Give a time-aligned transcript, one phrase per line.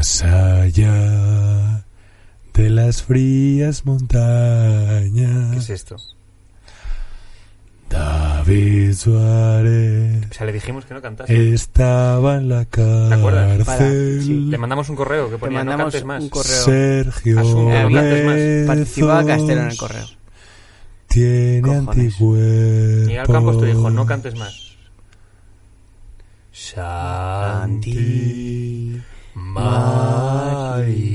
[0.00, 1.84] Más allá
[2.54, 5.52] de las frías montañas.
[5.52, 5.96] ¿Qué es esto?
[7.90, 11.52] David Suárez O sea, le dijimos que no cantase.
[11.52, 13.18] estaba en la acuerdas?
[13.20, 13.64] Para, sí.
[13.66, 14.50] cárcel.
[14.50, 16.22] Le mandamos un correo que Te ponía no mandamos cantes más.
[16.22, 16.64] un correo.
[16.64, 18.66] Sergio no cantes más.
[18.74, 20.06] Participaba Castelo en el correo.
[21.08, 21.88] Tiene Cojones.
[21.88, 23.06] anticuerpos.
[23.06, 24.70] Miguel Campos te dijo, no cantes más.
[26.52, 27.90] Santi
[29.34, 31.10] Maricón.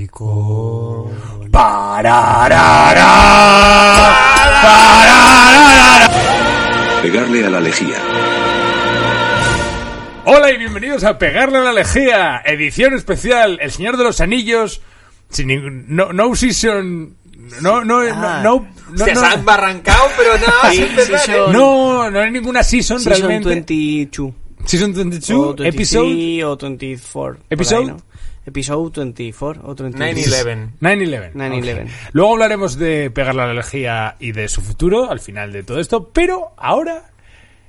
[7.02, 7.98] Pegarle a la lejía.
[10.26, 14.82] Hola y bienvenidos a Pegarle a la Lejía, edición especial, El Señor de los Anillos,
[15.30, 17.16] sin ningún, no, no season,
[17.62, 18.42] no, no, Ah.
[18.44, 22.64] no, no, no, Se no, han barrancado, pero nada, empezar, sí, no, no hay ninguna
[22.64, 23.50] season, Season realmente.
[23.50, 24.34] 22.
[24.66, 27.36] Season o 22, 23 episode o 24.
[27.36, 27.80] por Episode?
[27.82, 27.98] ahí, ¿no?
[28.48, 30.46] Episode 24 o 23.
[30.46, 30.70] 9-11.
[30.80, 31.34] 9-11.
[31.34, 31.84] 9-11.
[31.84, 31.90] Ok.
[32.14, 35.80] Luego hablaremos de Pegarle a la Lejía y de su futuro al final de todo
[35.80, 37.12] esto, pero ahora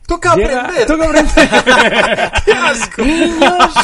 [0.07, 0.87] Toca llega, aprender.
[0.87, 1.33] toca aprender.
[2.45, 3.03] ¡Qué asco!
[3.03, 3.75] Niños,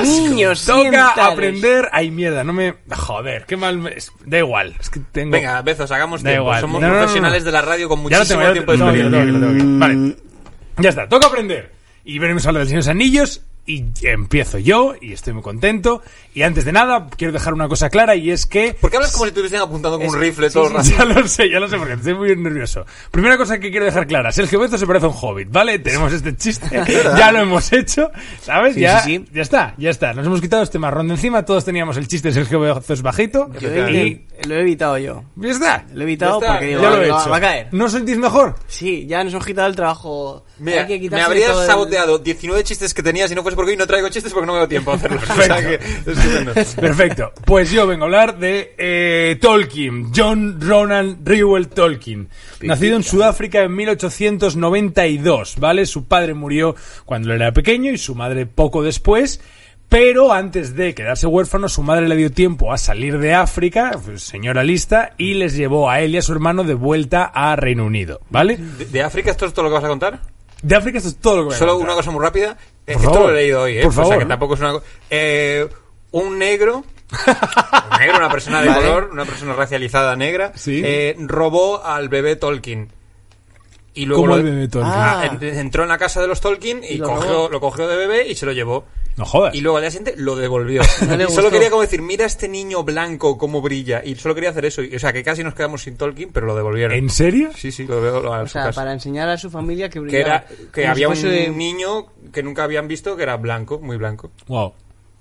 [0.02, 1.88] niños, Toca aprender.
[1.92, 2.74] Ay, mierda, no me.
[2.90, 3.78] Joder, qué mal.
[3.78, 3.94] me-
[4.26, 4.74] Da igual.
[4.80, 5.30] Es que tengo.
[5.32, 6.42] Venga, Bezos, hagamos Da tiempo.
[6.46, 6.60] igual.
[6.62, 7.46] Somos No, no, no, profesionales no.
[7.46, 9.20] de la radio con Ya muchísimo tengo, ya tiempo de tengo, experiencia.
[9.24, 9.78] tengo, tengo, tengo.
[9.78, 10.16] Vale.
[10.78, 11.70] Ya está, toca aprender.
[12.04, 13.42] Y veremos a Señor de los Anillos.
[13.64, 16.02] Y empiezo yo, y estoy muy contento.
[16.34, 18.74] Y antes de nada, quiero dejar una cosa clara, y es que.
[18.80, 20.92] ¿Por qué hablas como si estuviesen apuntando con un Es- rifle sí, todo el sí,
[20.94, 21.08] rato?
[21.14, 22.84] Ya lo sé, ya lo sé, porque estoy muy nervioso.
[23.12, 25.78] Primera cosa que quiero dejar clara, Sergio Bezo se parece a un hobbit, ¿vale?
[25.78, 26.66] Tenemos este chiste,
[27.16, 28.10] ya lo hemos hecho,
[28.40, 28.74] ¿sabes?
[28.74, 29.24] Sí, ya, sí, sí.
[29.32, 30.12] ya está, ya está.
[30.12, 33.02] Nos hemos quitado este marrón de encima, todos teníamos el chiste de Sergio Bezo es
[33.02, 33.48] bajito.
[33.60, 35.22] Yo y he- lo he evitado yo.
[35.36, 35.86] ya está.
[35.92, 37.30] Lo he evitado Ya está, porque digo, Ya lo he va, hecho.
[37.30, 37.68] va a caer.
[37.70, 38.56] ¿No os sentís mejor?
[38.66, 40.44] Sí, ya nos hemos quitado el trabajo.
[40.58, 43.72] Mira, Hay que me habrías todo el- saboteado 19 chistes que tenía si no porque
[43.72, 45.22] hoy no traigo chistes porque no me da tiempo a hacerlos.
[46.76, 47.32] Perfecto.
[47.44, 52.28] Pues yo vengo a hablar de eh, Tolkien, John Ronald Reuel Tolkien.
[52.62, 55.86] Nacido en Sudáfrica en 1892, ¿vale?
[55.86, 56.74] Su padre murió
[57.04, 59.40] cuando él era pequeño y su madre poco después.
[59.92, 64.22] Pero antes de quedarse huérfano, su madre le dio tiempo a salir de África, pues,
[64.22, 67.84] señora lista, y les llevó a él y a su hermano de vuelta a Reino
[67.84, 68.56] Unido, ¿vale?
[68.56, 70.31] ¿De, de África esto es todo lo que vas a contar?
[70.62, 72.56] De África esto es todo lo que a Solo una cosa muy rápida.
[72.86, 73.30] Eh, Por esto favor.
[73.30, 73.82] lo he leído hoy, ¿eh?
[73.82, 74.86] Por O sea que tampoco es una cosa...
[75.10, 75.68] Eh,
[76.12, 76.84] un negro...
[77.92, 78.80] un negro, una persona de Vale.
[78.80, 80.80] color, una persona racializada negra, Sí.
[80.84, 82.88] eh, robó al bebé Tolkien.
[83.94, 84.94] Y luego ¿Cómo lo- el bebé Tolkien?
[84.96, 85.38] Ah.
[85.40, 87.48] en- entró en la casa de los Tolkien y Y lo cogió, robó.
[87.50, 88.86] lo cogió de bebé y se lo llevó.
[89.16, 89.54] No jodas.
[89.54, 90.82] Y luego al día siguiente lo devolvió.
[91.02, 94.02] Y solo quería como decir, mira este niño blanco cómo brilla.
[94.04, 94.82] Y solo quería hacer eso.
[94.82, 96.96] Y- O sea, que casi nos quedamos sin Tolkien, pero lo devolvieron.
[96.96, 97.50] ¿En serio?
[97.54, 98.80] Sí, sí, lo veo a O sea, casa.
[98.80, 102.88] para enseñar a su familia que era, que como había un niño que nunca habían
[102.88, 104.30] visto que era blanco, muy blanco.
[104.46, 104.72] Wow.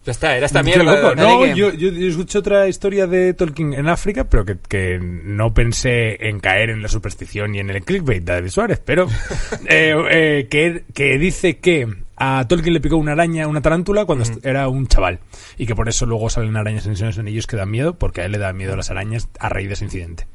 [0.03, 0.83] Ya está, era esta mierda.
[0.83, 1.15] loco.
[1.15, 4.97] No, que- yo, yo, yo escuché otra historia de Tolkien en África, pero que, que
[4.99, 9.07] no pensé en caer en la superstición y en el clickbait de David Suárez, pero
[9.69, 14.25] eh, eh, que, que dice que a Tolkien le picó una araña, una tarántula, cuando
[14.43, 15.19] era un chaval.
[15.57, 17.95] Y que por eso luego salen arañas en Señor de los Anillos que dan miedo,
[17.99, 20.25] porque a él le da miedo las arañas a raíz de ese incidente.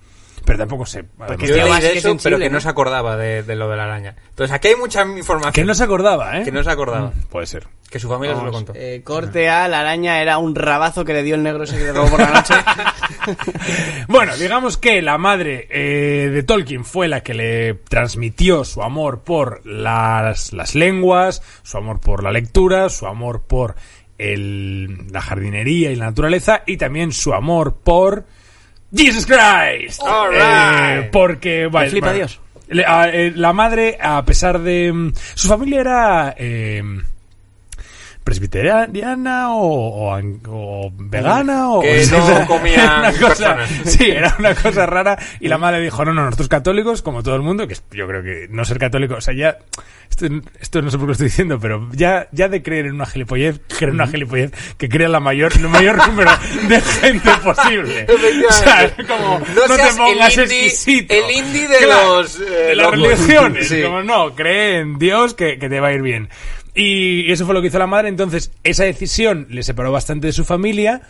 [0.46, 1.02] Pero tampoco sé.
[1.04, 2.60] Porque Yo Tío, leí más de que eso, sensible, pero que no ¿no?
[2.62, 4.14] se acordaba de, de lo de la araña.
[4.30, 6.44] Entonces aquí hay mucha información Que no se acordaba, ¿eh?
[6.44, 7.12] que no se acordaba.
[7.30, 7.66] Puede ser.
[7.90, 8.72] Que su familia se lo contó.
[8.74, 11.84] eh, corte A, la araña era un rabazo que le dio el negro ese que
[11.84, 12.54] le robó por la noche.
[14.08, 19.22] Bueno, digamos que la madre eh, de Tolkien fue la que le transmitió su amor
[19.22, 23.74] por las, las lenguas, su amor por la lectura, su amor por
[24.18, 28.24] el- la jardinería y la naturaleza y también su amor por
[28.94, 30.00] Jesus Christ.
[30.02, 31.10] All Eh, right.
[31.10, 32.41] porque vale, flipa bueno, Dios.
[32.69, 36.82] le- a- eh, la madre, a pesar de mm, su familia era eh,
[38.26, 43.70] presbiteriana o, o an- o vegana o Que no comían una cosa, personas.
[43.84, 47.36] sí era una cosa rara y la madre dijo no no nosotros católicos como todo
[47.36, 49.59] el mundo que yo creo que no ser católico o sea ya
[50.10, 50.26] esto,
[50.60, 53.06] esto no sé por qué lo estoy diciendo pero ya ya de creer en una
[53.06, 56.31] gilipollez creer en una gilipollez que crea la mayor el mayor número
[56.68, 58.06] de gente posible
[58.48, 62.41] o sea como No no, te pongas el indie- exquisito el indie de Claro, los,
[62.41, 63.09] eh, de las locos.
[63.21, 63.83] religiones Sí.
[63.83, 66.28] como no cree en Dios que, que te va a ir bien
[66.76, 70.32] y eso fue lo que hizo la madre entonces esa decisión le separó bastante de
[70.32, 71.02] su familia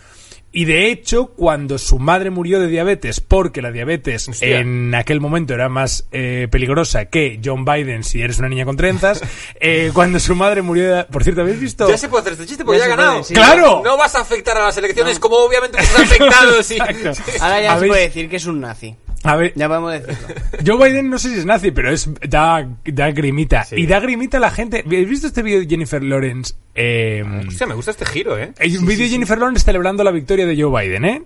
[0.49, 4.59] y de hecho, cuando su madre murió de diabetes, porque la diabetes Hostia.
[4.61, 8.77] en aquel momento era más eh, peligrosa que John Biden si eres una niña con
[8.77, 9.21] trenzas,
[9.59, 11.03] eh, cuando su madre murió de...
[11.03, 11.87] Por cierto, ¿habéis visto?
[11.89, 13.11] Ya se puede hacer este chiste porque Ya ya, ha ganado.
[13.15, 13.33] puede, sí.
[13.33, 13.81] ¡Claro!
[13.83, 16.63] No vas a afectar a las elecciones como obviamente te has afectado.
[16.63, 16.77] sí.
[17.41, 18.95] Ahora ya se ¿Habéis- puede decir que es un nazi.
[19.27, 20.35] A ver, Ya podemos decirlo.
[20.65, 23.65] Joe Biden no sé si es nazi, pero es da, da grimita.
[23.65, 23.75] Sí.
[23.75, 24.83] Y da grimita a la gente.
[24.85, 26.53] ¿Habéis visto este vídeo de Jennifer Lawrence?
[26.73, 28.53] Eh, Hostia, me gusta este giro, ¿eh?
[28.59, 31.23] hay un vídeo de Jennifer Lawrence celebrando la victoria de Joe Biden, ¿eh?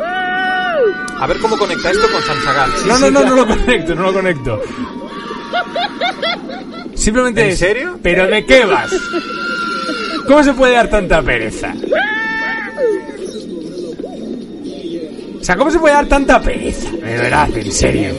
[0.00, 2.70] A ver cómo conecta esto con Sansagal.
[2.86, 4.62] No, no, no, no lo conecto, no lo conecto.
[6.94, 7.98] Simplemente ¿En serio?
[8.02, 8.90] ¿Pero de qué vas?
[10.26, 11.74] ¿Cómo se puede dar tanta pereza?
[15.44, 16.90] O sea, ¿cómo se puede dar tanta pereza?
[16.90, 18.14] De verdad, en serio.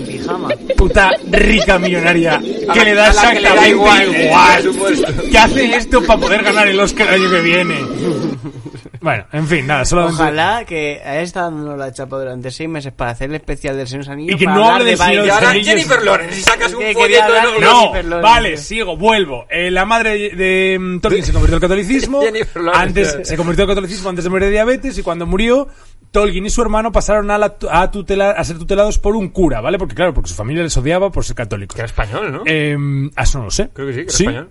[0.77, 2.39] Puta rica millonaria
[2.71, 4.61] que le da exactamente igual, igual.
[4.63, 5.23] por supuesto.
[5.31, 7.75] Que hace esto para poder ganar el Oscar el año que viene.
[9.01, 10.21] Bueno, en fin, nada, solamente...
[10.21, 13.87] Ojalá que haya estado dando la chapa durante seis meses para hacer el especial del
[13.87, 14.35] Señor Anillos.
[14.35, 15.25] Y que no hable de Señor.
[15.25, 15.53] Y ahora.
[15.53, 19.45] Jennifer Lawrence y sacas un Que folleto de- No, vale, sigo, vuelvo.
[19.49, 22.21] Eh, la madre de, mm, Tolkien se convirtió al catolicismo.
[22.23, 22.83] Jennifer Lawrence.
[22.83, 25.67] Antes se convirtió al catolicismo antes de morir de diabetes y cuando murió
[26.15, 29.59] Tolkien y su hermano pasaron a, la, a, tutelar, a ser tutelados por un cura,
[29.59, 29.77] ¿vale?
[29.77, 31.75] Porque claro, porque su familia les odiaba por ser católicos.
[31.75, 32.43] Que era español, ¿no?
[32.45, 32.77] Eh,
[33.17, 33.69] ah, eso no lo sé.
[33.73, 34.49] Creo que sí, que era español.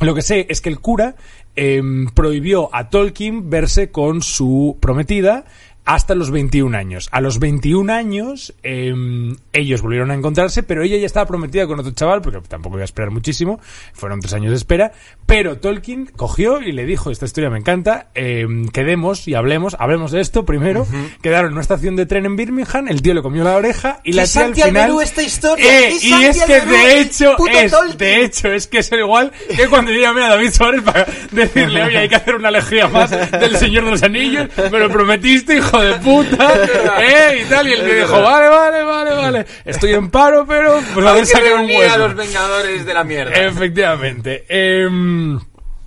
[0.00, 1.16] Lo que sé es que el cura
[1.56, 5.44] em, prohibió a Tolkien verse con su prometida
[5.88, 7.08] hasta los 21 años.
[7.12, 11.80] A los 21 años em, ellos volvieron a encontrarse, pero ella ya estaba prometida con
[11.80, 13.58] otro chaval, porque tampoco iba a esperar muchísimo,
[13.94, 14.92] fueron tres años de espera,
[15.24, 20.12] pero Tolkien cogió y le dijo, esta historia me encanta, em, quedemos y hablemos, hablemos
[20.12, 20.86] de esto primero,
[21.22, 24.10] quedaron en una estación de tren en Birmingham, el tío le comió la oreja y
[24.10, 24.92] ¡Qué la tía al final...
[25.02, 25.64] esta historia!
[25.64, 27.96] Eh, ¡Qué y es que de hecho ¡Puto es, Tolkien!
[27.96, 31.82] de hecho es que es igual que cuando yo llamé a David Suárez para decirle,
[31.82, 35.56] oye, hay que hacer una lejía más del Señor de los Anillos, me lo prometiste,
[35.56, 36.54] hijo de puta,
[37.00, 40.80] eh, y tal, y él me dijo, vale, vale, vale, vale, estoy en paro, pero
[40.94, 43.32] pues a ver, que un a los vengadores de la mierda.
[43.34, 44.44] Efectivamente.
[44.48, 45.38] Em,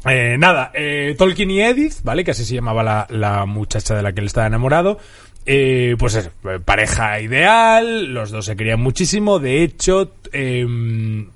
[0.06, 2.24] eh, nada, eh, Tolkien y Edith, ¿vale?
[2.24, 4.98] Que así se llamaba la, la muchacha de la que él estaba enamorado.
[5.46, 6.32] Eh, pues eso,
[6.66, 9.40] pareja ideal, los dos se querían muchísimo.
[9.40, 11.30] De hecho, em,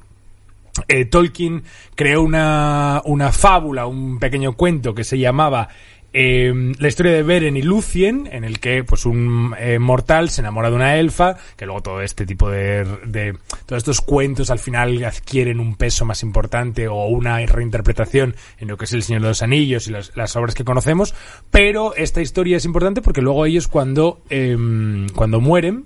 [1.10, 1.63] Tolkien
[1.96, 5.69] creó una, una fábula, un pequeño cuento que se llamaba
[6.18, 10.40] eh, La historia de Beren y Lucien, en el que pues un eh, mortal se
[10.40, 14.60] enamora de una elfa, que luego todo este tipo de, de- todos estos cuentos al
[14.60, 19.24] final adquieren un peso más importante o una reinterpretación en lo que es el Señor
[19.24, 21.14] de los Anillos y las, las obras que conocemos,
[21.52, 25.86] pero esta historia es importante porque luego ellos cuando, em, cuando mueren,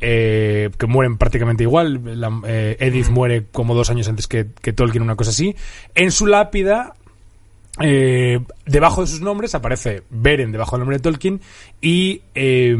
[0.00, 2.00] eh, que mueren prácticamente igual.
[2.20, 5.54] La- eh, Edith muere como dos años antes que, que Tolkien, una cosa así.
[5.94, 6.94] En su lápida,
[7.80, 11.40] eh, debajo de sus nombres aparece Beren debajo del nombre de Tolkien
[11.80, 12.74] y eh,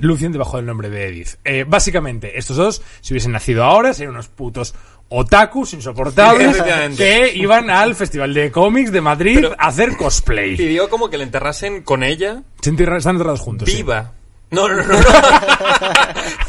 [0.00, 1.28] Lucien debajo del nombre de Edith.
[1.44, 4.74] Eh, básicamente, estos dos, si hubiesen nacido ahora, serían unos putos
[5.10, 6.60] otakus insoportables
[6.96, 10.56] que iban al Festival de Cómics de Madrid Pero- a hacer cosplay.
[10.56, 13.68] Pidió como que le enterrasen con ella Se entierran- están enterrados juntos.
[13.70, 13.76] sí.
[13.76, 14.12] viva.
[14.50, 14.98] No, no, no, no.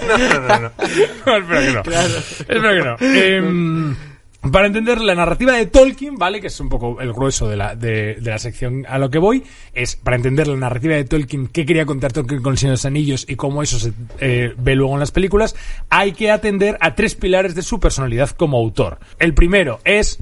[0.08, 0.72] No, no, no, no.
[0.86, 1.82] Espero que no.
[1.82, 2.96] Espero que no.
[3.02, 3.96] Em,
[4.42, 6.40] para entender la narrativa de Tolkien, ¿vale?
[6.40, 9.44] Que es un poco el grueso de la, de, la sección a lo que voy,
[9.74, 12.76] es para entender la narrativa de Tolkien, qué quería contar Tolkien con el Señor de
[12.76, 15.56] los Anillos y cómo eso se eh, ve luego en las películas,
[15.90, 19.00] hay que atender a tres pilares de su personalidad como autor.
[19.20, 20.20] El primero es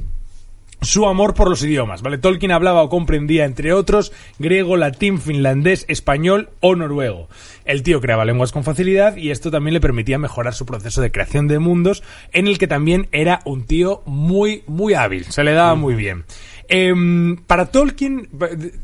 [0.81, 2.17] su amor por los idiomas, ¿vale?
[2.17, 7.29] Tolkien hablaba o comprendía, entre otros, griego, latín, finlandés, español o noruego.
[7.65, 11.11] El tío creaba lenguas con facilidad y esto también le permitía mejorar su proceso de
[11.11, 15.53] creación de mundos, en el que también era un tío muy, muy hábil, se le
[15.53, 16.25] daba muy bien.
[16.69, 18.27] Em, para Tolkien,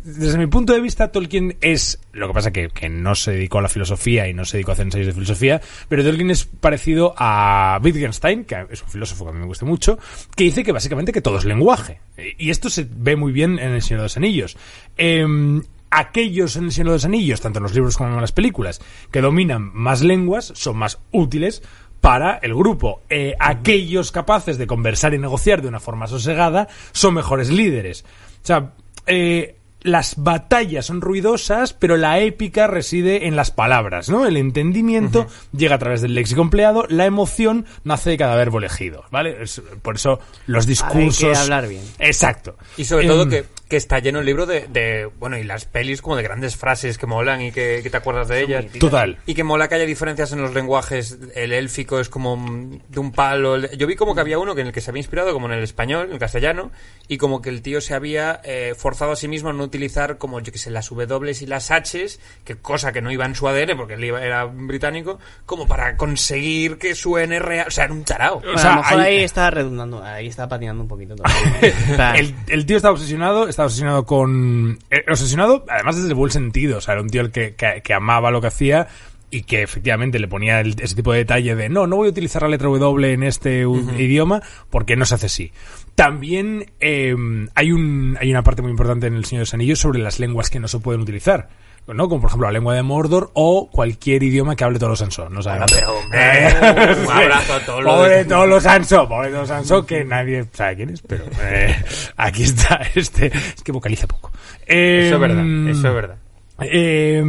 [0.04, 3.60] desde mi punto de vista, Tolkien es, lo que pasa que, que no se dedicó
[3.60, 6.46] a la filosofía y no se dedicó a hacer ensayos de filosofía, pero Tolkien es
[6.46, 10.00] parecido a Wittgenstein, que es un filósofo que a mí me gusta mucho,
[10.36, 12.00] que dice que básicamente que todo es lenguaje.
[12.38, 14.58] Y esto se ve muy bien en El Señor de los Anillos.
[14.96, 15.62] Em,
[15.94, 18.82] aquellos en El Señor de los Anillos, tanto en los libros como en las películas,
[19.12, 21.62] que dominan más lenguas, son más útiles
[22.04, 23.00] para el grupo.
[23.10, 28.04] Eh, aquellos capaces de conversar y negociar de una forma sosegada son mejores líderes.
[28.44, 28.74] O sea,
[29.08, 34.26] eh, las batallas son ruidosas, pero la épica reside en las palabras, ¿no?
[34.26, 39.06] El entendimiento llega a través del léxico empleado, la emoción nace de cada verbo elegido,
[39.10, 39.42] ¿vale?
[39.42, 41.24] Es- por eso los discursos...
[41.24, 41.84] Hay que hablar bien.
[42.00, 42.58] Exacto.
[42.76, 45.66] Y sobre todo Em, que, que está lleno el libro de, de, bueno, y las
[45.66, 48.66] pelis como de grandes frases que molan y que, que te acuerdas de ellas.
[48.80, 49.18] Total.
[49.26, 51.18] Y que mola que haya diferencias en los lenguajes.
[51.34, 53.58] El élfico es como mm, de un palo.
[53.58, 55.54] Yo vi como que había uno que en el que se había inspirado como en
[55.54, 56.72] el español, en el castellano,
[57.08, 60.20] y como que el tío se había eh, forzado a sí mismo a no utilizar
[60.20, 62.06] como, yo que sé, las W y las H,
[62.46, 65.98] que cosa que no iba en su ADN porque él iba- era británico, como para
[65.98, 67.66] conseguir que suene real.
[67.68, 68.40] O sea, era un tarao.
[68.40, 71.16] Bueno, sea, a lo mejor hay- ahí está redundando, ahí está patinando un poquito.
[71.24, 74.80] O El, el tío estaba obsesionado, estaba obsesionado con...
[74.92, 77.82] eh, obsesionado, además desde el buen sentido, o sea, era un tío el que, que,
[77.84, 78.88] que amaba lo que hacía
[79.30, 82.12] y que efectivamente le ponía el- ese tipo de detalle de no, no voy a
[82.12, 83.62] utilizar la letra W en este
[83.98, 85.52] idioma porque no se hace así.
[85.96, 87.16] También eh,
[87.56, 90.20] hay, un, hay una parte muy importante en El Señor de los Anillos sobre las
[90.20, 91.50] lenguas que no se pueden utilizar.
[91.88, 92.08] ¿No?
[92.10, 95.30] Como por ejemplo la lengua de Mordor o cualquier idioma que hable todos los Anso.
[95.30, 95.72] No sabemos.
[95.74, 99.86] pero, hombre, un abrazo a todos los- Pobre todos los Anso, pobre todos los Anso,
[99.86, 101.76] que nadie sabe quién es, pero eh,
[102.18, 103.28] aquí está este.
[103.28, 104.32] Es que vocaliza poco.
[104.66, 106.18] Eh, Eso es verdad, eso es verdad.
[106.62, 107.24] eh,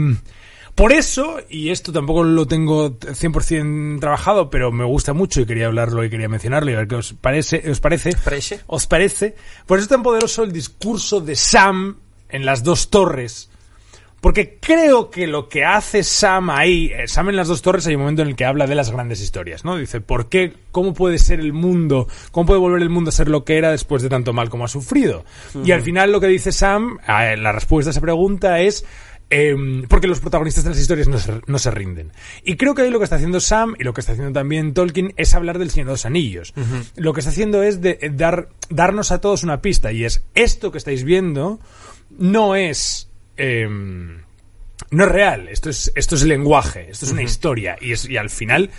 [0.74, 5.66] por eso, y esto tampoco lo tengo 100% trabajado, pero me gusta mucho y quería
[5.66, 7.62] hablarlo y quería mencionarlo y a ver qué os parece.
[7.70, 8.10] ¿Os parece?
[8.24, 8.58] ¿Parece?
[8.66, 9.36] ¿Os parece?
[9.66, 13.50] Por eso es tan poderoso el discurso de Sam en las dos torres.
[14.24, 17.94] Porque creo que lo que hace Sam ahí, eh, Sam en las dos torres hay
[17.94, 19.76] un momento en el que habla de las grandes historias, ¿no?
[19.76, 20.54] Dice, ¿por qué?
[20.72, 22.08] ¿Cómo puede ser el mundo?
[22.30, 24.64] ¿Cómo puede volver el mundo a ser lo que era después de tanto mal como
[24.64, 25.26] ha sufrido?
[25.62, 28.86] Y al final lo que dice Sam, eh, la respuesta a esa pregunta es,
[29.28, 32.10] em, porque los protagonistas de las historias no se, no se rinden.
[32.44, 34.72] Y creo que ahí lo que está haciendo Sam y lo que está haciendo también
[34.72, 36.54] Tolkien es hablar del Señor de los Anillos.
[36.96, 40.24] Lo que está haciendo es de, eh, dar, darnos a todos una pista y es,
[40.34, 41.60] esto que estáis viendo
[42.08, 43.10] no es...
[43.36, 44.18] em,
[44.90, 47.76] no es real, esto es, esto es lenguaje, esto es una historia.
[47.80, 48.70] Y, es, y al final,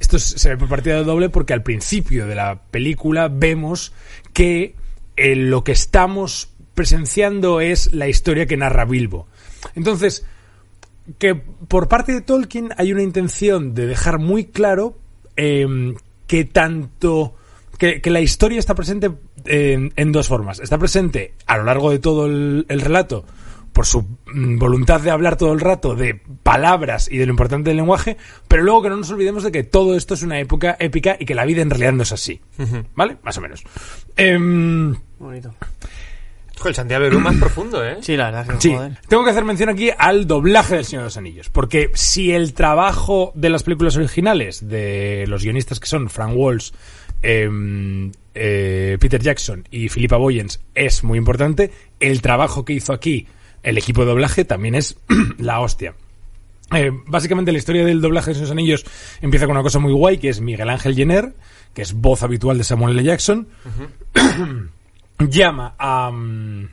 [0.00, 3.92] esto es- se ve por partida doble porque al principio de la película vemos
[4.32, 4.74] que
[5.16, 9.26] eh, lo que estamos presenciando es la historia que narra Bilbo.
[9.74, 10.24] Entonces,
[11.18, 14.98] que por parte de Tolkien hay una intención de dejar muy claro
[15.36, 15.94] eh,
[16.26, 17.34] que tanto
[17.78, 19.10] que, que la historia está presente
[19.44, 20.60] en, en dos formas.
[20.60, 23.24] Está presente a lo largo de todo el, el relato
[23.76, 24.00] por su
[24.32, 28.16] mm, voluntad de hablar todo el rato de palabras y de lo importante del lenguaje,
[28.48, 31.26] pero luego que no nos olvidemos de que todo esto es una época épica y
[31.26, 32.40] que la vida en realidad no es así.
[32.94, 33.18] ¿Vale?
[33.22, 33.62] Más o menos.
[34.16, 35.54] Em, Bonito.
[36.56, 37.98] Joder, el Santiago de Luma es profundo, ¿eh?
[38.00, 38.96] Sí, la verdad que Sí, joder.
[39.08, 42.54] tengo que hacer mención aquí al doblaje del Señor de los Anillos, porque si el
[42.54, 46.70] trabajo de las películas originales de los guionistas que son Frank Walsh,
[47.20, 53.26] em, eh, Peter Jackson y Philippa Boyens es muy importante, el trabajo que hizo aquí
[53.66, 54.96] el equipo de doblaje también es
[55.38, 55.94] la hostia.
[56.72, 58.84] Eh, básicamente la historia del doblaje de los Anillos
[59.20, 61.34] empieza con una cosa muy guay, que es Miguel Ángel Jenner,
[61.74, 63.04] que es voz habitual de Samuel L.
[63.04, 63.48] Jackson,
[65.18, 66.68] llama a, mm,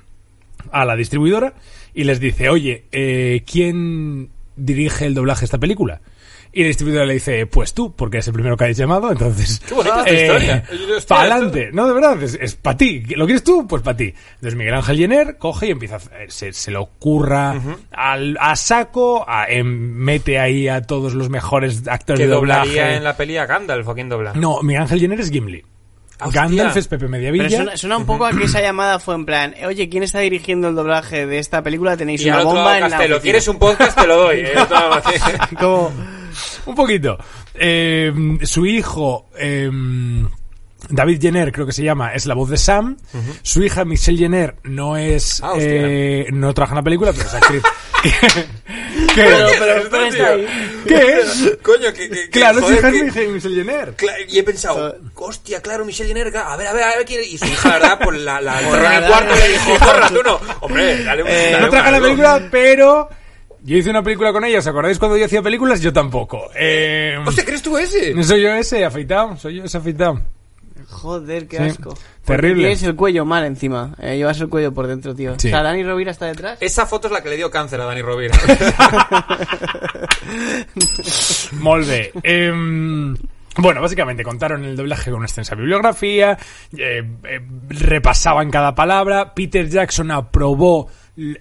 [0.72, 1.56] a la distribuidora
[1.96, 6.00] y les dice, oye, eh, ¿quién dirige el doblaje de esta película?
[6.56, 9.60] Y la distribuidora le dice, pues tú, porque es el primero que habéis llamado, entonces...
[9.68, 10.64] Qué bonita historia.
[10.70, 13.02] Hostia, para adelante, no, de verdad, es, para ti.
[13.16, 13.66] ¿Lo quieres tú?
[13.68, 14.14] Pues para ti.
[14.36, 17.56] Entonces Miguel Ángel Jenner coge y empieza a hacer- se, se lo ocurra
[17.92, 22.96] al, a saco, a- em, mete ahí a todos los mejores actores Que de doblaje.
[22.98, 24.34] en la peli a Gandalf, ¿o quién dobla?
[24.36, 25.64] No, Miguel Ángel Jenner es Gimli.
[26.26, 26.42] Hostia.
[26.42, 27.50] Gandalf es Pepe Pero Mediavilla.
[27.50, 30.20] suena, suena un poco a que esa llamada fue en plan, "Eh, oye, ¿quién está
[30.20, 31.98] dirigiendo el doblaje de esta película?
[31.98, 33.22] Tenéis Y una bomba en la Castelo, oficina".
[33.22, 34.00] ¿quieres un podcast?
[34.00, 34.40] Te lo doy.
[34.42, 34.54] ¿eh?
[35.60, 35.92] Como,
[36.66, 37.18] Un poquito.
[37.54, 38.12] Eh,
[38.44, 39.70] su hijo, eh,
[40.90, 42.98] David Jenner, creo que se llama, es la voz de Sam.
[43.42, 45.42] Su hija, Michelle Jenner, no es.
[45.44, 47.64] Ah, eh, no trabaja en la película, pero es actriz.
[48.04, 48.12] ¿Qué?
[49.16, 50.48] pero, ¿Qué pero, es pero está ahí.
[50.88, 51.58] ¿Qué es?
[51.62, 53.96] Coño, que, que- que- Claro, es joder, hija que- de Michelle Jenner.
[54.28, 57.34] Y he pensado, hostia, claro, Michelle Jenner, a ver, a ver, a ver quién es.
[57.34, 58.60] Y su hija, la verdad, pues la, la
[58.98, 60.40] en el cuarto y le dijo, zorra, tú no.
[60.62, 63.10] Hombre, dale un Eh, dale No trabaja en la película, pero.
[63.66, 65.80] Yo hice una película con ella, ¿os acordáis cuando yo hacía películas?
[65.80, 66.50] Yo tampoco.
[66.54, 68.22] Eh, Hostia, ¿crees tú ese?
[68.24, 69.38] soy yo ese, afeitado.
[69.38, 70.20] Soy yo ese afeitado.
[70.94, 71.64] Joder, qué Sí.
[71.64, 71.98] asco.
[72.24, 72.64] Terrible.
[72.64, 73.96] Tienes el cuello mal encima.
[74.00, 75.34] Eh, llevas el cuello por dentro, tío.
[75.38, 75.48] Sí.
[75.48, 76.58] O sea, Dani Rovira está detrás.
[76.62, 78.38] Esa foto es la que le dio cáncer a Dani Rovira.
[81.60, 82.12] Molt bé.
[82.24, 83.16] Em,
[83.58, 86.38] bueno, básicamente contaron el doblaje con una extensa bibliografía,
[86.78, 90.90] eh, eh, repasaban cada palabra, Peter Jackson aprobó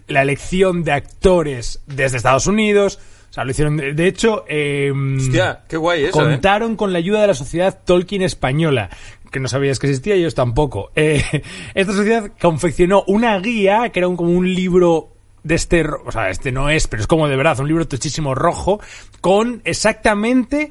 [0.09, 2.99] la elección de actores desde Estados Unidos,
[3.31, 6.33] o sea, lo hicieron, de, de hecho, em, Hostia, qué guay eso, ¿eh?
[6.33, 8.91] contaron con la ayuda de la sociedad Tolkien española,
[9.33, 10.91] que no sabías que existía, ellos tampoco.
[10.95, 11.25] Eh,
[11.75, 15.09] esta sociedad confeccionó una guía, que era un- como un libro
[15.43, 18.35] de este, o sea, este no es, pero es como de verdad, un libro tochísimo
[18.35, 18.81] rojo,
[19.21, 20.71] con exactamente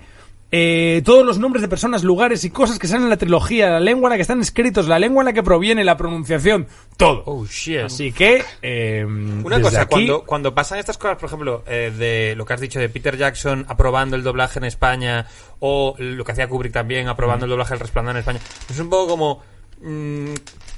[0.52, 3.80] eh, todos los nombres de personas, lugares y cosas que salen en la trilogía, la
[3.80, 6.68] lengua en la que están escritos, la lengua en la que proviene, la pronunciación,
[6.98, 7.24] todo.
[7.26, 7.80] Oh, shit.
[7.86, 12.36] Así que, eh, Una cosa, aquí- cuando, cuando pasan estas cosas, por ejemplo, eh, de
[12.36, 15.26] lo que has dicho de Peter Jackson aprobando el doblaje en España,
[15.60, 18.40] o lo que hacía Kubrick también aprobando el doblaje del resplandor en España,
[18.70, 19.42] es un poco como.
[19.82, 20.34] mm,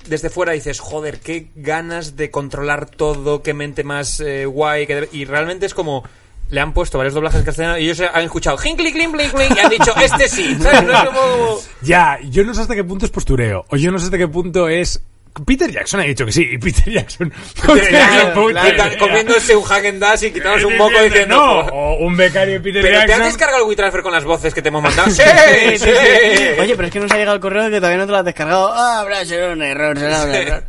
[0.08, 5.10] desde fuera dices, joder, qué ganas de controlar todo, qué mente más eh, guay, que
[5.12, 6.04] y realmente es como.
[6.50, 9.56] Le han puesto varios doblajes en castellano y ellos han escuchado Hinkly, Kling, Bling, Bling,
[9.56, 10.84] y han dicho, este sí, ¿sabes?
[10.84, 11.60] No es como.
[11.82, 14.28] Ya, yo no sé hasta qué punto es postureo, o yo no sé hasta qué
[14.28, 15.02] punto es
[15.48, 17.34] Peter Jackson ha dicho que sí, y Peter Jackson...
[17.64, 21.36] Claro, claro, Está comiéndose un Hagen Dash y quitándose un moco diciendo...
[21.36, 23.26] No, "Pues, o un becario Peter Pero te has Jackson...
[23.26, 25.10] descargado el WeTransfer con las voces que te hemos mandado.
[25.10, 25.24] ¡Sí!
[25.24, 25.78] Sí, ¡Sí!
[25.80, 25.90] sí,
[26.38, 26.44] sí.
[26.60, 28.26] Oye, pero es que nos ha llegado el correo que todavía no te lo has
[28.26, 28.72] descargado.
[28.72, 30.64] Ah, habrá sido un error, será un error.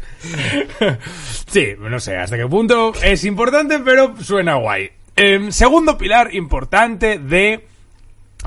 [1.51, 4.91] Sí, no sé hasta qué punto es importante, pero suena guay.
[5.17, 7.67] Em, segundo pilar importante de...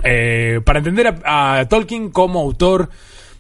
[0.04, 2.90] eh, para entender a, a Tolkien como autor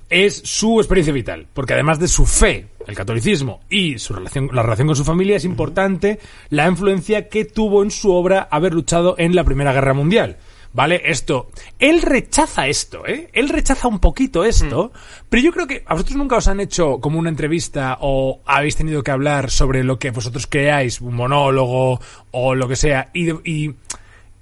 [0.10, 4.64] es su experiencia vital, porque además de su fe, el catolicismo y su relación, la
[4.64, 6.20] relación con su familia, es importante
[6.50, 10.38] la influencia que tuvo en su obra haber luchado en la Primera Guerra Mundial.
[10.78, 11.02] ¿Vale?
[11.06, 11.50] Esto.
[11.80, 13.30] Él rechaza esto, ¿eh?
[13.34, 14.92] Él rechaza un poquito esto.
[15.28, 18.76] Pero yo creo que a vosotros nunca os han hecho como una entrevista o habéis
[18.76, 23.10] tenido que hablar sobre lo que vosotros creáis, un monólogo o lo que sea.
[23.16, 23.74] Y, y,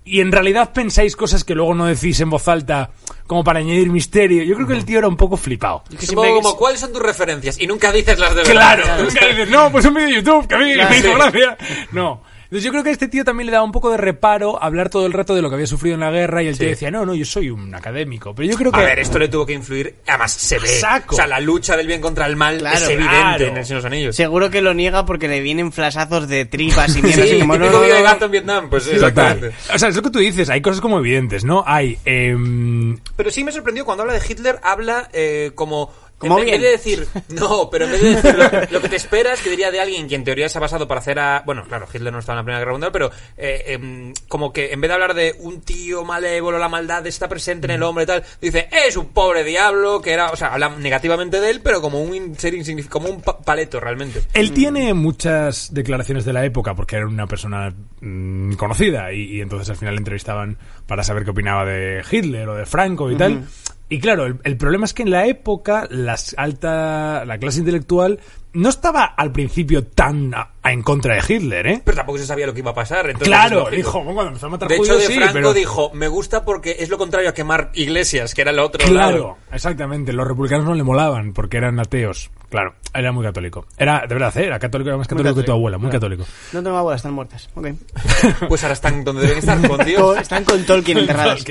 [0.03, 2.89] y en realidad pensáis cosas que luego no decís en voz alta
[3.27, 4.43] como para añadir misterio.
[4.43, 5.83] Yo creo que el tío era un poco flipado.
[5.89, 7.57] que siempre que- como, ¿cuáles son tus referencias?
[7.61, 8.51] Y nunca dices las de verdad.
[8.83, 11.07] Claro, nunca dices, no, pues un vídeo de YouTube que a mí Claro, me hizo
[11.07, 11.13] sí.
[11.15, 11.57] gracia.
[11.93, 12.21] No.
[12.45, 14.89] Entonces yo creo que a este tío también le daba un poco de reparo hablar
[14.89, 16.91] todo el rato de lo que había sufrido en la guerra y el tío decía,
[16.91, 18.33] no, no, yo soy un académico.
[18.35, 18.79] Pero yo creo que...
[18.79, 19.95] A ver, esto le tuvo que influir.
[20.07, 20.67] Además, se ve.
[20.67, 21.15] Saco.
[21.15, 23.45] O sea, la lucha del bien contra el mal Claro, es evidente claro.
[23.45, 24.15] en el Señor de los Anillos.
[24.15, 27.23] Seguro que lo niega porque le vienen flasazos de tripas y mierda.
[27.23, 28.69] Sí, así como, no, no, no, gato en Vietnam.
[28.69, 29.09] Pues sí, Total.
[29.09, 29.55] exactamente.
[29.73, 31.63] O sea, es lo que tú dices, hay cosas como evidentes, ¿no?
[31.65, 31.97] Hay...
[32.05, 35.91] em, Pero sí me sorprendió cuando habla de Hitler, habla eh, como.
[36.17, 36.61] Como en vez bien.
[36.61, 39.69] de decir, no, pero en vez de decir lo, lo que te esperas, que diría
[39.69, 41.43] de alguien que en teoría se ha basado para hacer a.
[41.45, 44.71] Bueno, claro, Hitler no estaba en la Primera Guerra Mundial, pero eh, em, como que
[44.71, 48.05] en vez de hablar de un tío malévolo, la maldad está presente en el hombre
[48.05, 50.29] y tal, dice, es un pobre diablo, que era.
[50.31, 53.79] O sea, habla negativamente de él, pero como un ser insignificante, como un pa- paleto
[53.81, 54.21] realmente.
[54.33, 59.41] Él tiene muchas declaraciones de la época porque era una persona mm, conocida y, y
[59.41, 60.57] entonces al final le entrevistaban
[60.87, 63.45] para saber qué opinaba de Hitler o de Franco y tal.
[63.87, 68.19] Y claro, el, el problema es que en la época las alta, la clase intelectual
[68.55, 71.81] no estaba al principio tan a- a en contra de Hitler, ¿eh?
[71.85, 73.05] Pero tampoco se sabía lo que iba a pasar.
[73.05, 75.91] entonces Claro, dijo, bueno, cuando empezó a matar De hecho, de sí, Franco pero- dijo,
[75.93, 79.37] me gusta porque es lo contrario a quemar iglesias, que era el otro Claro, lado.
[79.51, 80.11] exactamente.
[80.13, 82.31] Los republicanos no le molaban porque eran ateos.
[82.49, 83.65] Claro, era muy católico.
[83.77, 84.45] Era, de verdad, ¿eh?
[84.45, 86.23] era católico, era más católico, que tu abuela, muy católico.
[86.53, 87.49] No tengo abuelas, están muertas.
[87.55, 87.67] Ok.
[88.47, 90.17] Pues ahora están donde deben estar, con Co- Dios.
[90.19, 91.43] Están con Tolkien enterradas.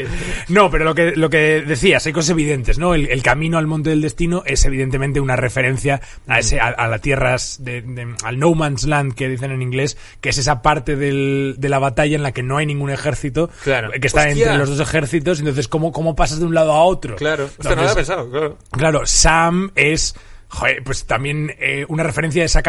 [0.49, 2.95] No, pero lo que, lo que decías, hay cosas evidentes, ¿no?
[2.95, 6.89] El, el camino al monte del destino es evidentemente una referencia a ese, a, a
[6.95, 10.63] las tierras, de, de- al no man's land que dicen en inglés, que es esa
[10.63, 13.91] parte del- de la batalla en la que no hay ningún ejército, Claro.
[13.91, 14.45] que está Hostia.
[14.45, 17.17] entre los dos ejércitos, entonces ¿cómo, cómo pasas de un lado a otro?
[17.17, 18.59] Claro, Hostia, no lo había Entonces, pensado, claro.
[18.71, 20.15] Claro, Sam es
[20.49, 22.63] joder, pues también eh, una referencia de esa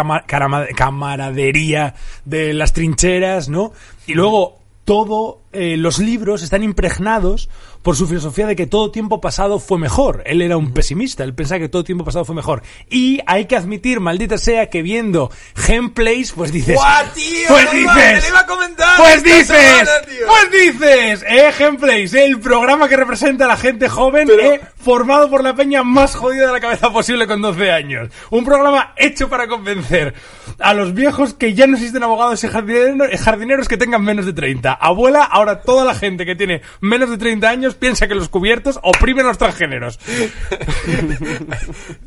[0.76, 1.94] camaradería
[2.26, 3.74] de las trincheras, ¿no?
[4.08, 7.50] Y luego todo eh, los libros están impregnados
[7.86, 10.24] por su filosofía de que todo tiempo pasado fue mejor.
[10.26, 12.64] Él era un pesimista, él pensaba que todo tiempo pasado fue mejor.
[12.90, 15.30] Y hay que admitir, maldita sea, que viendo
[15.68, 16.78] gameplays, pues dices...
[16.78, 17.48] ¡Guau, tío!
[17.48, 18.24] Pues dices...
[18.24, 19.46] te iba a comentar Pues dices...
[19.46, 19.92] semana.
[20.26, 21.26] Pues dices...
[21.30, 25.56] Eh, gameplays, el programa que representa a la gente joven, Pero- eh, formado por la
[25.56, 28.10] peña más jodida de la cabeza posible con 12 años.
[28.32, 30.16] Un programa hecho para convencer
[30.58, 34.34] a los viejos que ya no existen abogados y jardineros, jardineros que tengan menos de
[34.34, 34.74] 30.
[34.74, 38.80] Abuela, ahora toda la gente que tiene menos de 30 años piensa que los cubiertos
[38.84, 40.00] oprimen a los transgéneros.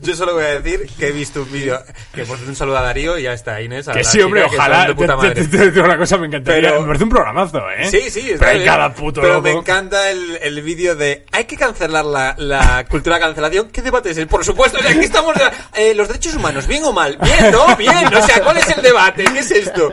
[0.01, 1.79] Yo solo voy a decir que he visto un vídeo,
[2.15, 3.89] que por cierto un saludo a Darío y ya está Inés.
[3.89, 4.87] a Que sí, hombre, que ojalá.
[4.87, 5.47] de puta Te- te- madre.
[5.67, 6.71] te- te una cosa, me encantaría.
[6.71, 7.89] Pero- me parece un programazo, ¿eh?
[7.91, 8.69] Sí, sí, está Pero hay bien.
[8.69, 9.43] cada puto Pero loco.
[9.45, 13.69] me encanta el, el vídeo de hay que cancelar la, la cultura de cancelación.
[13.71, 14.27] ¿Qué debate es?
[14.27, 15.35] Por supuesto, o sea, aquí estamos
[15.77, 17.19] eh, los derechos humanos, bien o mal.
[17.23, 17.77] Bien, ¿no?
[17.77, 18.15] Bien.
[18.15, 19.25] O sea, ¿cuál es el debate?
[19.25, 19.93] ¿Qué es esto?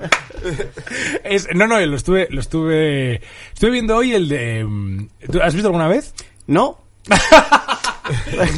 [1.24, 3.22] Es- no, no, lo estuve, lo estuve,
[3.54, 6.14] estuve viendo hoy el de, mm, ¿tú ¿has visto alguna vez?
[6.48, 6.80] ¿No?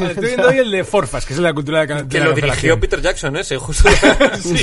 [0.10, 2.34] Estoy viendo hoy el de Forfas, que es la cultura de, de Que la lo
[2.34, 2.80] dirigió.
[2.80, 3.90] Peter Jackson, ese, justo.
[4.42, 4.56] Sí,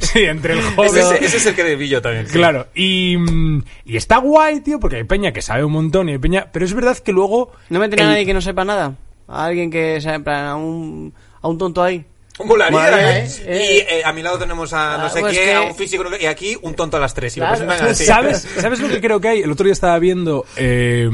[0.00, 0.90] sí, entre el joven.
[0.96, 2.26] ese, ese es el que vi yo también.
[2.26, 2.32] sí.
[2.32, 6.12] Claro, y, mm, y está guay, tío, porque hay peña que sabe un montón y
[6.12, 7.52] hay peña, pero es verdad que luego...
[7.68, 8.94] ¿No meten a el- nadie que no sepa nada?
[9.28, 12.04] A alguien que sea en plan, a un, a un tonto ahí.
[12.44, 13.28] Molaría, Molaría, ¿eh?
[13.44, 13.84] ¿eh?
[13.88, 15.74] Y eh, a mi lado tenemos a no Ah, sé pues qué, que- a un
[15.74, 17.36] físico, y aquí un tonto a las tres.
[17.36, 17.84] Y lo Claro.
[17.90, 18.04] así.
[18.04, 19.40] ¿Sabes, ¿Sabes lo que creo que hay?
[19.42, 21.08] El otro día estaba viendo eh,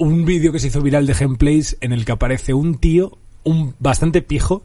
[0.00, 3.74] un vídeo que se hizo viral de gameplays en el que aparece un tío, un
[3.78, 4.62] bastante pijo,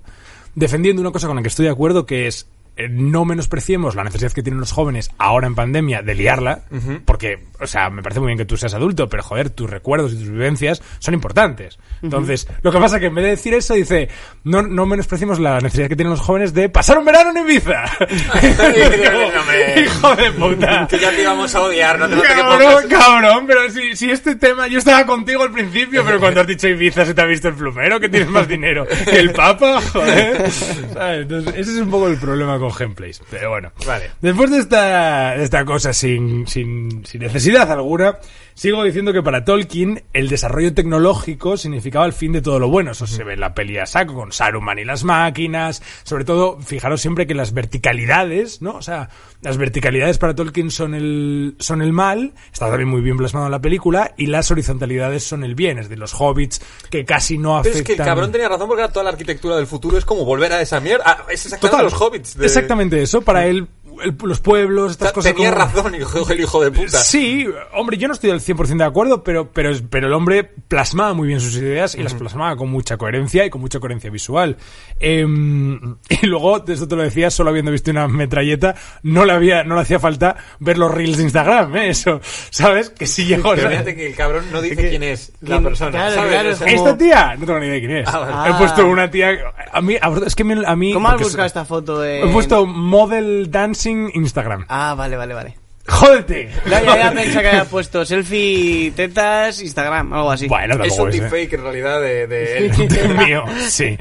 [0.55, 2.47] defendiendo una cosa con la que estoy de acuerdo, que es
[2.89, 6.61] no menospreciemos la necesidad que tienen los jóvenes ahora en pandemia de liarla,
[7.05, 10.13] porque, o sea, me parece muy bien que tú seas adulto, pero joder, tus recuerdos
[10.13, 11.79] y tus vivencias son importantes.
[12.01, 14.09] Entonces, lo que pasa es que en vez de decir eso, dice,
[14.43, 17.83] no, no menospreciemos la necesidad que tienen los jóvenes de pasar un verano en Ibiza.
[19.77, 20.87] Hijo de puta.
[20.89, 24.35] Que ya te íbamos a odiar, no te, Cabrón, pongas- cabrón, pero si, si este
[24.35, 27.47] tema, yo estaba contigo al principio, pero cuando has dicho Ibiza se te ha visto
[27.47, 30.49] el plumero, que tienes más dinero que el Papa, joder.
[30.51, 31.21] ¿Sabes?
[31.21, 33.21] Entonces, ese es un poco el problema con Gameplays.
[33.29, 34.11] Pero bueno, Vale.
[34.21, 38.17] después de esta, de esta cosa sin, sin, sin necesidad alguna,
[38.53, 42.91] sigo diciendo que para Tolkien el desarrollo tecnológico significaba el fin de todo lo bueno.
[42.91, 45.81] Eso se ve en la peli a saco con Saruman y las máquinas.
[46.03, 48.75] Sobre todo, fijaros siempre que las verticalidades, ¿no?
[48.75, 49.09] O sea,
[49.41, 53.51] las verticalidades para Tolkien son el, son el mal, está también muy bien plasmado en
[53.51, 57.61] la película, y las horizontalidades son el bien, es de los hobbits que casi no
[57.61, 57.79] Pero afectan.
[57.81, 60.25] es que el cabrón tenía razón porque era toda la arquitectura del futuro es como
[60.25, 61.03] volver a esa mierda.
[61.05, 62.37] Ah, es exactamente Total, los hobbits.
[62.37, 63.67] de- Exactamente eso, para él,
[64.03, 66.97] el- los pueblos, O estas sea, cosas tenía como- razón, hijo, el hijo de puta.
[66.99, 71.13] Sí, hombre, yo no estoy al 100% de acuerdo, pero, pero, pero el hombre plasmaba
[71.13, 74.57] muy bien sus ideas y las plasmaba con mucha coherencia y con mucha coherencia visual.
[74.99, 79.33] Em, y luego, de esto te lo decía, solo habiendo visto una metralleta, no le,
[79.33, 81.89] había, no le hacía falta ver los reels de Instagram, ¿eh?
[81.89, 82.89] Eso, ¿sabes?
[82.89, 83.53] Que sí llegó.
[83.55, 85.63] Pero fíjate que el cabrón no dice que- quién es la ¿Quién?
[85.63, 85.91] persona.
[85.91, 86.31] Claro, ¿sabes?
[86.31, 87.35] claro, O es como- ¿Esta tía?
[87.37, 88.07] No tengo ni idea de quién es.
[88.07, 88.49] Ah, vale.
[88.49, 88.57] He Ah.
[88.57, 89.29] puesto una tía...
[89.71, 90.93] A mí, es que me- a mí...
[90.93, 92.23] ¿Cómo has buscado es- esta foto de...?
[92.23, 93.49] He puesto model
[93.85, 94.65] dancing Instagram.
[94.69, 95.55] Ah, vale, vale, vale.
[95.87, 96.49] ¡Jódete!
[96.67, 100.47] Ya, ya, ya pensaba que había puesto selfie, tetas, Instagram, algo así.
[100.47, 101.11] Bueno, es un ¿eh?
[101.19, 102.71] deepfake en realidad de, de él.
[103.17, 103.95] Mío, sí.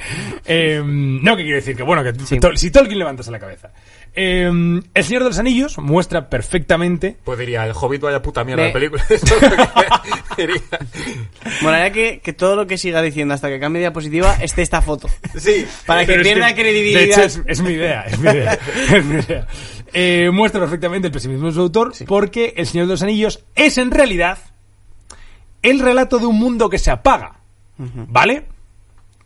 [0.47, 2.37] Eh, no, que quiero decir que, bueno, que Sí.
[2.41, 3.71] Tol- si Tolkien levantas la cabeza.
[4.17, 7.17] Eh, el Señor de los Anillos muestra perfectamente.
[7.25, 9.05] Pues diría, el Hobbit vaya puta mierda de película.
[11.63, 15.09] Lo que que, todo lo que siga diciendo hasta que cambie diapositiva esté esta foto.
[15.37, 15.67] Sí.
[15.87, 17.01] Para que es pierda que, credibilidad.
[17.01, 18.59] De hecho, es, es mi idea, es mi idea.
[18.93, 19.47] es mi idea.
[19.93, 23.79] Eh, muestra perfectamente el pesimismo de su autor porque El Señor de los Anillos es
[23.79, 24.39] en realidad
[25.63, 27.41] el relato de un mundo que se apaga.
[27.77, 28.47] ¿Vale?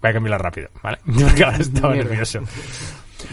[0.00, 0.98] Voy a cambiarla rápido, ¿vale?
[1.04, 2.40] Porque ahora estaba nervioso.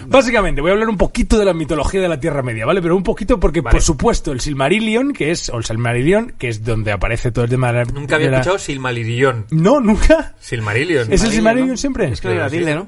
[0.08, 2.82] Básicamente, voy a hablar un poquito de la mitología de la Tierra Media, ¿vale?
[2.82, 3.74] Pero un poquito porque, Vale.
[3.74, 7.50] por supuesto, el Silmarillion, que es, o el Silmarillion, que es donde aparece todo el
[7.52, 7.86] tema de la...
[7.86, 9.46] Nunca había de la- escuchado Silmarillion.
[9.52, 10.34] No, nunca.
[10.40, 11.12] Silmarillion.
[11.14, 11.78] ¿Es el Silmarillion ¿no?
[11.78, 12.10] siempre?
[12.12, 12.50] Es que Sí.
[12.58, 12.88] tilde, ¿no?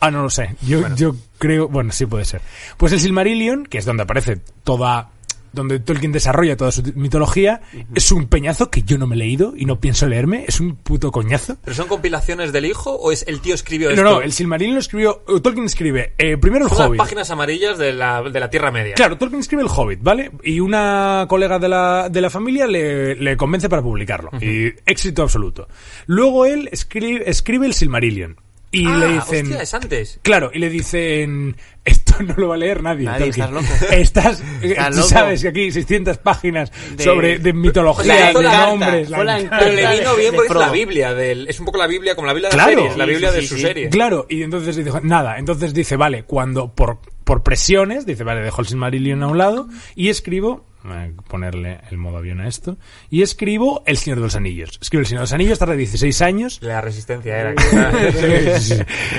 [0.00, 0.54] Ah, no lo sé.
[0.62, 2.40] Yo, yo creo, bueno, sí puede ser.
[2.76, 5.10] Pues el Silmarillion, que es donde aparece toda,
[5.52, 7.60] donde Tolkien desarrolla toda su mitología,
[7.94, 10.44] es un peñazo que yo no me he leído y no pienso leerme.
[10.46, 11.56] Es un puto coñazo.
[11.64, 14.04] ¿Pero son compilaciones del hijo o es el tío escribió No, esto?
[14.04, 16.98] no, el Silmarillion lo escribió, eh, Tolkien escribe, eh, primero el Son las Hobbit.
[16.98, 18.94] páginas amarillas de la, de la Tierra Media.
[18.94, 20.30] Claro, Tolkien escribe el Hobbit, ¿vale?
[20.42, 24.30] Y una colega de la, de la familia le, le convence para publicarlo.
[24.40, 25.68] Y éxito absoluto.
[26.06, 28.36] Luego él escribe, escribe el Silmarillion.
[28.70, 29.46] Y Ah, le dicen...
[29.46, 30.20] hostia, es antes.
[30.22, 33.06] Claro, y le dicen, esto no lo va a leer nadie.
[33.06, 33.66] Nadie, estás loco.
[33.90, 35.08] Estás, eh, Estás tú loco.
[35.08, 39.08] sabes que aquí 600 páginas De- sobre de mitología, de nombres.
[39.08, 39.38] la.
[39.58, 40.70] Pero le vino bien porque es la.
[40.70, 41.48] Biblia del...
[41.48, 42.72] Es un poco la Biblia como la Biblia de Claro.
[42.72, 43.60] series, la Biblia sí, de sí, su sí.
[43.62, 43.88] serie.
[43.88, 48.60] Claro, y entonces dijo, nada, entonces dice, vale, cuando por, por presiones, dice, vale, dejo
[48.60, 52.78] el Silmarillion a un lado y escribo, voy a ponerle el modo avión a esto,
[53.10, 54.78] y escribo El Señor de los Anillos.
[54.80, 56.58] Escribo El Señor de los Anillos, tarda 16 años.
[56.62, 57.54] La resistencia era...
[58.58, 58.74] Sí.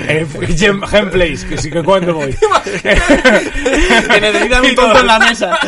[0.07, 0.25] Eh,
[0.57, 2.35] Gem, Gameplays, que sí que cuando voy.
[2.79, 5.59] Que necesitan un tonto en la mesa.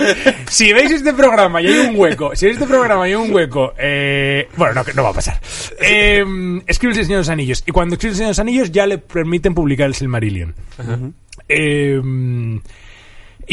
[0.50, 3.34] Si veis este programa y hay un hueco, si veis este programa y hay un
[3.34, 5.40] hueco, eh, bueno, no, va a pasar.
[5.80, 6.24] Eh,
[6.68, 7.64] escribe el Señor de los Anillos.
[7.66, 10.54] Y cuando escribe el Señor de los Anillos ya le permiten publicar el Silmarillion.
[11.48, 12.02] Eh,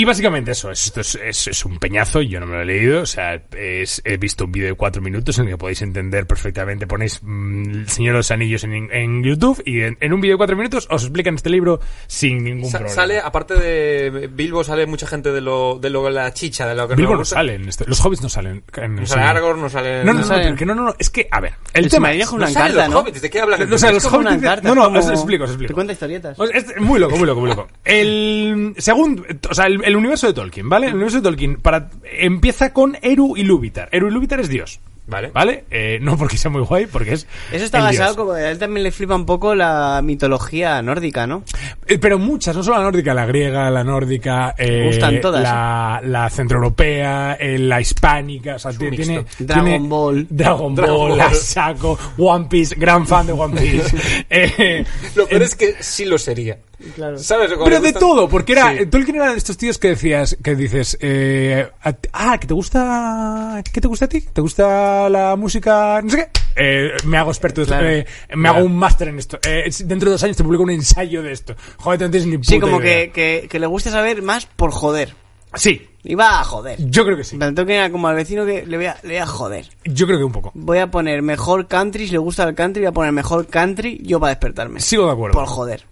[0.01, 3.03] y básicamente eso, esto es, es- es un peñazo, yo no me lo he leído,
[3.03, 6.27] o sea, es- he visto un vídeo de cuatro minutos en el que podéis entender
[6.27, 10.21] perfectamente, ponéis mm, El Señor de los Anillos en, en YouTube y en, en un
[10.21, 12.95] vídeo de cuatro minutos os explican este libro sin ningún Sa- problema.
[12.95, 16.87] Sale, aparte de Bilbo, sale mucha gente de lo de lo la chicha, de lo
[16.89, 17.37] que Bilbo no gusta.
[17.37, 18.63] sale en esto, los hobbits no salen.
[18.77, 19.23] en- No sale.
[19.23, 20.05] Aragorn, no sale...
[20.05, 22.51] No, no, no, no, no, no, es que, a ver, el, El tema Silmarillion es,
[22.51, 22.99] es una No los ¿no?
[23.01, 23.73] hobbits, ¿de qué hablan?
[23.73, 25.69] O sea, los Es hobbits encarta, no, no, es como- os explico, os explico.
[25.69, 26.39] Te cuenta historietas.
[26.39, 27.69] O sea, Es muy loco, muy loco, muy loco.
[27.85, 30.87] El segundo, o sea, el, el universo de Tolkien, ¿vale?
[30.87, 33.89] El universo de Tolkien para, empieza con Eru y Lúvitar.
[33.93, 34.81] Eru y Lúvitar es Dios.
[35.11, 35.31] Vale.
[35.33, 35.65] ¿Vale?
[35.71, 37.27] Eh, no porque sea muy guay, porque es.
[37.51, 38.17] Eso está el basado dios.
[38.19, 41.45] como a él también le flipa un poco la mitología nórdica, ¿no?
[41.87, 46.03] Eh, Pero muchas, no solo la nórdica, la griega, la nórdica, eh, gustan todas, la,
[46.05, 50.27] la centroeuropea, eh, la hispánica, o sea, un tiene, Dragon tiene- Ball.
[50.29, 51.17] Dragon Dragon Ball, Ball.
[51.19, 53.97] la saco, One Piece, gran fan de One Piece.
[54.29, 56.59] Eh, Lo peor eh, es que sí lo sería.
[56.95, 57.19] Claro.
[57.19, 57.53] ¿Sabes?
[57.53, 58.87] Como Pero de gustan- todo, porque era, Sí.
[58.87, 63.63] Tolkien era de estos tíos que decías, que dices, eh, a ah, que te gusta,
[63.73, 64.21] ¿qué te gusta a ti?
[64.21, 66.01] ¿Te gusta la música?
[66.03, 66.29] No sé qué.
[66.61, 67.89] Eh, me hago experto, de esto, Claro.
[67.91, 69.39] eh, me hago un máster en esto.
[69.47, 71.55] Eh, dentro de dos años te publico un ensayo de esto.
[71.79, 73.07] Joder, no tienes ni puta Sí, como idea.
[73.07, 73.11] que,
[73.43, 75.15] que, que le gusta saber más por joder.
[75.55, 76.79] Sí, Iba a joder.
[76.91, 77.39] yo creo que sí.
[77.39, 79.67] Tanto que era como al vecino que le voy, a, le voy a joder.
[79.85, 80.53] Yo creo que un poco.
[80.55, 84.01] Voy a poner mejor country, si le gusta el country, voy a poner mejor country
[84.05, 84.81] yo para despertarme.
[84.81, 85.39] Sigo de acuerdo.
[85.39, 85.85] Por joder.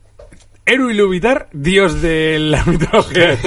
[0.66, 3.38] Eru Ilúvatar, dios de la mitología.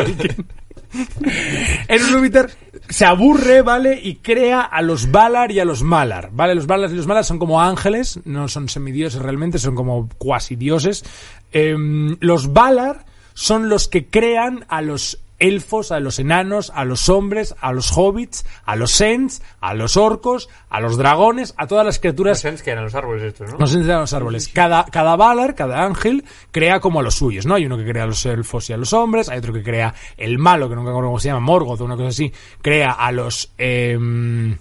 [1.87, 2.49] Eru Ilúvatar
[2.87, 3.99] se aburre, ¿vale?
[4.01, 6.55] Y crea a los Valar y a los Malar, ¿vale?
[6.55, 10.55] Los Valar y los Malar son como ángeles, no son semidioses realmente, son como cuasi
[10.55, 11.03] dioses.
[11.51, 17.09] Em, los Valar son los que crean a los elfos, a los enanos, a los
[17.09, 21.85] hombres, a los hobbits, a los ents, a los orcos, a los dragones, a todas
[21.85, 23.57] las Los criaturas Sens que eran los árboles estos, ¿no?
[23.57, 24.47] no se enseñan los árboles.
[24.49, 27.55] Cada, cada Valar, cada ángel, crea como a los suyos, ¿no?
[27.55, 29.93] Hay uno que crea a los elfos y a los hombres, hay otro que crea
[30.17, 33.11] el malo, que nunca acuerdo cómo se llama, Morgoth o una cosa así, crea a
[33.11, 33.51] los...
[33.57, 34.57] em,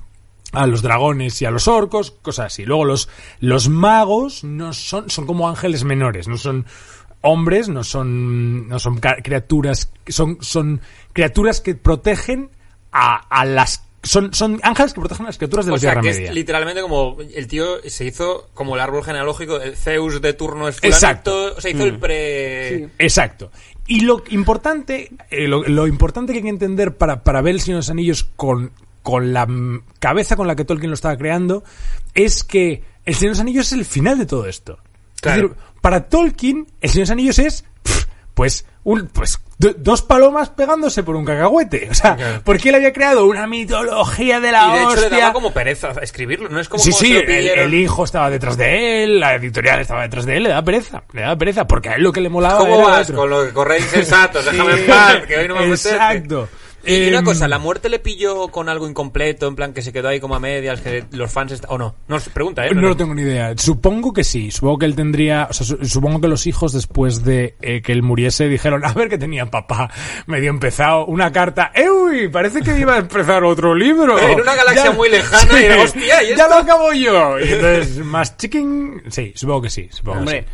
[0.52, 2.64] a los dragones y a los orcos, cosas así.
[2.64, 3.10] Luego los,
[3.40, 6.64] los magos no son, son como ángeles menores, no son
[7.20, 10.81] hombres, no son, no son criaturas, son, son
[11.12, 12.50] criaturas que protegen
[12.92, 15.90] a, a las, son, son ángeles que protegen a las criaturas de O la sea,
[15.92, 16.28] Tierra que Media.
[16.28, 20.68] es literalmente como el tío se hizo como el árbol genealógico, el Zeus de turno
[20.68, 21.61] es Exacto.
[21.61, 22.78] se hizo el pre...
[22.78, 22.87] Sí.
[22.98, 23.50] Exacto.
[23.87, 27.61] Y lo importante, eh, lo, lo importante que hay que entender para, para ver el
[27.61, 28.70] Señor de los Anillos con,
[29.02, 31.64] con la mm, cabeza con la que Tolkien lo estaba creando,
[32.14, 34.78] es que el Señor de los Anillos es el final de todo esto.
[35.20, 35.46] Claro.
[35.46, 37.64] Es decir, para Tolkien, el Señor de los Anillos es,
[38.35, 41.88] pues, un, pues, do- dos palomas pegándose por un cacahuete.
[41.90, 42.40] O sea, Claro.
[42.44, 45.09] porque él había creado una mitología de la Y de hecho hostia.
[45.11, 48.57] le daba como pereza escribirlo, no es como Sí, como sí, el, hijo estaba detrás
[48.57, 51.88] de él, la editorial estaba detrás de él, le da pereza, le da pereza, porque
[51.90, 53.16] a él lo que le molaba ¿Cómo era vas otro.
[53.16, 54.44] con lo que corréis insensatos?
[54.50, 55.66] Déjame en paz, que hoy no me.
[55.66, 56.48] Exacto.
[56.88, 59.92] Y una Em, cosa, ¿la muerte le pilló con algo incompleto, en plan que se
[59.92, 61.53] quedó ahí como a medias, que los fans...
[61.53, 61.94] est- ¿O no?
[62.09, 62.74] No, se pregunta, ¿eh?
[62.74, 63.53] No lo tengo ni idea.
[63.57, 64.51] Supongo que sí.
[64.51, 65.46] Supongo que él tendría.
[65.51, 68.92] O sea, su- supongo que los hijos, después de eh, que él muriese, dijeron: A
[68.92, 69.90] ver, que tenía papá
[70.27, 71.70] medio empezado una carta.
[71.74, 72.29] ¡Eh, uy!
[72.29, 74.18] Parece que iba a empezar otro libro.
[74.29, 76.48] En una galaxia muy lejana, y era, "Hostia, ¿y Ya esto?".
[76.48, 77.38] lo acabo yo.
[77.40, 79.03] Y entonces, más chicken.
[79.09, 79.88] Sí, supongo que sí.
[79.90, 80.46] Supongo que Hombre,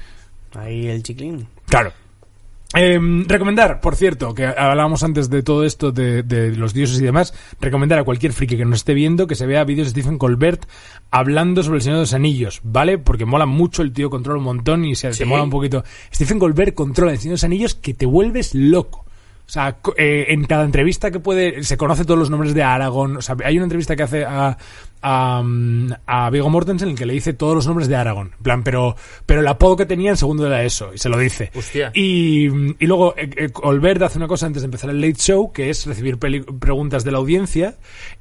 [0.52, 0.58] sí.
[0.58, 1.46] ahí el chiclín.
[1.68, 1.92] Claro.
[2.74, 7.04] Em, recomendar, por cierto, que hablábamos antes de todo esto de, de los dioses y
[7.04, 10.18] demás, recomendar a cualquier friki que nos esté viendo que se vea vídeos de Stephen
[10.18, 10.66] Colbert
[11.10, 12.98] hablando sobre el Señor de los Anillos, ¿vale?
[12.98, 15.20] Porque mola mucho, el tío controla un montón y se Sí.
[15.20, 15.84] te mola un poquito.
[16.12, 19.04] Stephen Colbert controla el Señor de los Anillos que te vuelves loco.
[19.46, 23.18] O sea, eh, en cada entrevista que puede, se conoce todos los nombres de Aragorn.
[23.18, 24.56] O sea, hay una entrevista que hace a,
[25.06, 25.42] a,
[26.06, 28.32] a Viggo Mortensen en el que le dice todos los nombres de Aragorn.
[28.38, 31.18] En plan, pero, pero el apodo que tenía en segundo era eso, y se lo
[31.18, 31.50] dice.
[31.54, 31.90] Hostia.
[31.94, 32.46] Y,
[32.82, 35.68] y luego eh, eh, Colbert hace una cosa antes de empezar el Late Show, que
[35.68, 37.76] es recibir peli- preguntas de la audiencia,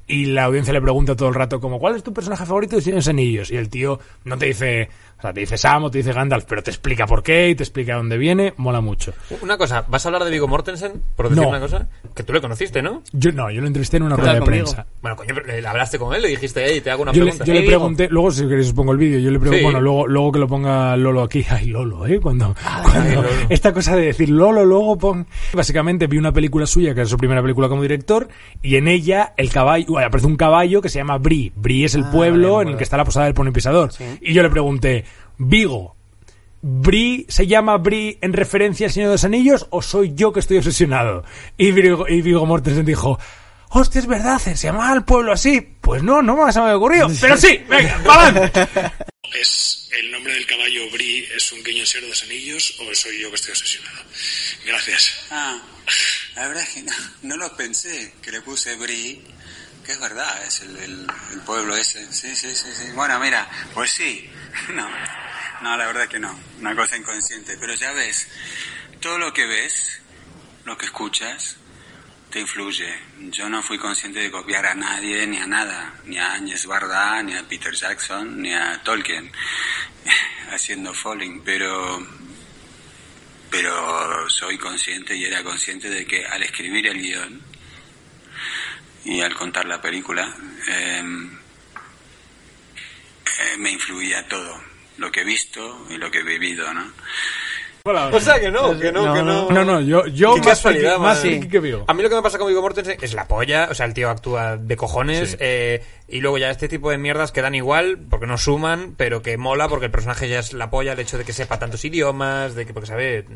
[0.06, 2.82] y la audiencia le pregunta todo el rato como, ¿cuál es tu personaje favorito de
[2.82, 3.50] Señor de los Anillos?
[3.50, 6.44] Y el tío no te dice, o sea, te dice Sam o te dice Gandalf,
[6.46, 9.14] pero te explica por qué y te explica dónde viene, mola mucho.
[9.40, 11.02] Una cosa, ¿vas a hablar de Viggo Mortensen?
[11.16, 11.48] Por decir No.
[11.48, 11.88] una cosa.
[12.14, 13.02] Que tú le conociste, ¿no?
[13.12, 14.64] Yo no, yo lo entrevisté en una rueda de conmigo.
[14.64, 14.86] prensa.
[15.00, 17.30] Bueno, coño, pero le hablaste con él, le dijiste, hey, te hago una Yo le,
[17.30, 17.44] pregunta.
[17.44, 17.80] yo le Hey, Diego.
[17.80, 19.64] pregunté, luego si queréis os pongo el vídeo, yo le pregunté, Sí.
[19.64, 22.20] bueno, luego, luego que lo ponga Lolo aquí, ay Lolo, ¿eh?
[22.20, 23.28] Cuando, cuando- ay, Lolo.
[23.48, 25.26] esta cosa de decir Lolo, luego pon...
[25.52, 28.28] Básicamente vi una película suya, que era su primera película como director,
[28.62, 31.52] y en ella el caballo, uy, aparece un caballo que se llama Bri.
[31.56, 33.92] Bri es el Ah, pueblo vale, en el que está la posada del pony pisador.
[33.92, 34.04] Sí.
[34.20, 35.04] Y yo le pregunté,
[35.38, 35.94] Vigo,
[36.66, 40.40] ¿Bri se llama Bri en referencia al Señor de los Anillos o soy yo que
[40.40, 41.22] estoy obsesionado?
[41.58, 43.18] Y Vigo, y Viggo Mortensen dijo,
[43.74, 45.60] hostia, es verdad, se llamaba el pueblo así.
[45.60, 47.08] Pues no, no me se me ocurrido.
[47.20, 48.50] Pero sí, venga, vamos.
[49.34, 53.20] ¿Es el nombre del caballo Bri es un guiño al de los Anillos o soy
[53.20, 54.02] yo que estoy obsesionado?
[54.64, 55.10] Gracias.
[55.30, 55.60] Ah,
[56.36, 59.22] la verdad es que no, no lo pensé, que le puse Bri,
[59.84, 62.10] que es verdad, es el, el- el pueblo ese.
[62.12, 62.90] Sí, sí, sí, sí.
[62.94, 64.30] Bueno, mira, pues sí.
[64.72, 64.88] No,
[65.62, 67.56] no, la verdad que no, una cosa inconsciente.
[67.58, 68.28] Pero ya ves,
[69.00, 70.00] todo lo que ves,
[70.64, 71.56] lo que escuchas,
[72.34, 72.92] te influye.
[73.30, 77.22] Yo no fui consciente de copiar a nadie ni a nada, ni a Áñez Barda,
[77.22, 79.30] ni a Peter Jackson, ni a Tolkien,
[80.50, 82.04] haciendo Falling, pero
[83.48, 87.40] pero soy consciente y era consciente de que al escribir el guion
[89.04, 91.04] y al contar la película eh,
[93.26, 94.60] eh, me influía todo
[94.98, 96.92] lo que he visto y lo que he vivido ¿no?
[97.86, 99.50] O sea que no, que no, No, que no.
[99.50, 101.84] No, no, yo, yo Qué más, casualidad, más que Vigo.
[101.86, 103.92] A mí lo que me pasa con Viggo Mortensen es la polla, o sea, el
[103.92, 105.36] tío actúa de cojones, Sí.
[105.40, 109.20] eh, y luego ya este tipo de mierdas que dan igual, porque no suman, pero
[109.20, 111.84] que mola porque el personaje ya es la polla, el hecho de que sepa tantos
[111.84, 113.26] idiomas, de que porque sabe,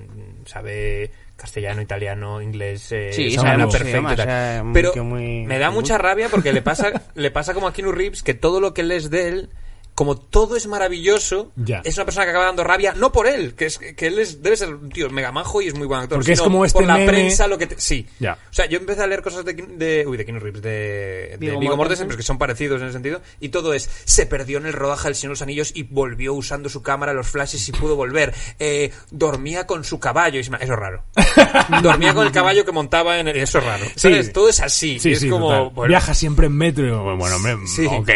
[0.47, 4.27] sabe castellano, italiano, inglés, eh, Sí, sabe perfecto y idiomas, tal.
[4.29, 7.53] o sea, muy- pero muy- me da muy- mucha rabia porque le pasa, le pasa
[7.53, 9.51] como a Keanu Reeves que todo lo que lees de él
[9.99, 11.81] como todo es maravilloso, Ya.
[11.85, 14.41] es una persona que acaba dando rabia, no por él, que es que él es,
[14.45, 16.65] debe ser un tío mega majo y es muy buen actor, Porque es sino como
[16.65, 18.07] este por la meme- prensa, lo que te- sí.
[18.21, 18.35] Ya.
[18.49, 21.51] O sea, yo empecé a leer cosas de, de uy, de Keanu Reeves, de, de
[21.51, 22.07] Mortensen, Mortensen.
[22.07, 25.09] pero que son parecidos en ese sentido, y todo es, se perdió en el rodaje
[25.09, 28.33] del Señor de los Anillos y volvió usando su cámara, los flashes y pudo volver.
[28.61, 31.03] Eh, dormía con su caballo, y se me- eso es raro.
[31.83, 33.85] dormía con el caballo que montaba en el, eso es raro.
[33.97, 34.27] ¿Sabes?
[34.27, 34.33] Sí.
[34.33, 34.99] Todo es así.
[34.99, 37.17] Sí, es sí, como, bueno, Viaja siempre en metro.
[37.17, 38.11] Bueno, hombre, Sí, ok,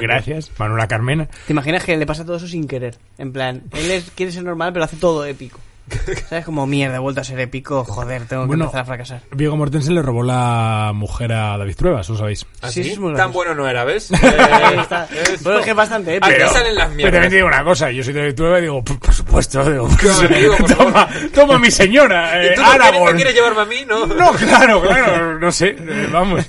[0.00, 0.50] gracias.
[0.58, 1.28] Manuela Carmena.
[1.46, 2.98] ¿Te imaginas que le pasa todo eso sin querer?
[3.18, 5.58] En plan, él es- quiere ser normal, pero hace todo épico.
[6.28, 6.44] ¿Sabes?
[6.44, 7.84] Como mierda, he vuelto a ser épico.
[7.84, 9.20] Joder, tengo que Bueno, empezar a fracasar.
[9.32, 12.46] Vigo Mortensen le robó la mujer a David Truebas, ¿lo sabéis?
[12.60, 12.82] ¿así?
[12.84, 13.32] sí, Tan gracioso.
[13.32, 14.10] bueno no era, ¿ves?
[14.22, 15.06] Eh, está.
[15.12, 16.26] es- Bueno, es que es bastante épico.
[16.26, 17.12] Aquí Pero- salen las Pero mierdas.
[17.12, 20.28] también te digo una cosa, yo soy David Trueba y digo, por, supuesto, digo, Claro,
[20.36, 23.64] digo, por toma, toma mi señora, eh, ¿Y tú no quieres, no quieres llevarme a
[23.64, 24.06] mí, no?
[24.06, 26.44] No, claro, claro, no sé, eh, vamos.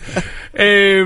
[0.53, 1.03] Eh,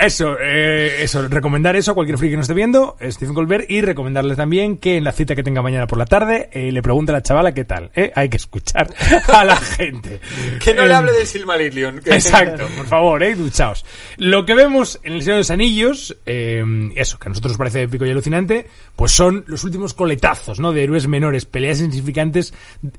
[0.00, 3.70] eso, eh, eso, recomendar eso a cualquier friki que nos esté viendo, eh, Stephen Colbert,
[3.70, 6.82] y recomendarles también que en la cita que tenga mañana por la tarde eh, le
[6.82, 7.90] pregunte a la chavala qué tal.
[7.94, 8.12] ¿eh?
[8.14, 8.92] Hay que escuchar
[9.32, 10.20] a la gente.
[10.62, 12.00] Que no le Eh, hable del Silmarillion.
[12.00, 13.84] que- Exacto, por favor, eh, duchaos.
[14.18, 16.62] Lo que vemos en El Señor de los Anillos, eh,
[16.96, 18.66] eso, que a nosotros nos parece épico y alucinante,
[18.96, 20.72] pues son los últimos coletazos, ¿no?
[20.72, 22.52] De héroes menores, peleas insignificantes,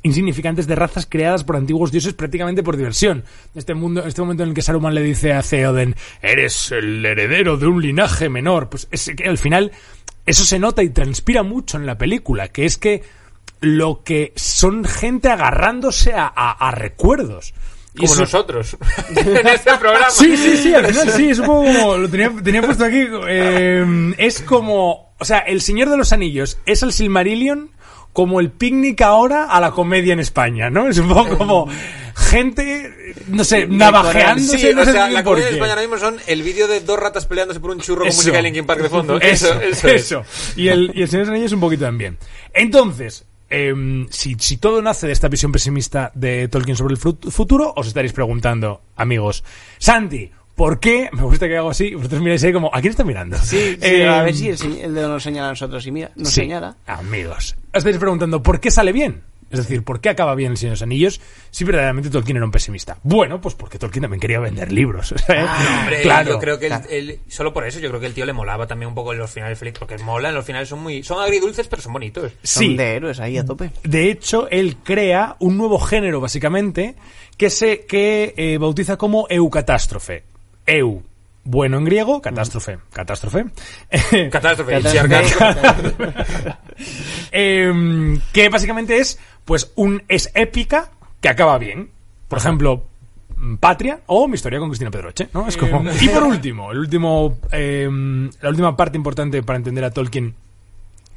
[0.03, 3.23] insignificantes de razas creadas por antiguos dioses prácticamente por diversión.
[3.53, 5.41] Este mundo, este momento en el que Saruman le dice a
[5.75, 9.71] Theoden, eres el heredero de un linaje menor, pues es que al final
[10.25, 13.03] eso se nota y transpira mucho en la película, que es que
[13.61, 17.53] lo que son gente agarrándose a, a- a recuerdos.
[17.97, 18.75] Como nosotros.
[19.15, 20.09] en este programa.
[20.09, 23.07] Sí, sí, sí, al final sí, es un poco como, lo tenía, tenía puesto aquí,
[23.29, 27.71] eh, es como, o sea, El Señor de los Anillos es el Silmarillion
[28.15, 30.87] como el picnic ahora a la comedia en España, ¿no?
[30.87, 31.67] Es un poco como
[32.15, 35.55] gente, no sé, navajeándose, Sí, no o sé sea, la por comedia en qué.
[35.57, 38.19] España ahora mismo son el vídeo de dos ratas peleándose por un churro con Eso.
[38.19, 39.17] música de Linkin Park de fondo.
[39.21, 40.05] Eso, eso, es.
[40.05, 40.23] eso.
[40.55, 42.17] Y el, y el Señor de los Anillos un poquito también.
[42.53, 47.73] Entonces, em, si, si todo nace de esta visión pesimista de Tolkien sobre el futuro,
[47.75, 49.43] os estaréis preguntando, amigos,
[49.77, 51.09] Santi, ¿por qué?
[51.13, 53.37] Me gusta que hago así, vosotros miráis ahí como, ¿a quién está mirando?
[53.37, 55.85] Sí, sí, Em, a ver si el, el dedo nos señala a nosotros.
[55.87, 56.75] Y mira, nos sí, señala.
[56.87, 59.21] Amigos, os estáis preguntando, ¿por qué sale bien?
[59.51, 62.45] Es decir, ¿por qué acaba bien el Señor de los Anillos si verdaderamente Tolkien era
[62.45, 62.97] un pesimista?
[63.03, 65.13] Bueno, pues porque Tolkien también quería vender libros.
[65.29, 66.31] Ah, Hombre, claro.
[66.31, 68.65] yo creo que el, el- solo por eso yo creo que el tío le molaba
[68.65, 71.81] también un poco los finales felices porque mola, los finales son muy son agridulces pero
[71.81, 72.31] son bonitos.
[72.41, 72.65] Sí.
[72.65, 73.69] Son de héroes ahí a tope.
[73.83, 76.95] De hecho, él crea un nuevo género, básicamente,
[77.37, 80.23] que se que eh, bautiza como eucatástrofe.
[80.65, 81.03] Eu,
[81.43, 83.45] bueno en griego, catástrofe, catástrofe.
[84.31, 86.13] Catástrofe, Catástrofe.
[87.31, 91.89] Em, que básicamente es, pues, un es épica que acaba bien.
[92.27, 92.83] Por ejemplo,
[93.35, 95.47] mm, Patria o Mi historia con Cristina Pedroche, ¿no?
[95.47, 95.83] Es como...
[96.01, 100.33] Y por último, el último, em, la última parte importante para entender a Tolkien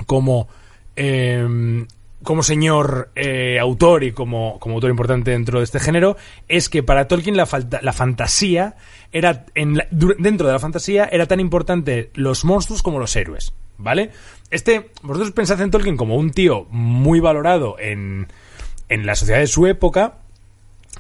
[0.06, 0.48] como
[0.94, 1.86] em,
[2.22, 6.16] como señor eh, autor y como, como autor importante dentro de este género
[6.48, 8.76] es que para Tolkien la, falta- la fantasía
[9.12, 13.52] era en la- dentro de la fantasía era tan importante los monstruos como los héroes
[13.78, 14.10] vale
[14.50, 18.26] este vosotros pensáis en Tolkien como un tío muy valorado en
[18.88, 20.14] en la sociedad de su época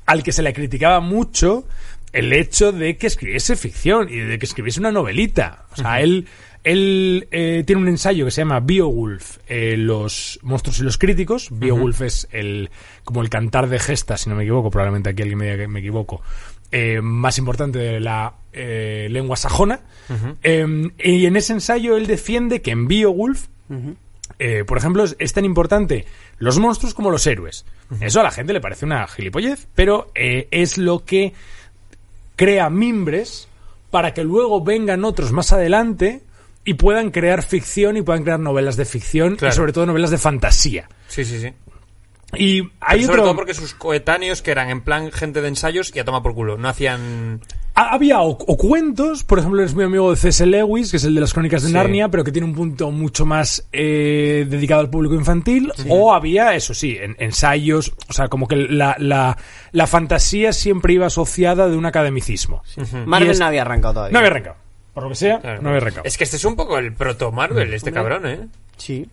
[0.06, 1.66] al que se le criticaba mucho
[2.12, 5.66] el hecho de que escribiese ficción y de que escribiese una novelita.
[5.72, 6.26] O sea, él,
[6.64, 11.48] él eh, tiene un ensayo que se llama Beowulf, eh, los monstruos y los críticos.
[11.50, 12.70] Beowulf es el
[13.04, 15.68] como el cantar de gesta, si no me equivoco, probablemente aquí alguien me diga que
[15.68, 16.20] me equivoco,
[16.70, 19.80] eh, más importante de la lengua sajona.
[20.42, 23.46] Y en ese ensayo él defiende que en Beowulf
[24.66, 26.04] por ejemplo, es, es tan importante
[26.38, 27.64] los monstruos como los héroes.
[28.00, 31.32] Eso a la gente le parece una gilipollez, pero es lo que
[32.36, 33.48] crea mimbres
[33.90, 36.22] para que luego vengan otros más adelante
[36.68, 39.52] y puedan crear ficción y puedan crear novelas de ficción Claro.
[39.52, 40.88] y sobre todo novelas de fantasía.
[41.08, 41.52] Sí, sí, sí.
[42.36, 43.24] Y hay sobre otro...
[43.24, 46.34] todo porque sus coetáneos que eran en plan gente de ensayos y a tomar por
[46.34, 47.40] culo, no hacían
[47.74, 50.44] Ha- Había o, o cuentos, por ejemplo, eres muy amigo de C.S.
[50.44, 51.74] Lewis, que es el de las crónicas de Sí.
[51.74, 55.72] Narnia, pero que tiene un punto mucho más eh, dedicado al público infantil.
[55.88, 59.38] O había, eso sí, en- ensayos, o sea, como que la, la,
[59.72, 62.62] la fantasía siempre iba asociada de un academicismo.
[63.06, 64.12] Marvel es- no había arrancado todavía.
[64.12, 64.56] No había arrancado.
[64.98, 65.62] Por lo que sea, Claro.
[65.62, 65.76] no.
[66.04, 68.48] Es que este es un poco el proto Marvel, este cabrón, ¿eh?
[68.76, 69.08] Sí.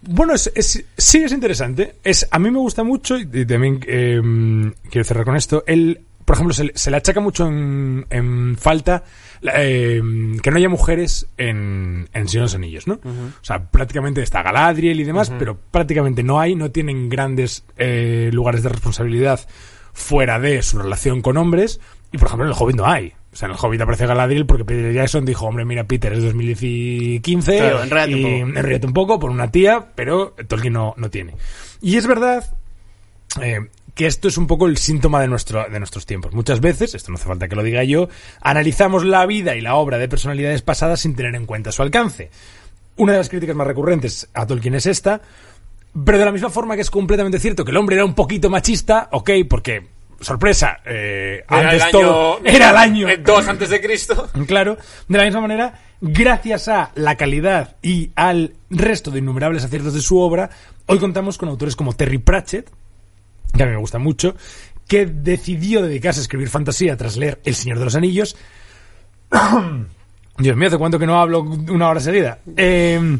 [0.00, 1.96] Bueno, es, es- sí es interesante.
[2.02, 6.00] Es, a mí me gusta mucho, y, y también eh, quiero cerrar con esto, el,
[6.24, 9.04] por ejemplo, se, le- se le achaca mucho en, en falta
[9.42, 10.00] eh,
[10.42, 12.94] que no haya mujeres en, en Señor de los Anillos, ¿no?
[12.94, 18.30] O sea, prácticamente está Galadriel y demás, pero prácticamente no hay, no tienen grandes eh,
[18.32, 19.40] lugares de responsabilidad
[19.92, 21.80] fuera de su relación con hombres.
[22.12, 23.12] Y, por ejemplo, en el Hobbit no hay.
[23.32, 26.22] O sea, en el Hobbit aparece Galadriel porque Peter Jackson dijo, hombre, mira, Peter, es
[26.24, 28.86] 2015 Claro, enrédate un y poco.
[28.86, 31.34] un poco por una tía, pero Tolkien no, no tiene.
[31.80, 32.44] Y es verdad
[33.40, 33.60] eh,
[33.94, 36.32] que esto es un poco el síntoma de, nuestro, de nuestros tiempos.
[36.32, 38.08] Muchas veces, esto no hace falta que lo diga yo,
[38.40, 42.30] analizamos la vida y la obra de personalidades pasadas sin tener en cuenta su alcance.
[42.96, 45.20] Una de las críticas más recurrentes a Tolkien es esta,
[46.04, 48.50] pero de la misma forma que es completamente cierto que el hombre era un poquito
[48.50, 49.86] machista, ok, porque,
[50.20, 53.08] sorpresa, eh, Era antes el todo, año- era el año...
[53.08, 54.28] eh, 2 antes de Cristo.
[54.46, 54.76] Claro,
[55.08, 60.00] de la misma manera, gracias a la calidad y al resto de innumerables aciertos de
[60.00, 60.50] su obra,
[60.86, 62.70] hoy contamos con autores como Terry Pratchett,
[63.56, 64.34] que a mí me gusta mucho,
[64.86, 68.36] que decidió dedicarse a escribir fantasía tras leer El Señor de los Anillos.
[70.38, 72.38] Dios mío, ¿hace cuánto que no hablo una hora seguida?
[72.56, 73.18] Eh,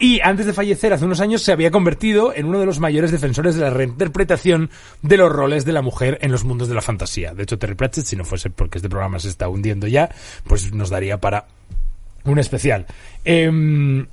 [0.00, 3.10] y antes de fallecer, hace unos años, se había convertido en uno de los mayores
[3.10, 4.70] defensores de la reinterpretación
[5.02, 7.34] de los roles de la mujer en los mundos de la fantasía.
[7.34, 10.08] De hecho, Terry Pratchett, si no fuese porque este programa se está hundiendo ya,
[10.44, 11.46] pues nos daría para
[12.24, 12.86] un especial.
[13.26, 14.06] Em,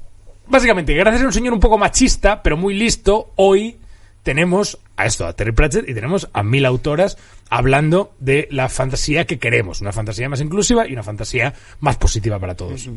[0.48, 3.78] básicamente, gracias a un señor un poco machista, pero muy listo, hoy
[4.24, 7.18] tenemos a esto, a Terry Pratchett, y tenemos a mil autoras
[7.50, 9.80] hablando de la fantasía que queremos.
[9.80, 12.90] Una fantasía más inclusiva y una fantasía más positiva para todos.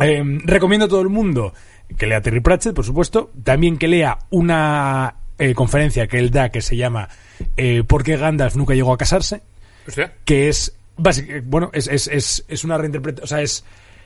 [0.00, 1.52] Eh, recomiendo a todo el mundo
[1.96, 3.30] que lea Terry Pratchett, por supuesto.
[3.42, 7.08] También que lea una eh, conferencia que él da que se llama
[7.56, 9.42] eh, ¿Por qué Gandalf nunca llegó a casarse?
[10.24, 13.64] Que es básic- bueno es, es, es, es una reinterpretación o sea es,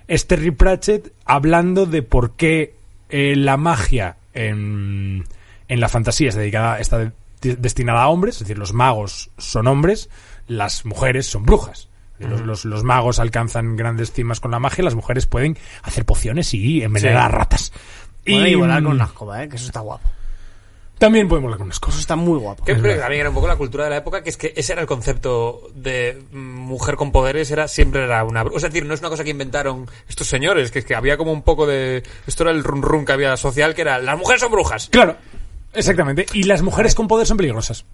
[0.09, 2.75] es Terry Pratchett hablando de por qué
[3.11, 5.25] eh, la magia en,
[5.69, 7.13] en la fantasía está dedicada está de-
[7.57, 10.09] destinada a hombres es decir los magos son hombres
[10.47, 11.89] las mujeres son brujas
[12.19, 16.53] los, los, los magos alcanzan grandes cimas con la magia las mujeres pueden hacer pociones
[16.55, 17.35] y envenenar Sí.
[17.35, 17.73] a ratas
[18.27, 19.49] Bueno, y volar con mm, una escoba, ¿eh?
[19.49, 20.09] Que eso está guapo.
[20.99, 22.65] también podemos hablar con unas Eso cosas está muy guapo.
[22.65, 24.73] Que pero también era un poco la cultura de la época, que es que ese
[24.73, 28.45] era el concepto de mujer con poderes, era siempre era una...
[28.45, 31.17] bru- Es decir, no es una cosa que inventaron estos señores, que es que había
[31.17, 32.03] como un poco de...
[32.27, 34.89] Esto era el run run que había social, que era, las mujeres son brujas.
[34.91, 35.17] claro
[35.75, 37.85] exactamente y las mujeres con poder son peligrosas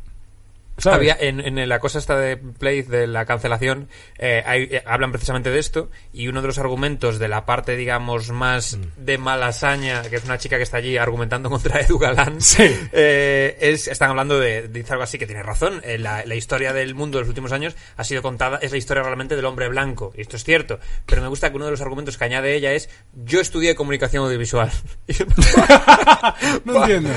[0.79, 0.97] ¿sabes?
[0.99, 5.13] Había en, en la cosa esta de Play de la cancelación eh, hay- eh, hablan
[5.13, 9.05] precisamente de esto y uno de los argumentos de la parte digamos más Mm.
[9.05, 12.65] de malasaña que es una chica que está allí argumentando contra Edu Galán Sí.
[12.93, 16.73] eh, es están hablando de dice algo así que tiene razón eh, la, la historia
[16.73, 19.69] del mundo de los últimos años ha sido contada es la historia realmente del hombre
[19.69, 22.55] blanco y esto es cierto pero me gusta que uno de los argumentos que añade
[22.55, 24.71] ella es yo estudié comunicación audiovisual
[26.65, 27.11] No entiendo.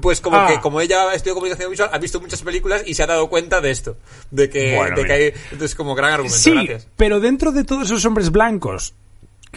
[0.00, 0.46] pues como Ah.
[0.48, 3.60] que como ella estudió comunicación audiovisual ha visto muchas películas y se ha dado cuenta
[3.60, 3.96] de esto
[4.30, 5.14] de que, Bueno, de que mira.
[5.14, 8.94] hay entonces como gran argumento Sí, gracias pero dentro de todos esos hombres blancos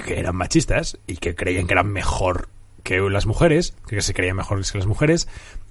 [0.06, 2.50] que eran machistas y que creían que eran mejor
[2.84, 5.28] que las mujeres, que se creían mejor que las mujeres,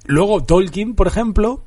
[0.06, 1.62] luego Tolkien, por ejemplo,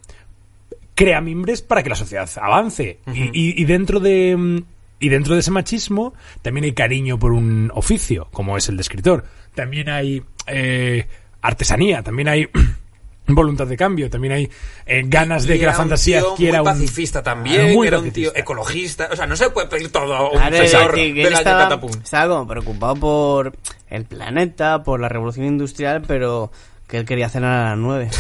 [0.96, 3.00] crea mimbres para que la sociedad avance.
[3.06, 4.64] y dentro de mm,
[5.00, 8.82] y dentro de ese machismo también hay cariño por un oficio, como es el de
[8.82, 9.26] escritor.
[9.54, 11.08] También hay eh,
[11.42, 12.48] artesanía, también hay
[13.28, 14.52] voluntad de cambio, también hay
[14.86, 17.88] eh, ganas de que la un fantasía tío adquiera muy un pacifista también Ah, muy
[17.88, 19.10] era un tío ecologista.
[19.12, 21.38] O sea no se puede pedir todo a un Claro, es señor de él la
[21.38, 23.58] estaba, estaba como preocupado por
[23.90, 26.52] el planeta, por la revolución industrial, pero
[26.88, 28.10] que él quería cenar a las nueve.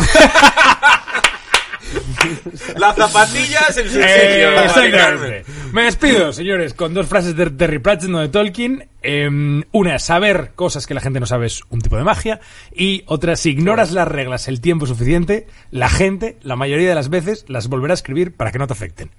[2.77, 5.55] las zapatillas en su Eh, sitio.
[5.73, 8.87] Me despido, señores, con dos frases de Terry Pratchett, no de Tolkien.
[9.01, 9.29] Eh,
[9.71, 12.39] una, saber cosas que la gente no sabe es un tipo de magia.
[12.73, 17.09] Y otra, si ignoras las reglas el tiempo suficiente, la gente, la mayoría de las
[17.09, 19.11] veces, las volverá a escribir para que no te afecten.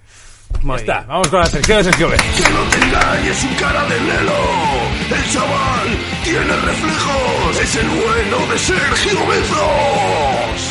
[0.77, 2.17] Está, vamos con la sección de Sergio B.
[2.17, 4.33] Que no te engañes su cara de lelo.
[5.11, 5.89] El chaval
[6.23, 7.61] tiene reflejos.
[7.63, 10.66] Es el bueno de Sergio Bezos.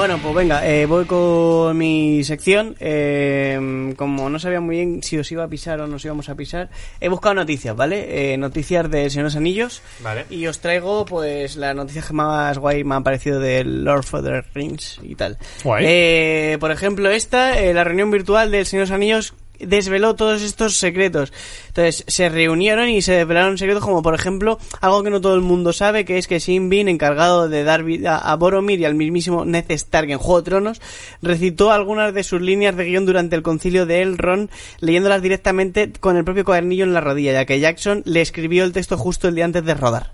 [0.00, 2.74] Bueno, pues venga, eh, voy con mi sección.
[2.80, 6.34] Eh, como no sabía muy bien si os iba a pisar o nos íbamos a
[6.34, 6.70] pisar,
[7.02, 8.32] he buscado noticias, ¿vale?
[8.32, 9.82] Eh, noticias del Señor de los Anillos.
[10.02, 10.24] Vale.
[10.30, 14.24] Y os traigo, pues, las noticias que más guay me han parecido del Lord of
[14.24, 15.36] the Rings y tal.
[15.64, 15.84] Guay.
[15.86, 20.42] Eh, por ejemplo, esta, eh, la reunión virtual del Señor de los Anillos desveló todos
[20.42, 21.32] estos secretos.
[21.68, 25.40] Entonces, se reunieron y se desvelaron secretos como, por ejemplo, algo que no todo el
[25.40, 28.94] mundo sabe, que es que Sin Bean, encargado de dar vida a Boromir y al
[28.94, 30.80] mismísimo Ned Stark en Juego de Tronos,
[31.22, 34.50] recitó algunas de sus líneas de guion durante el concilio de Elrond,
[34.80, 38.72] leyéndolas directamente con el propio cuadernillo en la rodilla, ya que Jackson le escribió el
[38.72, 40.12] texto justo el día antes de rodar.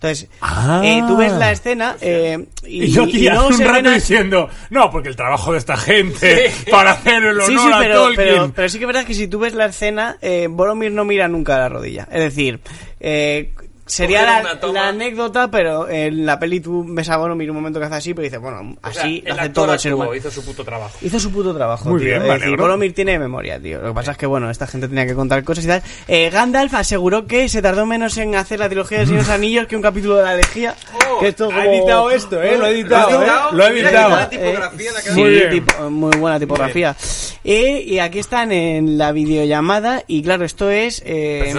[0.00, 0.80] Entonces, Ah.
[0.84, 3.74] eh, tú ves la escena eh, y, Y yo aquí y no un se rato
[3.74, 7.58] ven a- diciendo, no, porque el trabajo de esta gente para hacer el honor Sí,
[7.58, 8.16] sí, a pero, Tolkien.
[8.28, 11.04] pero, pero sí que es verdad que si tú ves la escena, eh, Boromir no
[11.04, 12.06] mira nunca a la rodilla.
[12.12, 12.60] Es decir,
[13.00, 13.50] eh,
[13.88, 17.94] sería la, anécdota, pero en la peli tú ves a Boromir un momento que hace
[17.96, 20.14] así, pero dices, bueno, O sea, así lo el hace todo el ser humano.
[20.14, 20.96] hizo su puto trabajo.
[21.02, 22.08] Hizo su puto trabajo, Muy tío.
[22.08, 22.56] bien, es decir.
[22.56, 23.80] Boromir tiene memoria, tío.
[23.80, 25.82] Lo que pasa es que, bueno, esta gente tenía que contar cosas y tal.
[26.06, 29.34] Eh, Gandalf aseguró que se tardó menos en hacer la trilogía de Señor de los
[29.34, 30.74] Anillos que un capítulo de la Lejía.
[31.20, 32.56] que esto ha editado esto, ¿eh?
[32.58, 33.78] Lo ha editado, Lo ha ¿eh?
[33.80, 34.28] editado.
[34.30, 35.50] Que Muy bien.
[35.50, 36.94] tipo- muy buena tipografía.
[37.44, 41.02] Eh, y aquí están en la videollamada y claro, esto es...
[41.06, 41.54] eh.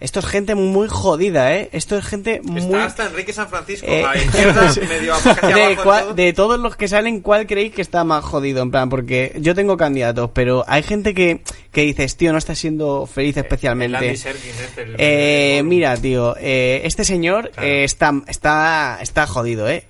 [0.00, 1.69] Esto es gente muy jodida, ¿eh?
[1.72, 2.60] Esto es gente muy...
[2.60, 6.14] Está hasta Enrique San Francisco, Eh, a la izquierda, medio de, todo.
[6.14, 8.62] de todos los que salen, ¿cuál creéis que está más jodido?
[8.62, 11.42] En plan, porque yo tengo candidatos, pero hay gente que,
[11.72, 13.96] que dices, tío, no está siendo feliz El especialmente.
[13.96, 17.68] Andy Serkis, este, el- Eh, mira, tío, eh, este señor Claro.
[17.68, 19.84] eh, está, está, está jodido, ¿eh?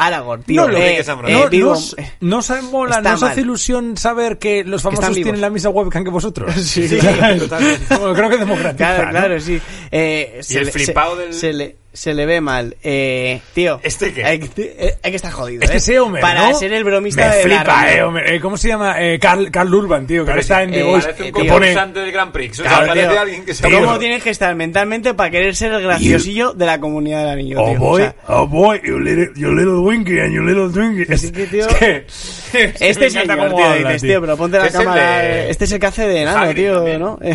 [0.00, 0.62] Eh Aragorn, tío.
[0.62, 3.44] No, lo eh, que eh, no, Viggo- nos, nos mola, nos hace mal.
[3.44, 6.54] ilusión saber que los famosos tienen la misma webcam que vosotros.
[6.54, 6.88] Sí,
[7.38, 7.84] totalmente.
[7.98, 9.10] Bueno, creo que democratiza, Claro, ¿no?
[9.10, 9.60] claro, sí.
[9.90, 10.72] Eh, se el se,
[11.16, 12.76] del- se le, se le ve mal.
[12.84, 13.80] Eh, tío.
[13.82, 14.24] ¿Este qué?
[14.24, 15.62] Hay, que- eh, hay que estar jodido.
[15.62, 15.78] Este ¿eh?
[15.78, 16.54] es Eomer, Para ¿no?
[16.58, 17.98] ser el bromista Me de la flipa, reunión.
[17.98, 18.32] eh, Homer.
[18.34, 18.94] Eh, ¿Cómo se llama?
[19.02, 21.06] Eh, Carl, Carl Urban, tío, que ahora está en The eh, Voice.
[21.08, 22.60] Parece un eh, que concursante del Grand Prix.
[22.60, 23.20] O sea, Claro, parece tío.
[23.20, 23.80] alguien que se Tío.
[23.80, 27.60] ¿Cómo tienes que estar mentalmente para querer ser el graciosillo de la comunidad del anillo,
[27.62, 27.76] Oh tío?
[27.76, 31.12] O boy, sea, oh boy, you little, you little winky and you little twinkie.
[31.12, 34.58] Es, que, tío, es que- es que este señor, tío, habla, dices, tío, pero ponte
[34.58, 35.18] la Es el cámara.
[35.18, 37.00] de- Este es el que hace de enano, Hagrid tío, también.
[37.00, 37.18] ¿no?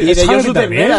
[0.00, 0.14] Y de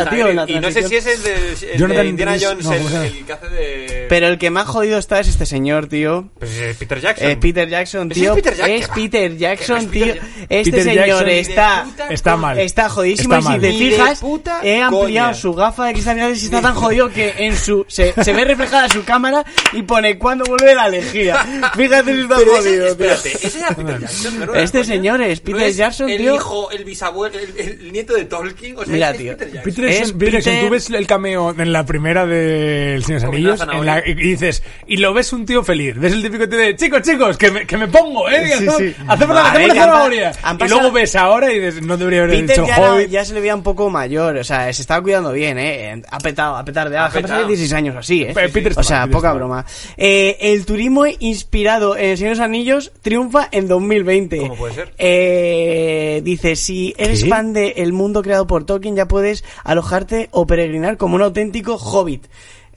[0.10, 3.02] tío, la y no sé si es el de, el de Jonathan Indiana Jones, no,
[3.02, 4.06] el, el que hace de...
[4.10, 6.30] Pero el que más jodido está es este señor, tío.
[6.40, 7.30] Pues es Peter Jackson.
[7.30, 8.32] Eh, Peter Jackson, Ese tío.
[8.34, 8.76] es Peter Jackson.
[8.76, 10.06] Es Peter Jackson, no tío.
[10.06, 11.86] Peter Este Peter señor Jackson, está.
[12.10, 12.60] Está mal.
[12.60, 13.62] Está jodidísimo Está y si mal.
[13.62, 15.34] te fijas, puta he ampliado coña.
[15.34, 18.90] su gafa de cristal y está tan jodido que en su se, se ve reflejada
[18.90, 21.38] su cámara y pone cuando vuelve la lejía.
[21.76, 23.12] Fíjate si está Pero jodido, ese, tío.
[23.12, 24.54] espérate, ese era Peter Jackson, ¿no?
[24.56, 24.84] Este Coña.
[24.94, 26.36] señor es ¿No Peter es Jackson, el tío.
[26.36, 28.76] hijo, el bisabuelo, el, el nieto de Tolkien.
[28.78, 29.32] O sea, Mira, es tío.
[29.38, 29.64] Peter Jackson.
[29.64, 33.28] Peter Jackson, Es Peter- tú ves el cameo en la primera de El Señor de
[33.28, 35.96] Comiendo Anillos en la- y dices, y lo ves un tío feliz.
[35.98, 38.46] Ves el típico tío de, chicos, chicos, que me, que me pongo, ¿eh?
[38.48, 38.96] Sí, hacemos, sí.
[39.08, 40.32] hacemos la, Vale, zanahoria.
[40.60, 43.10] Y luego ves ahora y dices, no debería haber Peter dicho ya, era- Hobbit.
[43.10, 46.02] ya se le veía un poco mayor, o sea, se estaba cuidando bien, ¿eh?
[46.10, 47.48] Ha petado, a petar de Ha ha pasado petado.
[47.48, 48.32] 16 años así, ¿eh?
[48.34, 49.38] Pe- Peter o sea, Peter poca está mal.
[49.38, 49.66] broma.
[49.98, 54.38] Eh, el turismo inspirado en El Señor de los Anillos triunfa en 2020.
[54.38, 54.94] ¿Cómo puede ser?
[54.98, 57.30] Eh, dice, si eres ¿Qué?
[57.30, 61.78] fan de el mundo creado por Tolkien, ya puedes alojarte o peregrinar como un auténtico
[62.10, 62.28] hobbit.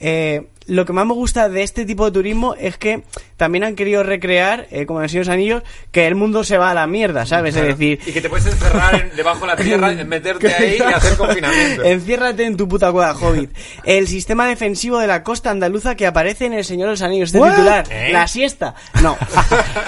[0.05, 3.03] Eh, lo que más me gusta de este tipo de turismo es que
[3.37, 6.43] también han querido recrear, eh, como en El Señor de los Anillos, que el mundo
[6.45, 7.55] se va a la mierda, ¿sabes?
[7.55, 7.69] Claro.
[7.71, 10.83] Es decir, Y que te puedes encerrar en- debajo de la tierra, meterte ahí y
[10.83, 11.83] hacer confinamiento.
[11.85, 13.51] Enciérrate en tu puta cueva, Hobbit.
[13.85, 17.29] El sistema defensivo de la costa andaluza que aparece en El Señor de los Anillos.
[17.29, 17.51] Este What?
[17.51, 18.11] titular, ¿Eh?
[18.13, 18.75] la siesta.
[19.03, 19.17] No.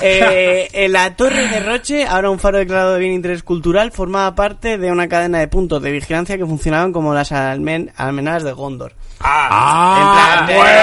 [0.03, 4.35] Eh, en la Torre de Roche, ahora un faro declarado de bien interés cultural, formaba
[4.35, 8.53] parte de una cadena de puntos de vigilancia que funcionaban como las almen- almenadas de
[8.53, 8.93] Gondor.
[9.27, 10.81] Ah, En plan, bueno.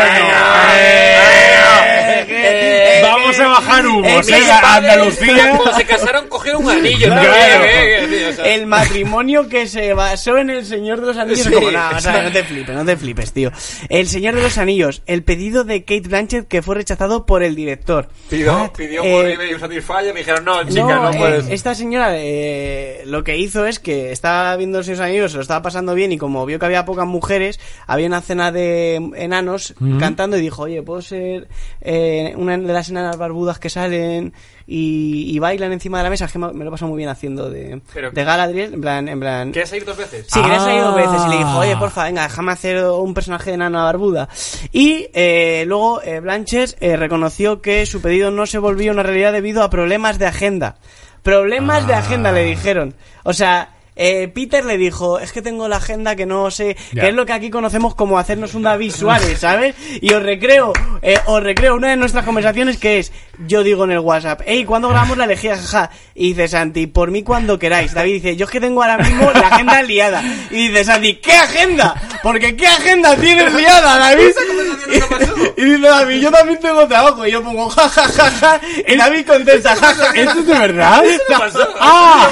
[0.74, 2.61] eh, eh,
[3.02, 4.22] Vamos a bajar eh, ¿eh?
[4.26, 5.56] mis A Andalucía.
[5.58, 7.14] Cuando se casaron, cogieron un anillo.
[7.14, 11.46] Eh, eh, eh, El matrimonio que se basó en el Señor de los Anillos.
[11.46, 11.52] Sí.
[11.52, 13.52] Como, no, o sea, no te flipes, no te flipes, tío.
[13.90, 17.56] El Señor de los Anillos, el pedido de Kate Blanchett que fue rechazado por el
[17.56, 18.08] director.
[18.30, 21.50] Pidió, pidió Eh, por eBay un Satisfyer y dijeron, no, chica, no, no, eh, puedes.
[21.50, 25.42] esta señora eh, lo que hizo es que estaba viendo los Señor Anillos, se lo
[25.42, 29.74] estaba pasando bien y como vio que había pocas mujeres, había una cena de enanos
[30.00, 31.48] cantando y dijo, oye, ¿puedo ser
[31.82, 34.34] eh, una de las enanas barbudas que salen
[34.68, 36.26] y, y bailan encima de la mesa?
[36.26, 38.82] Es que me me lo he pasado muy bien haciendo de, Pero- de Galadriel, en
[38.82, 39.08] plan...
[39.10, 40.28] En plan ¿Quieres ir dos veces?
[40.30, 41.58] Sí, quería salir dos veces y le dijo, Ah.
[41.60, 44.30] oye, porfa, venga, déjame hacer un personaje de nana barbuda.
[44.72, 49.34] Y eh, luego eh, Blanches eh, reconoció que su pedido no se volvió una realidad
[49.34, 50.76] debido a problemas de agenda.
[51.24, 52.94] Problemas de agenda, le dijeron.
[53.24, 53.76] O sea...
[53.96, 57.02] eh, Peter le dijo, es que tengo la agenda que no sé, Ya.
[57.04, 59.76] que es lo que aquí conocemos como hacernos un David Suárez, ¿sabes?
[60.02, 63.12] Y os recreo, eh, os recreo una de nuestras conversaciones que es,
[63.48, 65.58] yo digo en el WhatsApp, hey, ¿cuándo grabamos la elegía?
[65.58, 65.90] Jaja.
[66.16, 67.94] Y dice Santi, por mí cuando queráis.
[67.94, 70.24] David dice, yo es que tengo ahora mismo la agenda liada.
[70.52, 71.96] Y dice Santi, ¿qué agenda?
[72.24, 74.30] Porque ¿qué agenda tienes liada, David?
[75.58, 77.26] Y dice David, yo también tengo trabajo.
[77.26, 78.60] Y yo pongo, jajajaja.
[78.88, 80.14] Y David contesta, jajaja.
[80.20, 81.04] ¿Esto es de verdad?
[81.38, 81.68] pasó?
[81.80, 82.28] ¡Ah!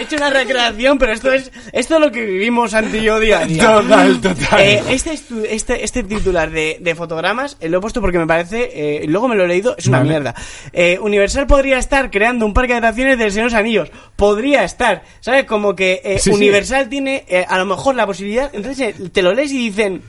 [0.00, 3.40] Es una recreación, pero esto es, esto es lo que vivimos Santi y yo día
[3.40, 3.62] a día.
[3.64, 4.60] Total, total.
[4.60, 8.26] Eh, este, estu- este, este titular de, de fotogramas eh, lo he puesto porque me
[8.26, 8.70] parece,
[9.02, 10.10] eh, luego me lo he leído, es una Vale.
[10.10, 10.34] mierda.
[10.72, 13.90] Eh, Universal podría estar creando un parque de atracciones Señor de los Anillos.
[14.16, 15.44] Podría estar, ¿sabes?
[15.44, 16.36] Como que eh, Sí, sí.
[16.36, 20.02] Universal tiene eh, a lo mejor la posibilidad, entonces te lo lees y dicen...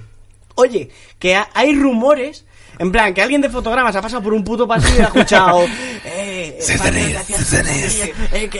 [0.57, 2.45] Oye, que ha- hay rumores.
[2.79, 5.65] En plan, que alguien de fotogramas ha pasado por un puto pasillo y ha escuchado.
[6.07, 6.63] Eh, eh,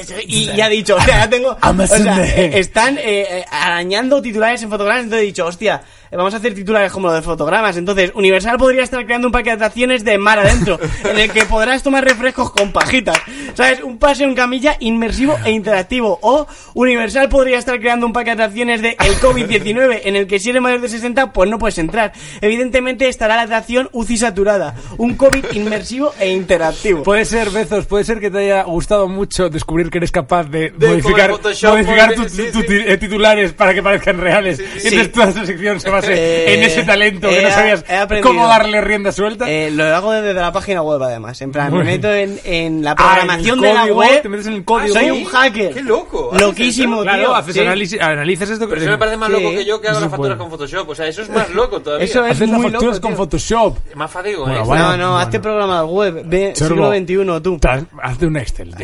[0.03, 1.49] se- y, y ha dicho, o sea, ya tengo.
[1.51, 3.03] O sea, eh, están eh,
[3.39, 5.03] eh, arañando titulares en fotogramas.
[5.03, 5.79] Entonces he dicho, hostia, eh,
[6.15, 7.77] vamos a hacer titulares como los de fotogramas.
[7.77, 11.45] Entonces, Universal podría estar creando un parque de atracciones de mar adentro, en el que
[11.45, 13.17] podrás tomar refrescos con pajitas.
[13.53, 13.81] ¿Sabes?
[13.83, 16.19] Un paseo en camilla inmersivo e interactivo.
[16.21, 20.39] O Universal podría estar creando un parque de atracciones de el COVID-19, en el que
[20.39, 22.11] si eres mayor de 60, pues no puedes entrar.
[22.41, 24.75] Evidentemente estará la atracción UCI saturada.
[24.97, 27.03] Un COVID inmersivo e interactivo.
[27.03, 30.71] Puede ser, Bezos, puede ser que te haya gustado mucho descubrir que eres capaz de,
[30.71, 32.67] De modificar, modificar poner- tu- sí, tu- sí.
[32.67, 34.59] ti- eh, titulares para que parezcan reales.
[34.59, 34.87] y sí.
[34.89, 37.83] entonces toda esa sección se Eh, en ese talento que no sabías
[38.21, 39.49] cómo darle rienda suelta.
[39.49, 41.41] Eh, lo hago desde la página web además.
[41.41, 44.21] En plan, me meto en, en la Ah, programación en el de la web.
[44.21, 44.93] te metes en el código.
[44.93, 45.11] Soy ¿Sí?
[45.11, 45.73] un hacker.
[45.73, 46.29] ¡Qué loco!
[46.31, 47.35] ¿Haces Loquísimo, claro, tío.
[47.35, 47.59] haces Sí.
[47.61, 48.67] análisis, analizas esto.
[48.69, 49.33] Pero eso me parece más Sí.
[49.33, 50.89] loco que yo que hago las facturas con Photoshop.
[50.89, 52.05] O sea, eso es más loco todavía.
[52.05, 53.15] Eso es Haces las muy facturas loco, con.
[53.17, 53.77] Photoshop.
[53.95, 54.63] Más fadigo, Bueno, ¿eh?
[54.67, 54.81] vaya.
[54.83, 55.17] no, no, bueno.
[55.19, 56.21] hazte programador web.
[56.25, 57.59] Ve, siglo XXI, tú.
[58.01, 58.75] Hazte un Excel.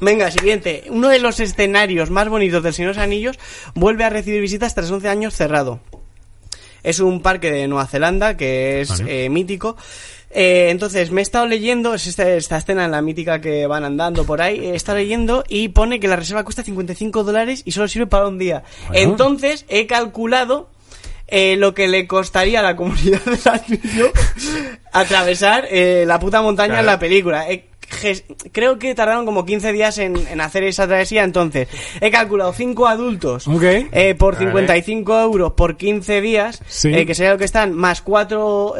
[0.00, 0.84] Venga, siguiente.
[0.90, 3.38] Uno de los escenarios más bonitos del Señor de los Anillos
[3.74, 5.80] vuelve a recibir visitas tras 11 años cerrado.
[6.86, 9.24] Es un parque de Nueva Zelanda que es Vale.
[9.24, 9.76] eh, mítico.
[10.30, 13.84] Eh, entonces, me he estado leyendo, es esta, esta escena en la mítica que van
[13.84, 17.72] andando por ahí, he estado leyendo y pone que la reserva cuesta 55 dólares y
[17.72, 18.62] solo sirve para un día.
[18.88, 19.10] Bueno.
[19.10, 20.68] Entonces, he calculado
[21.28, 24.12] eh, lo que le costaría a la comunidad del anillo
[24.92, 27.50] atravesar eh, la puta montaña en la película.
[27.50, 27.66] Eh,
[28.52, 31.68] creo que tardaron como 15 días en, en hacer esa travesía, entonces
[32.00, 33.62] he calculado 5 adultos Ok.
[33.92, 34.46] eh, por Vale.
[34.46, 36.92] 55 euros por 15 días, Sí.
[36.94, 38.74] eh, que sería lo que están, más 4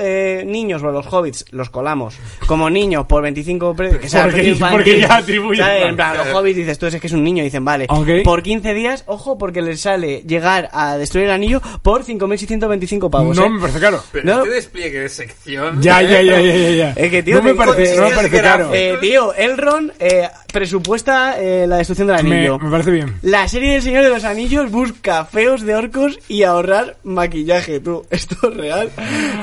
[0.44, 4.52] niños, o los hobbits, los colamos, como niños por 25 pre- que sea Porque- precio
[4.52, 4.76] infantil.
[4.78, 5.78] porque ya atribuyen, ¿Sabes?
[5.80, 5.90] vale.
[5.90, 8.08] En plan, los hobbits dices tú, es que es un niño, dicen, vale, Ok.
[8.24, 13.36] por 15 días, ojo, porque les sale llegar a destruir el anillo por 5.625 pavos.
[13.36, 13.50] No ¿eh?
[13.50, 14.02] me parece caro.
[14.12, 14.42] Pero No.
[14.42, 15.80] este despliegue de sección...
[15.82, 16.90] Ya, ya, ya, ya, ya, ya.
[16.96, 18.72] Es que, tío, no me parece, no me parece caro.
[18.96, 22.58] Eh, tío, Elrond eh, presupuesta eh, la destrucción del me, anillo.
[22.58, 23.14] me parece bien.
[23.22, 28.04] La serie del Señor de los Anillos busca feos de orcos y ahorrar maquillaje, tú.
[28.10, 28.90] Esto es real.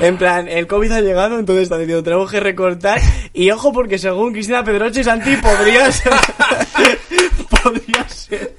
[0.00, 3.00] En plan, el COVID ha llegado, entonces está diciendo, tenemos que recortar.
[3.32, 6.12] Y ojo, porque según Cristina Pedroche, Santi, podría ser...
[7.64, 8.54] podría ser...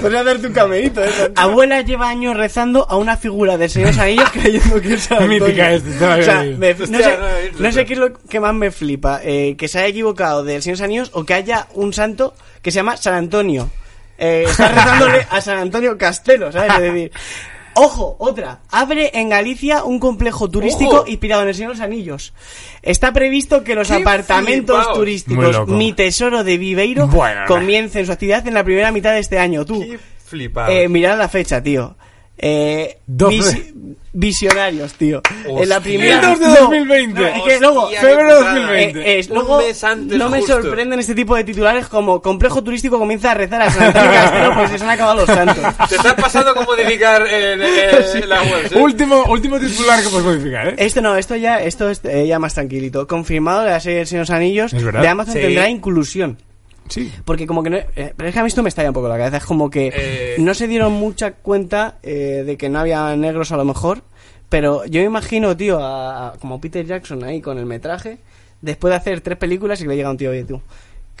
[0.00, 1.10] Podría hacerte un camerito, ¿eh?
[1.36, 5.02] Abuela lleva años rezando a una figura del Señor de los Anillos creyendo que es
[5.02, 5.44] San Antonio.
[5.44, 7.92] Mítica esta, estaba O sea, me- no, Hostia, sé, no he visto no sé qué
[7.94, 9.20] es lo que más me flipa.
[9.22, 12.76] eh, que se haya equivocado del Señor Anillos o que haya un santo que se
[12.76, 13.70] llama San Antonio.
[14.18, 16.72] Eh, está rezándole a San Antonio Castelo, ¿sabes?
[16.74, 17.12] Es decir,
[17.74, 18.60] ojo, otra.
[18.70, 21.04] Abre en Galicia un complejo turístico Ojo.
[21.08, 22.32] inspirado en el Señor de los Anillos.
[22.82, 25.68] Está previsto que los ¡Qué apartamentos turísticos.
[25.68, 29.64] Mi Tesoro de Viveiro Bueno, comiencen su actividad en la primera mitad de este año.
[29.64, 30.70] Tú, Qué flipado.
[30.72, 31.96] eh, mirad la fecha, tío.
[32.38, 32.98] Eh,
[34.12, 35.22] visionarios, tío.
[35.46, 36.16] En la primera.
[36.16, 37.20] El 2 de No, 2020.
[37.20, 37.88] no, es que luego.
[37.90, 38.54] Febrero qué putada.
[38.54, 39.00] 2020.
[39.00, 39.62] eh, es- Un luego
[40.18, 40.62] no me justo.
[40.62, 44.54] sorprenden este tipo de titulares como complejo turístico comienza a rezar a San Antonio Castelo
[44.54, 45.88] porque se han acabado los santos.
[45.88, 48.74] Te estás pasando como modificar el, el- la web, ¿sí?
[48.76, 50.74] Último, último titular que puedes modificar, ¿eh?
[50.78, 53.06] Esto no, esto ya, esto es eh, ya más tranquilito.
[53.06, 55.02] Confirmado la serie del Señor de los Anillos Es verdad.
[55.02, 55.40] de Amazon Sí.
[55.40, 56.38] tendrá inclusión.
[56.92, 57.12] Sí.
[57.24, 57.76] Porque como que no...
[57.78, 59.38] eh, pero es que a mí esto me estalla un poco la cabeza.
[59.38, 60.36] Es como que Eh.
[60.38, 64.02] no se dieron mucha cuenta eh, de que no había negros a lo mejor.
[64.48, 68.18] Pero yo me imagino, tío, a, a- como Peter Jackson ahí con el metraje,
[68.60, 70.60] después de hacer tres películas y que le llega un tío, oye, tú,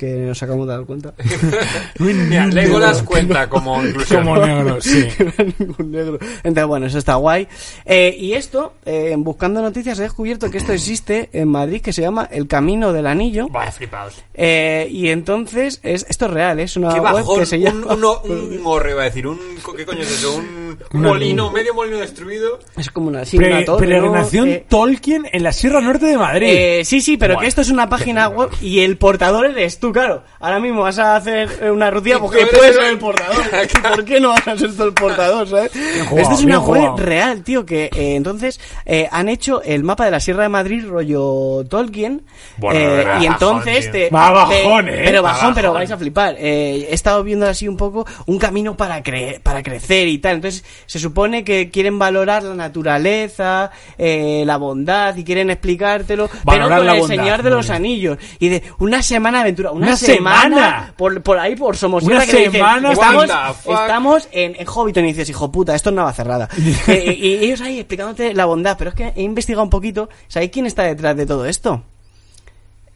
[0.02, 1.14] que nos acabamos de dar cuenta.
[1.98, 4.24] Mira, Legolas cuenta como inclusión.
[4.24, 5.06] Como negro, sí.
[5.58, 6.18] ningún negro.
[6.42, 7.46] Entonces, bueno, eso está guay.
[7.84, 12.02] Eh, y esto, eh, buscando noticias, he descubierto que esto existe en Madrid, que se
[12.02, 13.48] llama El Camino del Anillo.
[13.48, 14.22] Vaya, flipaos.
[14.34, 17.94] Eh, y entonces, es, esto es real, es una Qué web que se un, llama...
[17.94, 19.26] un, un gorro, iba a decir.
[19.26, 19.38] Un,
[19.76, 20.34] ¿Qué coño es eso?
[20.36, 22.58] Un molino, medio molino destruido.
[22.76, 26.18] Es como una, sí, Pre- una torre, peregrinación Eh, Tolkien en la Sierra Norte de
[26.18, 26.48] Madrid.
[26.50, 29.78] eh, sí, sí, pero Buah, que esto es una página web y el portador eres
[29.78, 30.22] tú, claro.
[30.40, 33.42] Ahora mismo vas a hacer eh, una rutina porque puedes ser el portador.
[33.94, 35.72] ¿Por qué no vas a ser tú el portador, sabes?
[36.08, 40.04] jugado, esto es una web real, tío, que eh, entonces eh, han hecho el mapa
[40.04, 42.22] de la Sierra de Madrid rollo Tolkien.
[42.58, 43.92] Bueno, eh, y bajón, entonces tío.
[43.92, 44.10] te...
[44.10, 45.02] Va te- bajón, ¿eh?
[45.04, 45.80] Pero bajón, pero bajón.
[45.80, 46.36] vais a flipar.
[46.38, 50.36] Eh, he estado viendo así un poco un camino para, cre- para crecer y tal.
[50.36, 56.28] Entonces se supone que quieren valorar la naturaleza, eh, la bondad y quieren explicártelo.
[56.28, 57.62] pero Valorar con la el bondad, Señor de los.
[57.72, 58.18] Anillos.
[58.38, 59.71] Y de una semana de aventura.
[59.72, 60.94] Una, ¡Una semana, semana!
[60.96, 62.16] Por, por ahí, por Somosierra.
[62.16, 65.90] Una que le dicen, semana, estamos, estamos en, en Hobbiton y dices, hijo puta, esto
[65.90, 66.48] es nava cerrada.
[66.88, 68.76] Eh, y, y ellos ahí explicándote la bondad.
[68.78, 70.08] Pero es que he investigado un poquito.
[70.28, 71.82] ¿Sabéis quién está detrás de todo esto?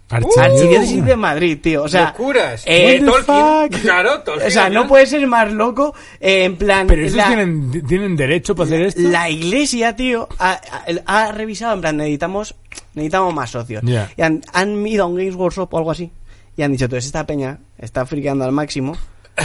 [0.08, 1.82] Archidiócesis de Madrid, tío.
[1.82, 2.62] O sea, Locuras.
[2.64, 3.80] eh, Tolkien.
[3.82, 4.46] Claro, Tolkien.
[4.48, 5.94] o sea, no puede ser más loco.
[6.20, 9.00] eh, en plan, Pero esos la, tienen, tienen derecho para hacer esto.
[9.02, 10.60] la iglesia, tío, ha,
[11.06, 12.54] ha- ha revisado, en plan, necesitamos,
[12.94, 13.82] necesitamos más socios.
[14.16, 16.10] Y han, han ido a un Games Workshop o algo así.
[16.56, 18.96] Y han dicho, entonces esta peña está friqueando al máximo.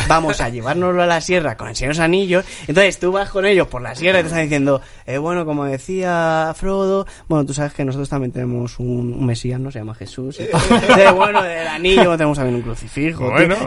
[0.08, 2.46] Vamos a llevárnoslo a la sierra con el Señor de los Anillos.
[2.68, 5.66] Entonces tú vas con ellos por la sierra y te están diciendo, eh, bueno, como
[5.66, 9.70] decía Frodo, bueno, tú sabes que nosotros también tenemos un, un Mesías, ¿no?
[9.70, 10.40] Se llama Jesús.
[10.40, 13.30] Entonces, bueno, del anillo tenemos también un crucifijo.
[13.32, 13.58] Bueno.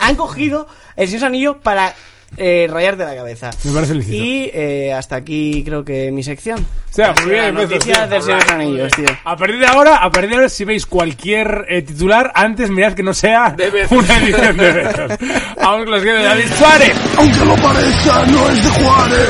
[0.00, 0.66] Han cogido
[0.96, 1.94] el Señor de los Anillos para
[2.36, 3.50] eh, rayarte la cabeza.
[3.64, 4.16] Me parece lícito.
[4.16, 6.60] Y eh, hasta aquí creo que mi sección.
[6.60, 8.08] O sea, muy bien, Beto, noticias sí.
[8.10, 9.08] del Señor de los Anillos, tío.
[9.24, 12.94] A partir de ahora, a partir de ahora, si veis cualquier eh, titular, antes mirad
[12.94, 13.54] que no sea
[13.90, 15.18] una edición de Bezos.
[15.56, 16.92] Con los que de David Suárez.
[17.16, 19.28] Aunque lo parezca, no es de Juárez,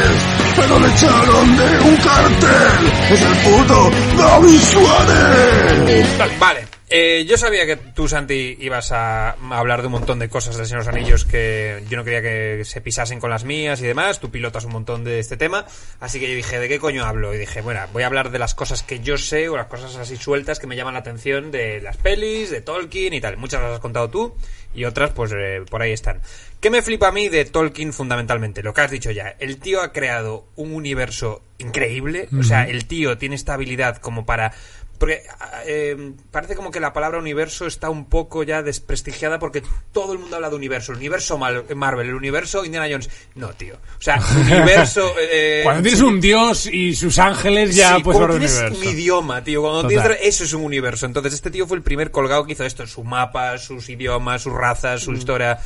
[0.57, 2.93] pero le echaron de un cartel.
[3.11, 6.39] Es el puto David Suárez.
[6.39, 10.57] Vale, eh, yo sabía que tú, Santi, ibas a hablar de un montón de cosas
[10.57, 13.81] del Señor de los Anillos que yo no quería que se pisasen con las mías
[13.81, 14.21] y demás.
[14.21, 15.67] Tú pilotas un montón de este tema.
[16.01, 17.35] Así que yo dije, ¿de qué coño hablo?
[17.35, 19.97] Y dije, bueno, voy a hablar de las cosas que yo sé o las cosas
[19.97, 23.37] así sueltas que me llaman la atención de las pelis, de Tolkien y tal.
[23.37, 24.35] Muchas las has contado tú
[24.75, 26.23] y otras, pues eh, por ahí están.
[26.61, 28.63] ¿Qué me flipa a mí de Tolkien fundamentalmente?
[28.63, 29.35] Lo que has dicho ya.
[29.39, 32.29] El tío ha creado un universo increíble.
[32.39, 34.53] O sea, el tío tiene esta habilidad como para
[34.99, 35.23] porque
[35.67, 40.19] eh, parece como que la palabra universo está un poco ya desprestigiada porque todo el
[40.19, 40.93] mundo habla de universo.
[40.93, 43.09] El universo Marvel, el universo Indiana Jones.
[43.35, 43.77] No, tío.
[43.77, 45.15] O sea, universo...
[45.21, 48.81] eh, Cuando tienes un dios y sus ángeles, ya Sí, puedes cuando tienes universo.
[48.81, 49.63] un idioma, tío.
[49.63, 50.03] Cuando Total.
[50.03, 50.19] tienes...
[50.23, 51.07] Eso es un universo.
[51.07, 52.87] Entonces este tío fue el primer colgado que hizo esto.
[52.87, 55.05] Su mapa, sus idiomas, sus razas, Mm.
[55.05, 55.59] su historia...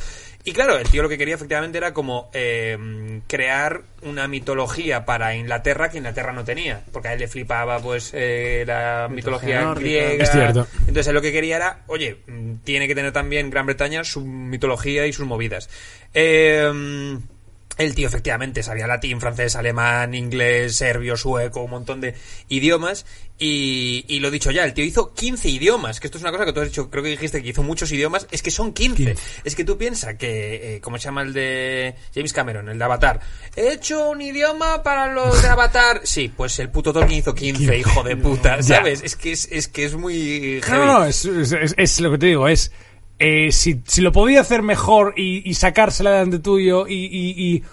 [0.45, 5.35] Y claro, el tío lo que quería efectivamente era como eh, crear una mitología para
[5.35, 6.83] Inglaterra que Inglaterra no tenía.
[6.91, 9.79] Porque a él le flipaba pues eh, la mitología, nórdica.
[9.79, 10.23] griega.
[10.23, 10.67] Es cierto.
[10.79, 12.17] Entonces él lo que quería era, oye,
[12.65, 15.69] tiene que tener también Gran Bretaña su mitología y sus movidas.
[16.13, 17.17] Eh,
[17.77, 22.13] el tío efectivamente sabía latín, francés, alemán, inglés, serbio, sueco, un montón de
[22.49, 23.05] idiomas.
[23.39, 26.45] Y, y lo dicho ya, el tío hizo 15 idiomas, que esto es una cosa
[26.45, 28.95] que tú has dicho, creo que dijiste que hizo muchos idiomas, es que son 15.
[29.05, 29.21] 15.
[29.43, 32.83] Es que tú piensas que, eh, ¿cómo se llama el de James Cameron, el de
[32.85, 33.19] Avatar?
[33.55, 36.01] He hecho un idioma para los de Avatar.
[36.13, 38.61] Sí, pues el puto Tolkien hizo 15, hijo de puta.
[38.61, 39.01] ¿sabes?
[39.03, 40.85] Es que es, es que es muy No, heavy.
[40.85, 42.71] no, no, es, es- es- es lo que te digo, es...
[43.23, 47.63] eh, si, si lo podía hacer mejor y, y sacársela delante tuyo y, y, y,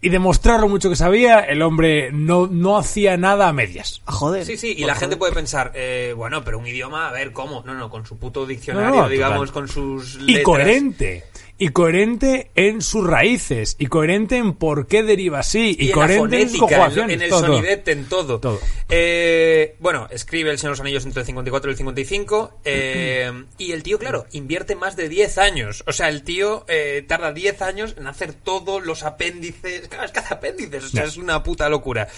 [0.00, 4.02] y demostrar lo mucho que sabía, el hombre no, no hacía nada a medias.
[4.04, 4.44] Joder.
[4.44, 4.96] Sí, sí, y la joder.
[5.00, 7.62] gente puede pensar, eh, bueno, pero un idioma, a ver, ¿cómo?
[7.66, 9.52] No, no, con su puto diccionario, No, no, digamos, total.
[9.54, 11.24] con sus Y coherente.
[11.58, 13.76] Y coherente en sus raíces.
[13.78, 15.74] Y coherente en por qué deriva así.
[15.78, 17.16] Y, Y, coherente en fonética, en, conjugaciones.
[17.16, 18.40] en el todo, sonidete, en todo.
[18.40, 18.60] Todo.
[18.90, 22.60] Eh, bueno, escribe El Señor de los Anillos entre el 54 y el 55.
[22.64, 25.82] eh, y el tío, claro, invierte más de 10 años.
[25.86, 29.88] O sea, el tío eh, tarda 10 años en hacer todos los apéndices.
[29.88, 30.84] Claro, es que hace apéndices.
[30.84, 32.08] O sea, es una puta locura.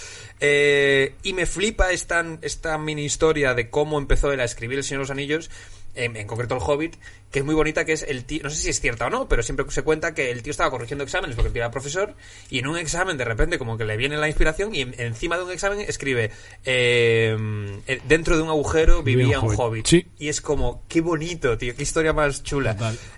[0.41, 4.83] Eh, y me flipa esta, esta mini historia de cómo empezó él a escribir El
[4.83, 5.49] Señor de los Anillos.
[6.03, 6.95] En, en concreto el Hobbit,
[7.31, 9.27] que es muy bonita, que es el tío, no sé si es cierta o no,
[9.27, 12.15] pero siempre se cuenta que el tío estaba corrigiendo exámenes porque el tío era profesor
[12.49, 15.37] y en un examen de repente como que le viene la inspiración y en- encima
[15.37, 16.31] de un examen escribe
[16.65, 19.85] eh, eh, dentro de un agujero vivía un hobbit.
[19.87, 20.05] Sí.
[20.17, 22.75] Y es como, qué bonito, tío, qué historia más chula.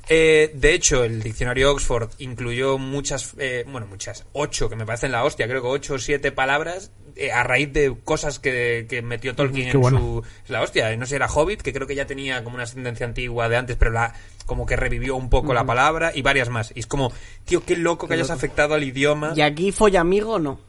[0.10, 5.12] Eh, de hecho, el diccionario Oxford incluyó muchas, eh, bueno, muchas, ocho, que me parecen
[5.12, 9.02] la hostia, creo que ocho o siete palabras eh, a raíz de cosas que, que
[9.02, 10.00] metió Tolkien Qué en bueno.
[10.00, 10.24] su...
[10.44, 13.06] es La hostia, no sé, era Hobbit, que creo que ya tenía como una ascendencia
[13.06, 14.14] antigua de antes, pero la
[14.46, 16.74] como que revivió un poco la palabra y varias más.
[16.76, 17.12] Y es como,
[17.46, 19.34] tío, qué loco que hayas afectado al idioma.
[19.36, 20.60] Y aquí follamigo no.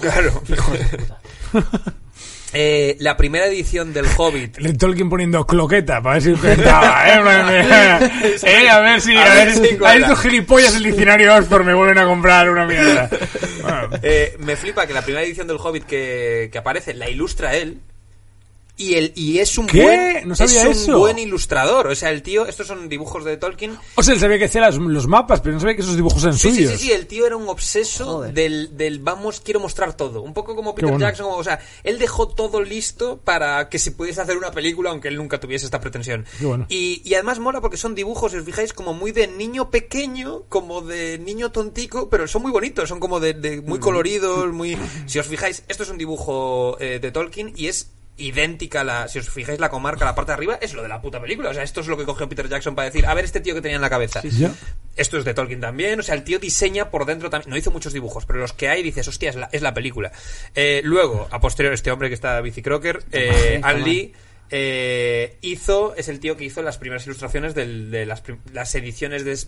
[0.00, 0.42] Claro.
[2.54, 7.18] Eh, la primera edición del Hobbit El Tolkien poniendo cloqueta para ver si intentaba, ¿eh?
[8.42, 11.74] Eh, A ver si, A a ver si a estos gilipollas del diccionario Oxford me
[11.74, 13.10] vuelven a comprar una mierda.
[13.62, 17.54] Bueno, Eh, me flipa que la primera edición del Hobbit que, que aparece la ilustra
[17.54, 17.80] él.
[18.78, 19.82] Y, el, y es un ¿Qué?
[19.82, 20.98] buen No sabía es un eso.
[21.00, 21.88] buen ilustrador.
[21.88, 23.76] O sea, el tío, estos son dibujos de Tolkien.
[23.96, 26.22] o sea, él sabía que hacía las- los mapas, pero no sabía que esos dibujos
[26.22, 26.72] eran Sí, sí, suyos.
[26.72, 30.22] sí, sí, el tío era un obseso del, del vamos, quiero mostrar todo.
[30.22, 31.04] Un poco como Peter bueno.
[31.04, 35.08] Jackson, o sea, él dejó todo listo para que se pudiese hacer una película, aunque
[35.08, 36.24] él nunca tuviese esta pretensión.
[36.40, 36.66] Bueno.
[36.68, 40.44] Y, y además mola porque son dibujos, si os fijáis, como muy de niño pequeño,
[40.48, 44.78] como de niño tontico, pero son muy bonitos, son como de, de muy coloridos, muy...
[45.06, 49.18] Si os fijáis, esto es un dibujo eh, de Tolkien y es idéntica la, si
[49.18, 51.50] os fijáis la comarca, la parte de arriba, es lo de la puta película.
[51.50, 53.54] O sea, esto es lo que cogió Peter Jackson para decir, a ver este tío
[53.54, 54.20] que tenía en la cabeza.
[54.96, 57.50] Esto es de Tolkien también, o sea, el tío diseña por dentro también.
[57.50, 60.12] No hizo muchos dibujos, pero los que hay dices, hostia, es la, es la película.
[60.54, 63.60] Eh, luego, a posterior, este hombre que está Bici Crocker, eh.
[63.84, 64.12] Lee.
[64.50, 68.22] Eh, hizo, es el tío que hizo las primeras ilustraciones del- de las,
[68.52, 69.38] las ediciones, de,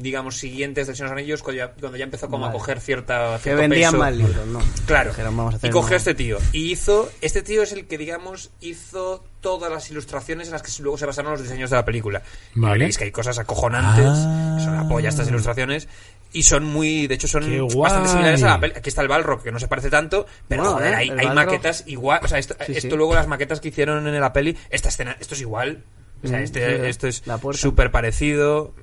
[0.00, 2.58] digamos, siguientes del Señor de los Anillos, cuando ya, cuando ya empezó como a Vale.
[2.58, 4.02] coger cierta, Que vendían peso.
[4.02, 4.60] más libros, ¿no?
[4.86, 5.10] Claro.
[5.10, 6.38] Dijeron, vamos a hacer Y cogió a este tío.
[6.52, 7.10] Y hizo.
[7.20, 11.06] Este tío es el que, digamos, hizo todas las ilustraciones en las que luego se
[11.06, 12.22] basaron los diseños de la película.
[12.54, 12.76] Vale.
[12.76, 14.06] Y veréis que hay cosas acojonantes.
[14.06, 14.54] Ah.
[14.58, 15.88] que son la polla estas ilustraciones.
[16.32, 17.06] Y son muy.
[17.06, 17.42] De hecho, son
[17.78, 18.72] bastante similares a la peli.
[18.76, 20.26] Aquí está el Balrog, que no se parece tanto.
[20.48, 22.20] Pero joder, eh, hay, hay maquetas igual.
[22.22, 22.96] O sea, esto, Sí, esto sí.
[22.96, 24.56] luego las maquetas que hicieron en la peli.
[24.70, 25.84] Esta escena, esto es igual.
[26.24, 27.22] O sea, Mm, este, esto es
[27.54, 28.74] súper parecido.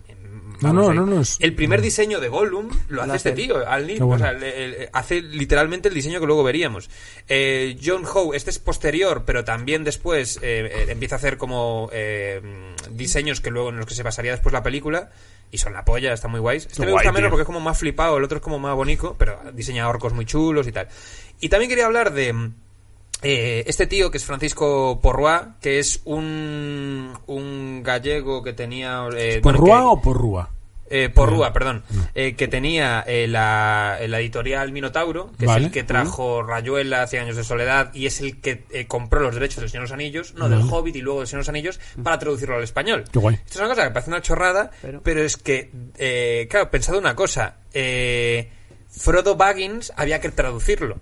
[0.62, 3.88] No, no, no, no, es- El primer diseño de Gollum lo hace este tío, Al
[3.88, 3.98] Neal.
[4.00, 4.24] Qué bueno.
[4.26, 6.90] O sea, le- le- hace literalmente el diseño que luego veríamos.
[7.28, 11.90] Eh, John Howe, este es posterior, pero también después eh, eh, empieza a hacer como
[11.94, 12.42] eh,
[12.92, 15.10] diseños que luego en los que se basaría después la película.
[15.52, 16.66] Y son la polla, están muy guays.
[16.68, 17.30] Este Qué me guay, gusta menos tío.
[17.32, 20.26] porque es como más flipado, el otro es como más bonito, pero diseña orcos muy
[20.26, 20.88] chulos y tal.
[21.40, 22.52] Y también quería hablar de
[23.22, 29.06] eh, este tío que es Francisco Porrois, que es un, un gallego que tenía...
[29.16, 30.50] eh, ¿Por bueno, Rúa que- o por Rúa?
[30.92, 31.84] eh, Porrúa, perdón,
[32.16, 35.60] eh, que tenía eh, la, la editorial Minotauro, que Vale.
[35.60, 39.20] es el que trajo Rayuela, Cien años de soledad, y es el que eh, compró
[39.20, 40.62] los derechos del Señor de los Anillos, no del.
[40.62, 43.04] Hobbit y luego del Señor de los Anillos, para traducirlo al español.
[43.12, 43.36] Qué guay.
[43.36, 46.98] Esto es una cosa que parece una chorrada, pero, Pero- es que, eh, claro, pensado
[46.98, 48.50] una cosa, eh,
[48.90, 51.00] Frodo Baggins había que traducirlo.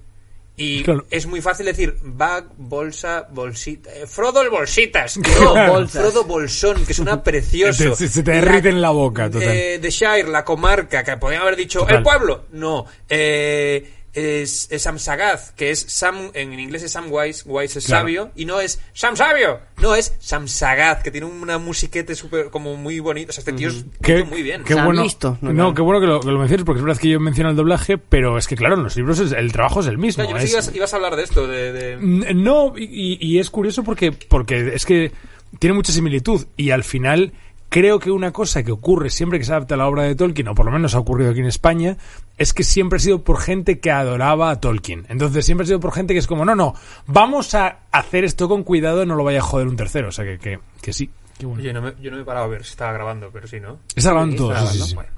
[0.59, 1.05] Y Claro.
[1.11, 3.93] es muy fácil decir bag, bolsa, bolsita.
[3.93, 5.17] eh, Frodo el bolsitas.
[5.17, 6.01] No, Bolsas.
[6.01, 7.91] Frodo bolsón, que suena precioso.
[7.91, 9.49] Te- se- se te derrite en la boca, total.
[9.49, 11.97] Eh, The Shire, la comarca, que podían haber dicho Total.
[11.97, 12.45] el pueblo.
[12.53, 12.85] No.
[13.07, 17.85] Eh, es, es Sam Sagath, que es Sam, en inglés es Sam Wise, Wise es
[17.85, 18.01] Claro.
[18.01, 22.49] sabio, y no es Sam Sabio, no es Sam Sagath, que tiene una musiquete súper,
[22.49, 23.29] como muy bonito.
[23.29, 24.63] O sea, este tío es Qué, muy bien.
[24.63, 25.73] qué bueno, visto, no, ¿no?
[25.73, 27.97] Qué bueno que lo, que lo menciones, porque es verdad que yo menciono el doblaje,
[27.99, 30.23] pero es que claro, en los libros es- el trabajo es el mismo.
[30.23, 31.71] No, yo pensé es- que ibas, ibas a hablar de esto, de...
[31.73, 35.11] de- Mm, No, y, y es curioso porque, porque es que
[35.59, 37.33] tiene mucha similitud y al final
[37.69, 40.47] creo que una cosa que ocurre siempre que se adapta a la obra de Tolkien,
[40.47, 41.97] o por lo menos ha ocurrido aquí en España,
[42.37, 45.05] es que siempre ha sido por gente que adoraba a Tolkien.
[45.09, 46.73] Entonces siempre ha sido por gente que es como, no, no,
[47.07, 50.09] vamos a hacer esto con cuidado, no lo vaya a joder un tercero.
[50.09, 51.09] O sea que, que, que sí.
[51.37, 51.61] Qué bueno.
[51.61, 53.59] Oye, no me, yo no me he parado a ver si estaba grabando, pero sí,
[53.59, 53.77] ¿no?
[53.95, 54.85] Está grabando Sí, todo, está sí, grabando.
[54.87, 54.95] sí.
[54.95, 55.09] Bueno.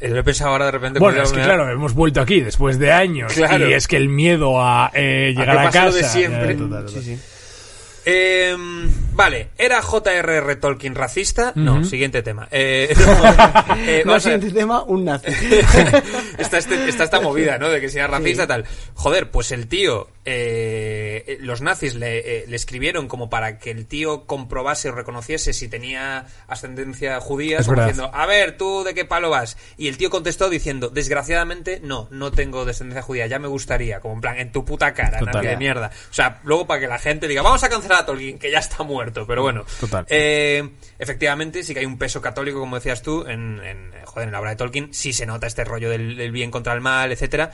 [0.00, 0.98] Eh, lo he pensado ahora de repente.
[0.98, 3.68] Bueno, es que me- claro, hemos vuelto aquí después de años Claro.
[3.68, 5.90] y es que el miedo a eh, llegar a, casa...
[5.96, 6.54] de siempre.
[6.54, 7.02] ya, total, total.
[7.02, 7.20] Sí, sí.
[8.12, 8.56] Eh,
[9.12, 10.56] vale, ¿era J.R.R.
[10.56, 11.52] Tolkien racista?
[11.54, 12.48] No, siguiente tema.
[12.50, 15.26] Eh, no, eh, No, a siguiente tema, un nazi.
[16.38, 17.68] está, este- está esta movida, ¿no?
[17.68, 18.64] De que sea racista tal.
[18.94, 23.86] Joder, pues el tío, eh, los nazis le, eh, le escribieron como para que el
[23.86, 29.30] tío comprobase o reconociese si tenía ascendencia judía, diciendo, a ver, ¿tú de qué palo
[29.30, 29.56] vas?
[29.76, 34.14] Y el tío contestó diciendo, desgraciadamente, no, no tengo descendencia judía, ya me gustaría, como
[34.14, 35.34] en plan, en tu puta cara, Total.
[35.36, 35.90] nazi de mierda.
[36.10, 38.58] O sea, luego para que la gente diga, vamos a cancelar a Tolkien, que ya
[38.58, 39.64] está muerto, pero bueno.
[39.80, 40.04] Total.
[40.08, 40.68] Eh,
[40.98, 44.40] efectivamente, sí que hay un peso católico, como decías tú, en, en, joder, en la
[44.40, 44.92] obra de Tolkien.
[44.92, 47.50] Sí se nota este rollo del, del bien contra el mal, etcétera.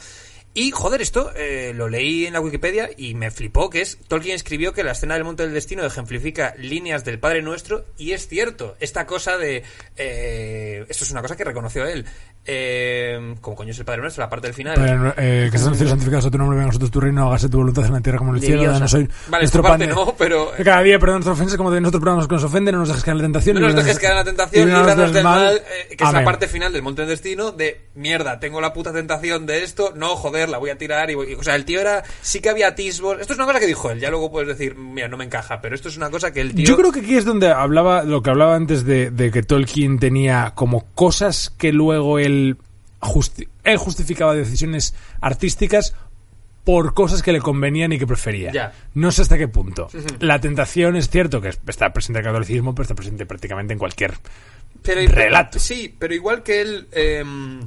[0.58, 4.34] Y, joder, esto eh, lo leí en la Wikipedia y me flipó, que es, Tolkien
[4.34, 8.26] escribió que la escena del Monte del Destino ejemplifica líneas del Padre Nuestro, y es
[8.26, 9.64] cierto, esta cosa de...
[9.98, 12.06] eh, esto es una cosa que reconoció él.
[12.46, 15.14] Eh, como coño es el Padre Nuestro, la parte del final.
[15.16, 17.48] Eh, que sean los cielos santificados a tu nombre, venga a nosotros tu reino, hágase
[17.48, 19.80] tu voluntad en la tierra como en el cielo, danos hoy Vale, nuestro pan.
[19.80, 20.52] de- no, pero...
[20.56, 22.78] Que cada día perdona nuestras ofensas como de nosotros perdonamos los que nos ofenden, no
[22.80, 23.60] nos dejes caer en la tentación.
[23.60, 26.24] No nos dejes de- caer en la tentación, líbranos del mal, eh, que es la
[26.24, 30.14] parte final del Monte del Destino de mierda, tengo la puta tentación de esto, no,
[30.16, 32.68] joder, la voy a tirar y voy- o sea, el tío era, sí que había
[32.68, 35.24] atisbos, esto es una cosa que dijo él, ya luego puedes decir, mira, no me
[35.24, 36.66] encaja, pero esto es una cosa que el tío...
[36.66, 39.98] Yo creo que aquí es donde hablaba, lo que hablaba antes de, de que Tolkien
[39.98, 42.35] tenía como cosas que luego él,
[43.00, 45.94] justi- él justificaba decisiones artísticas
[46.64, 48.50] por cosas que le convenían y que prefería.
[48.52, 48.72] Ya.
[48.94, 49.88] No sé hasta qué punto.
[50.18, 53.78] La tentación es cierto que está presente en el catolicismo, pero está presente prácticamente en
[53.78, 54.14] cualquier
[54.82, 55.58] pero, relato.
[55.60, 56.88] Sí, pero igual que él...
[56.92, 57.60] em,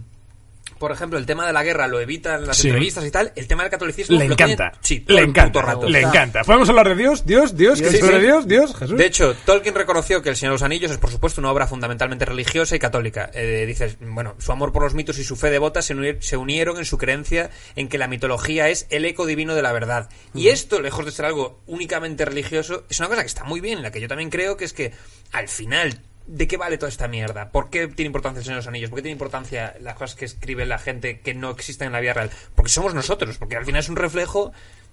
[0.79, 2.69] por ejemplo, el tema de la guerra lo evita en las Sí.
[2.69, 3.31] entrevistas y tal.
[3.35, 4.79] El tema del catolicismo Le lo tiene- encanta.
[4.81, 5.61] sí, le encanta.
[5.61, 5.87] rato.
[5.87, 6.43] Le encanta.
[6.43, 7.25] ¿Podemos hablar de Dios?
[7.25, 8.25] Dios, Dios, ¿qué Sí, es sobre sí.
[8.25, 8.47] Dios?
[8.47, 8.97] Dios, Jesús.
[8.97, 11.67] De hecho, Tolkien reconoció que El Señor de los Anillos es, por supuesto, una obra
[11.67, 13.29] fundamentalmente religiosa y católica.
[13.33, 16.37] Eh, dices, bueno, su amor por los mitos y su fe devota se, uni- se
[16.37, 20.09] unieron en su creencia en que la mitología es el eco divino de la verdad.
[20.33, 23.77] Y esto, lejos de ser algo únicamente religioso, es una cosa que está muy bien,
[23.79, 24.93] en la que yo también creo que es que,
[25.31, 25.99] al final,
[26.29, 27.51] ¿de qué vale toda esta mierda?
[27.51, 28.89] ¿Por qué tiene importancia El Señor de los Anillos?
[28.91, 31.99] ¿Por qué tiene importancia las cosas que escribe la gente que no existen en la
[31.99, 32.29] vida real?
[32.55, 34.51] Porque somos nosotros, porque al final es un reflejo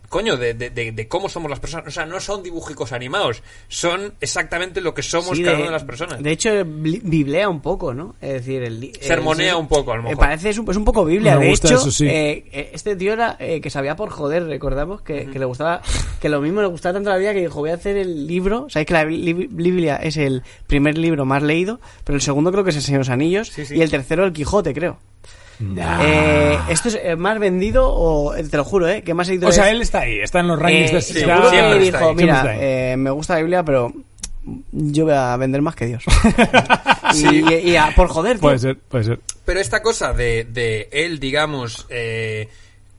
[0.09, 1.87] coño, de, de- de- de cómo somos las personas.
[1.89, 5.71] O sea, no son dibujicos animados, son exactamente lo que somos Sí, cada de- una
[5.73, 6.23] de las personas.
[6.23, 8.15] De hecho, biblea un poco, ¿no?
[8.21, 10.25] Es decir, el Sermonea el- un poco, a lo Me mejor.
[10.25, 11.37] parece es un, es un poco Biblia.
[11.37, 12.07] Me de gusta hecho, eso, sí.
[12.07, 15.83] eh, eh, este tío era eh, que sabía por joder, recordamos que, que le gustaba,
[16.21, 18.67] que lo mismo le gustaba tanto la vida que dijo, voy a hacer el libro.
[18.71, 22.65] Sabéis que la Bibli- Biblia es el primer libro más leído, pero el segundo creo
[22.65, 23.77] que es El Señor de los Anillos Sí, sí.
[23.77, 24.99] y el tercero el Quijote, creo.
[25.61, 29.55] Eh, ¿Esto es eh, más vendido o, eh, te lo juro, eh, que más editores...
[29.55, 31.85] O sea, él está ahí, está en los rankings Eh, de sí, seguro que siempre
[31.87, 32.93] está dijo, ahí, mira, siempre está ahí".
[32.93, 33.93] eh, me gusta la Biblia, pero
[34.73, 36.05] yo voy a vender más que Dios.
[37.13, 37.45] y, Sí.
[37.65, 38.43] y- y a- por joder, tío.
[38.43, 39.21] Puede ser, puede ser.
[39.45, 42.49] Pero esta cosa de, de él, digamos, eh,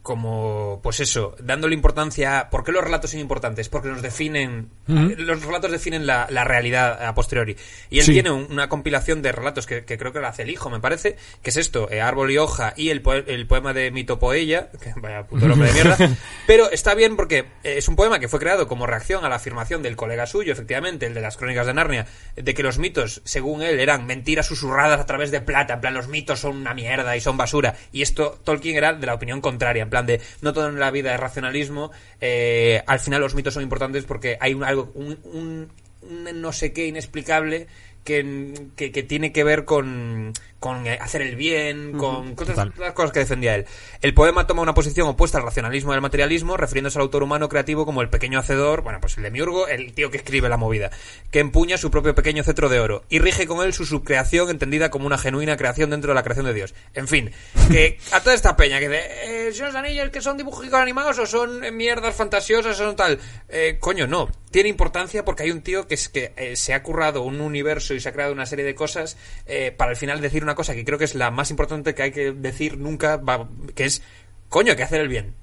[0.08, 2.50] como, pues eso, dándole importancia a...
[2.50, 3.68] ¿Por qué los relatos son importantes?
[3.68, 4.70] Porque nos definen...
[4.88, 7.58] Los relatos definen la, la realidad a posteriori.
[7.90, 8.14] Y él Sí.
[8.14, 10.80] tiene un- una compilación de relatos que, que creo que lo hace el hijo, me
[10.80, 14.70] parece, que es esto, eh, Árbol y Hoja y el, poe- el poema de Mitopoella,
[14.82, 15.98] que vaya puto nombre de mierda,
[16.48, 19.36] pero está bien porque eh, es un poema que fue creado como reacción a la
[19.36, 22.06] afirmación del colega suyo, efectivamente, el de las crónicas de Narnia,
[22.38, 25.94] de que los mitos, según él, eran mentiras susurradas a través de plata, en plan,
[25.94, 27.76] los mitos son una mierda y son basura.
[27.92, 29.97] Y esto, Tolkien era de la opinión contraria, en plan
[30.42, 31.92] no todo en la vida es racionalismo,
[32.22, 35.72] eh, al final los mitos son importantes porque hay un, algo, un, un-
[36.02, 37.68] un no sé qué inexplicable
[38.04, 43.12] que, que tiene que ver con, con eh, hacer el bien, con cosas, las cosas
[43.12, 43.66] que defendía él.
[44.02, 47.50] El poema toma una posición opuesta al racionalismo y al materialismo, refiriéndose al autor humano
[47.50, 50.92] creativo como el pequeño hacedor, bueno, pues el demiurgo, el tío que escribe la movida,
[51.32, 54.90] que empuña su propio pequeño cetro de oro y rige con él su subcreación entendida
[54.90, 56.74] como una genuina creación dentro de la creación de Dios.
[56.94, 57.32] En fin,
[57.72, 61.20] que a toda esta peña que de, eh, ¿son los anillos que son dibujos animados
[61.20, 63.20] o son mierdas fantasiosas o son tal?
[63.50, 64.30] Eh, coño, no.
[64.52, 67.94] Tiene importancia porque hay un tío que es que eh, se ha currado un universo
[67.94, 70.74] y se ha creado una serie de cosas eh, para al final decir una cosa
[70.74, 74.02] que creo que es la más importante que hay que decir nunca, va- que es,
[74.50, 75.34] coño, hay que hacer el bien.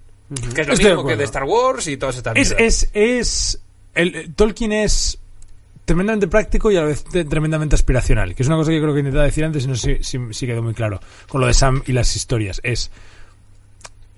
[0.55, 2.91] Que es lo Estoy de mismo que de Star Wars y todas estas Es, es,
[2.95, 3.61] es
[3.95, 5.19] el, el- Tolkien es
[5.85, 8.95] tremendamente práctico y a la vez te- tremendamente aspiracional, que es una cosa que creo
[8.95, 10.99] que intentaba decir antes y no sé si, si quedó muy claro
[11.29, 12.61] con lo de Sam y las historias.
[12.65, 12.91] Es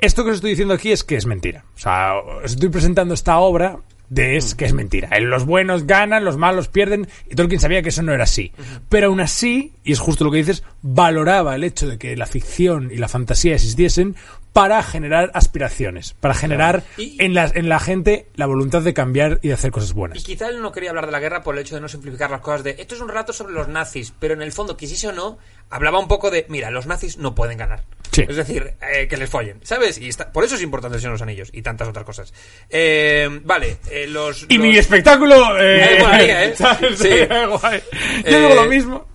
[0.01, 1.65] esto que os estoy diciendo aquí es que es mentira.
[1.75, 3.79] O sea, os estoy presentando esta obra
[4.09, 5.09] de es que es mentira.
[5.21, 8.53] Los buenos ganan, los malos pierden, y Tolkien sabía que eso no era así.
[8.89, 12.27] Pero aún así, y es justo lo que dices, valoraba el hecho de que la
[12.27, 14.17] ficción y la fantasía existiesen
[14.57, 19.39] para generar aspiraciones, para generar Y- en, la, en la gente la voluntad de cambiar
[19.43, 20.25] y de hacer cosas Y buenas.
[20.25, 22.41] quizá él no quería hablar de la guerra por el hecho de no simplificar las
[22.41, 25.13] cosas de esto es un relato sobre los nazis, pero en el fondo, quisiese o
[25.13, 25.37] no,
[25.69, 27.83] hablaba un poco de, mira, los nazis no pueden ganar.
[28.13, 28.25] Sí.
[28.27, 29.99] Es decir, eh, que les follen, ¿sabes?
[29.99, 32.33] Y está- por eso es importante el Señor de los Anillos y tantas otras cosas.
[32.71, 34.47] Eh, vale, eh, los...
[34.49, 35.37] Y los- mi espectáculo...
[35.61, 36.55] Eh, molaría, ¿eh?
[36.97, 37.11] Sí.
[37.61, 37.83] Guay.
[38.25, 39.07] Yo Eh, digo lo mismo.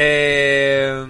[0.00, 1.04] Eh,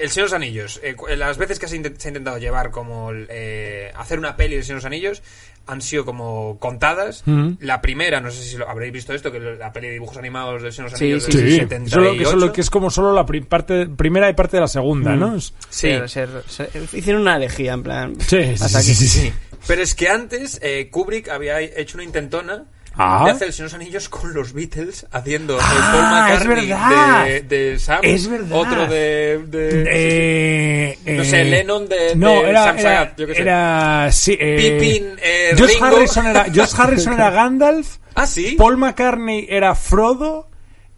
[0.00, 0.80] el Señor de los Anillos.
[0.82, 4.36] eh, cu- las veces que se, intent- se ha intentado llevar como eh, hacer una
[4.36, 5.22] peli del Señor de los Anillos
[5.66, 7.22] han sido como contadas.
[7.26, 7.56] Ujú.
[7.60, 10.62] La primera, no sé si lo habréis visto esto, que la peli de dibujos animados
[10.62, 11.94] del Señor de los Anillos sí, del Sí, 78.
[11.94, 14.68] solo, que, solo que es como solo la pri- parte, primera y parte de la
[14.68, 15.36] segunda, ¿no?
[15.36, 15.88] Es- Sí.
[16.06, 18.14] Se- se- se- hicieron una herejía, en plan.
[18.20, 18.94] Sí, sí, hasta sí, aquí.
[18.94, 19.32] sí, sí.
[19.66, 22.64] Pero es que antes eh, Kubrick había hecho una intentona
[22.96, 23.22] Ah.
[23.24, 26.64] de hacer el Señor de los Anillos con los Beatles haciendo el Ah, Paul McCartney
[26.64, 27.24] es verdad.
[27.24, 28.56] de, de Sam, Es verdad.
[28.58, 33.26] otro de, de- Eh, No sé, eh, Lennon de- no, era, Sam era, Sagat, yo
[33.28, 33.40] qué sé.
[33.42, 35.84] era- sí, eh, Pippin, eh, Josh Ringo.
[35.86, 38.56] Harrison era Josh Harrison era Gandalf Ah, sí.
[38.58, 40.48] Paul McCartney era Frodo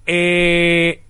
[0.07, 1.03] eh,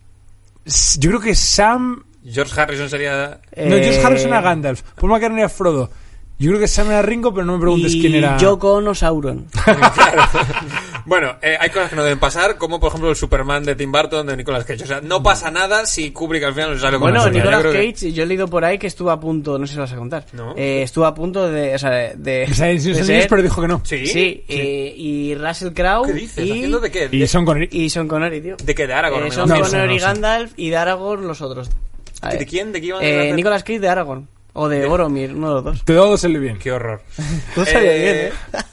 [0.65, 5.41] yo creo que Sam George Harrison sería no Eh, Josh Harrison era Gandalf Paul McCartney
[5.41, 5.91] era Frodo
[6.39, 8.95] yo creo que Sam era Ringo pero no me preguntes y quién era Yoko Ono
[8.95, 9.47] Sauron.
[11.05, 13.91] Bueno, eh, hay cosas que no deben pasar, como por ejemplo el Superman de Tim
[13.91, 14.85] Burton de Nicolas Cage.
[14.85, 17.25] O sea, no pasa nada si Kubrick al final no se sale con Bueno.
[17.25, 19.73] Yo Nicolas que- Cage, yo he leído por ahí que estuvo a punto, no sé
[19.73, 20.27] si lo vas a contar.
[20.33, 20.55] No.
[20.57, 21.75] Eh, estuvo a punto de.
[21.75, 22.47] O sea, de.
[22.49, 24.07] O sea, de ser- pero dijo que no Sí.
[24.07, 26.07] Sí, eh, y Russell Crowe.
[26.07, 26.47] ¿Qué dices?
[26.47, 27.09] Y, ¿Haciendo de qué?
[27.11, 28.57] y ¿De, Sean Connery y Sean Connery, tío.
[28.63, 28.87] de qué?
[28.87, 29.27] ¿De Aragorn?
[29.27, 30.03] Eh, Sean No, Connery y no.
[30.05, 31.69] Gandalf y de Aragorn los otros.
[32.31, 32.71] ¿De quién?
[32.71, 33.35] ¿De qué iban a Eh, hacer?
[33.35, 34.29] Nicolas Cage de Aragorn.
[34.55, 35.85] O de Boromir, uno de los dos.
[35.85, 37.03] te dos el bien Qué horror.
[37.55, 38.65] Sabías Eh, bien, ¿eh?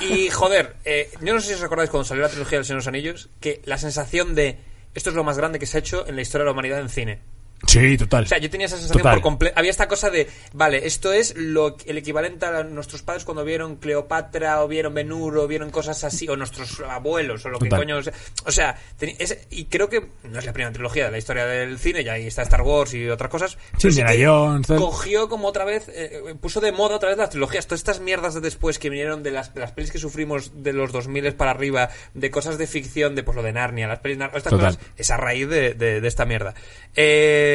[0.00, 2.76] Y joder, eh, yo no sé si os acordáis cuando salió la trilogía del Señor
[2.76, 4.58] de los Anillos, que la sensación de
[4.94, 6.80] esto es lo más grande que se ha hecho en la historia de la humanidad
[6.80, 7.20] en cine.
[7.66, 9.14] Sí total O sea, yo tenía esa sensación Total.
[9.16, 9.54] por completo.
[9.58, 13.76] Había esta cosa de, vale, esto es lo el equivalente a nuestros padres cuando vieron
[13.76, 17.80] Cleopatra o vieron Ben-Hur o vieron cosas así, o nuestros abuelos o lo que Total.
[17.80, 18.02] coño.
[18.02, 18.12] sea.
[18.46, 21.78] O sea, es- y creo que no es la primera trilogía de la historia del
[21.78, 23.56] cine, ya ahí está Star Wars y otras cosas.
[23.78, 27.30] Sí, pero que Jones, cogió como otra vez, eh, puso de moda otra vez las
[27.30, 27.66] trilogías.
[27.66, 30.72] Todas estas mierdas de después que vinieron de las, de las pelis que sufrimos de
[30.72, 34.18] los 2000 para arriba, de cosas de ficción, de pues lo de Narnia, las pelis
[34.18, 34.74] Nar- estas Total.
[34.76, 36.54] cosas, es a raíz de, de- de esta mierda.
[36.94, 37.51] Eh,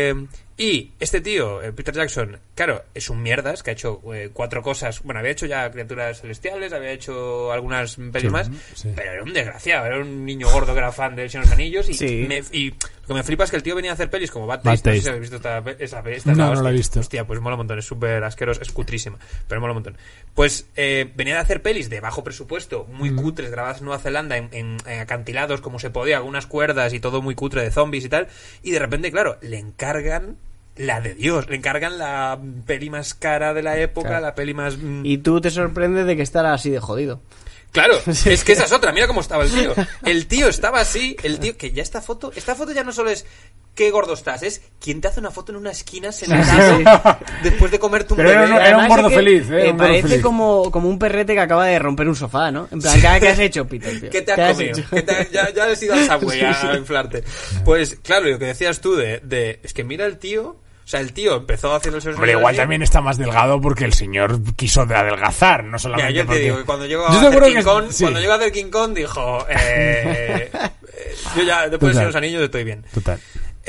[0.60, 4.64] Y este tío, eh, Peter Jackson, claro, es un mierdas que ha hecho eh, cuatro
[4.64, 5.04] cosas.
[5.04, 8.92] Bueno, había hecho ya Criaturas Celestiales, había hecho algunas pelis Sí, más, sí.
[8.96, 11.50] pero era un desgraciado, era un niño gordo que era fan de El Señor de
[11.52, 11.90] los Anillos.
[11.90, 12.26] Y, Sí.
[12.28, 12.74] me- y
[13.08, 14.76] lo que me flipa es que el tío venía a hacer pelis como Bad Bad
[14.82, 14.90] Taste.
[14.90, 16.64] No sé si habéis visto esta, esa esta No, no hostia.
[16.64, 17.00] la he visto.
[17.00, 19.98] Hostia, pues mola un montón, es súper asquerosa, es cutrísima, pero mola un montón.
[20.36, 24.36] Pues eh, venía de hacer pelis de bajo presupuesto, muy cutres, grabadas en Nueva Zelanda,
[24.38, 28.04] en, en- en acantilados como se podía, algunas cuerdas y todo muy cutre de zombies
[28.06, 28.28] y tal.
[28.62, 30.36] Y de repente, claro, le encargan
[30.76, 34.26] la de Dios, le encargan la peli más cara de la época, Claro.
[34.26, 34.78] la peli más...
[34.78, 37.20] mm, Y tú te sorprendes de que estará así de jodido.
[37.72, 39.74] Claro, es que esa es otra, mira cómo estaba el tío.
[40.04, 43.10] El tío estaba así, el tío, que ya esta foto, esta foto ya no solo
[43.12, 43.26] es
[43.76, 47.78] qué gordo estás, es quién te hace una foto en una esquina sentado después de
[47.78, 49.56] comerte un Pero era un- era un gordo es que, feliz, ¿eh?
[49.56, 50.22] Un gordo parece feliz.
[50.24, 52.68] como, como un perrete que acaba de romper un sofá, ¿no?
[52.72, 54.00] En plan, ¿qué, qué has hecho, Peter?
[54.00, 54.10] tío?
[54.10, 54.78] ¿Qué te has comido?
[54.80, 54.90] hecho?
[54.90, 56.68] ¿Qué te has- ya, ya has ido al Subway Sí, a, sí.
[56.78, 57.24] inflarte.
[57.64, 60.56] Pues claro, lo que decías tú de, de- es que mira el tío,
[60.88, 63.92] o sea, el tío empezó haciendo el Hombre, igual también está más delgado porque el
[63.92, 66.42] señor quiso de adelgazar, no solamente Mira, yo te porque...
[66.44, 68.04] digo que cuando llegó a Yo hacer King que- Kong, sí.
[68.06, 70.52] cuando llegó a hacer King Kong dijo, eh, eh,
[71.36, 71.96] yo ya después de Total.
[72.00, 72.86] De los Anillos estoy bien.
[72.94, 73.20] Total.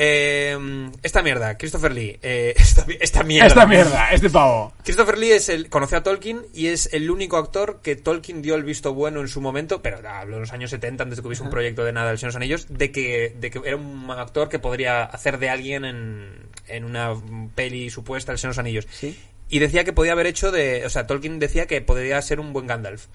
[0.01, 0.57] Eh,
[1.03, 2.17] esta mierda, Christopher Lee.
[2.21, 3.47] eh, esta, esta mierda.
[3.47, 4.73] Esta mierda, este pavo.
[4.83, 8.55] Christopher Lee es el, conoció a Tolkien y es el único actor que Tolkien dio
[8.55, 11.27] el visto bueno en su momento, pero hablo de los años 70, antes de que
[11.27, 13.75] hubiese un proyecto de nada del Señor de los Anillos, de que, de que era
[13.75, 17.13] un actor que podría hacer de alguien en, en una
[17.53, 18.87] peli supuesta del Señor de los Anillos.
[18.89, 19.19] Sí.
[19.49, 20.85] Y decía que podía haber hecho de.
[20.85, 23.07] O sea, Tolkien decía que podría ser un buen Gandalf.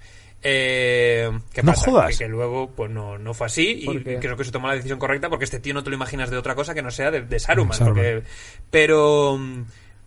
[0.43, 1.91] Eh, ¿Qué No pasa?
[1.91, 2.18] jodas.
[2.18, 4.99] Que, que luego pues no, no fue así y creo que se tomó la decisión
[4.99, 7.22] correcta porque este tío no te lo imaginas de otra cosa que no sea de,
[7.22, 7.76] de Saruman.
[7.78, 7.95] Saruman.
[8.05, 8.22] porque-
[8.70, 9.39] pero,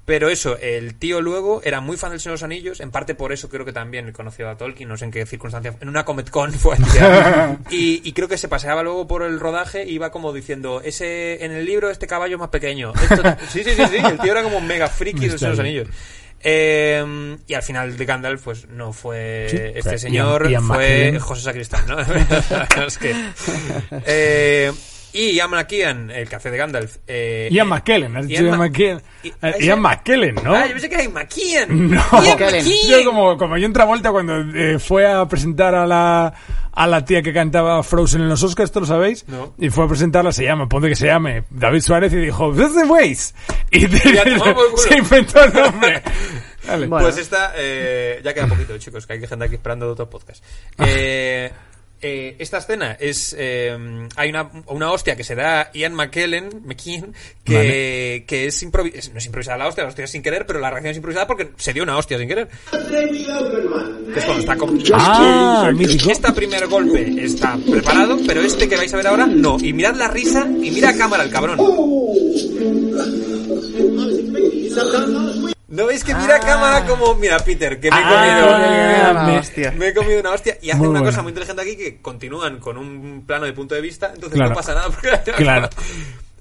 [0.05, 3.15] pero eso, el tío luego era muy fan del Señor de los Anillos, en parte
[3.15, 6.05] por eso creo que también conoció a Tolkien, no sé en qué circunstancia, en una
[6.05, 6.77] Comic Con fue
[7.71, 11.43] y, y creo que se paseaba luego por el rodaje y iba como diciendo, ese
[11.43, 12.93] en el libro este caballo es más pequeño.
[12.93, 15.57] Esto- sí, sí, sí, sí, el tío era como un mega friki del Señor de
[15.57, 15.87] los Anillos.
[16.41, 20.75] Eh, y al final de Gandalf, pues no fue Sí, este señor, Ian- Ian fue
[20.77, 21.19] McKellen.
[21.19, 21.97] José Sacristán, ¿no?
[22.87, 23.15] Es que-
[24.05, 24.71] eh,
[25.17, 26.97] y Ian McKellen, el café de Gandalf.
[27.07, 29.01] Eh, Ian eh, McKellen, has dicho Ian McKellen.
[29.23, 30.53] Eh, Ian McKellen, ¿no?
[30.53, 31.89] Ah, yo pensé que era Ian McKellen.
[31.91, 32.23] No.
[32.23, 32.65] Ian McKellen.
[32.65, 33.05] McKellen.
[33.05, 36.33] como, como John Travolta cuando eh, fue a presentar a la,
[36.71, 39.27] a la tía que cantaba Frozen en los Oscars, ¿esto lo sabéis?
[39.27, 39.55] No.
[39.57, 42.75] Y fue a presentarla, se llama, ponte que se llame, David Suárez, y dijo, "That's
[42.75, 43.33] the ways.
[43.71, 44.23] Y Ya
[44.77, 46.01] se inventó el nombre.
[46.67, 46.99] Bueno.
[46.99, 50.43] Pues esta, eh, ya queda poquito, chicos, que hay gente aquí esperando de otro podcast.
[50.79, 51.51] Eh,
[52.01, 53.35] eh, esta escena es.
[53.37, 58.23] eh, hay una, una hostia que se da Ian McKellen, McKean, que, Vale.
[58.25, 60.59] que es, improvi- es- No es improvisada la hostia, la hostia es sin querer, pero
[60.59, 62.47] la reacción es improvisada porque se dio una hostia sin querer.
[64.13, 64.81] Que es cuando está con.
[64.93, 65.71] Ah.
[65.79, 69.57] Este primer golpe está preparado, pero este que vais a ver ahora no.
[69.59, 71.57] Y mirad la risa y mira a cámara el cabrón.
[75.69, 79.11] ¿No veis que mira a cámara como, mira Peter, que me he Ah, comido...
[79.11, 79.71] una me- hostia.
[79.71, 81.11] Me he comido una hostia y hace Muy una bueno.
[81.11, 84.51] cosa muy inteligente aquí que continúan con un plano de punto de vista, entonces Claro.
[84.51, 84.89] no pasa nada.
[84.89, 85.69] porque- Claro.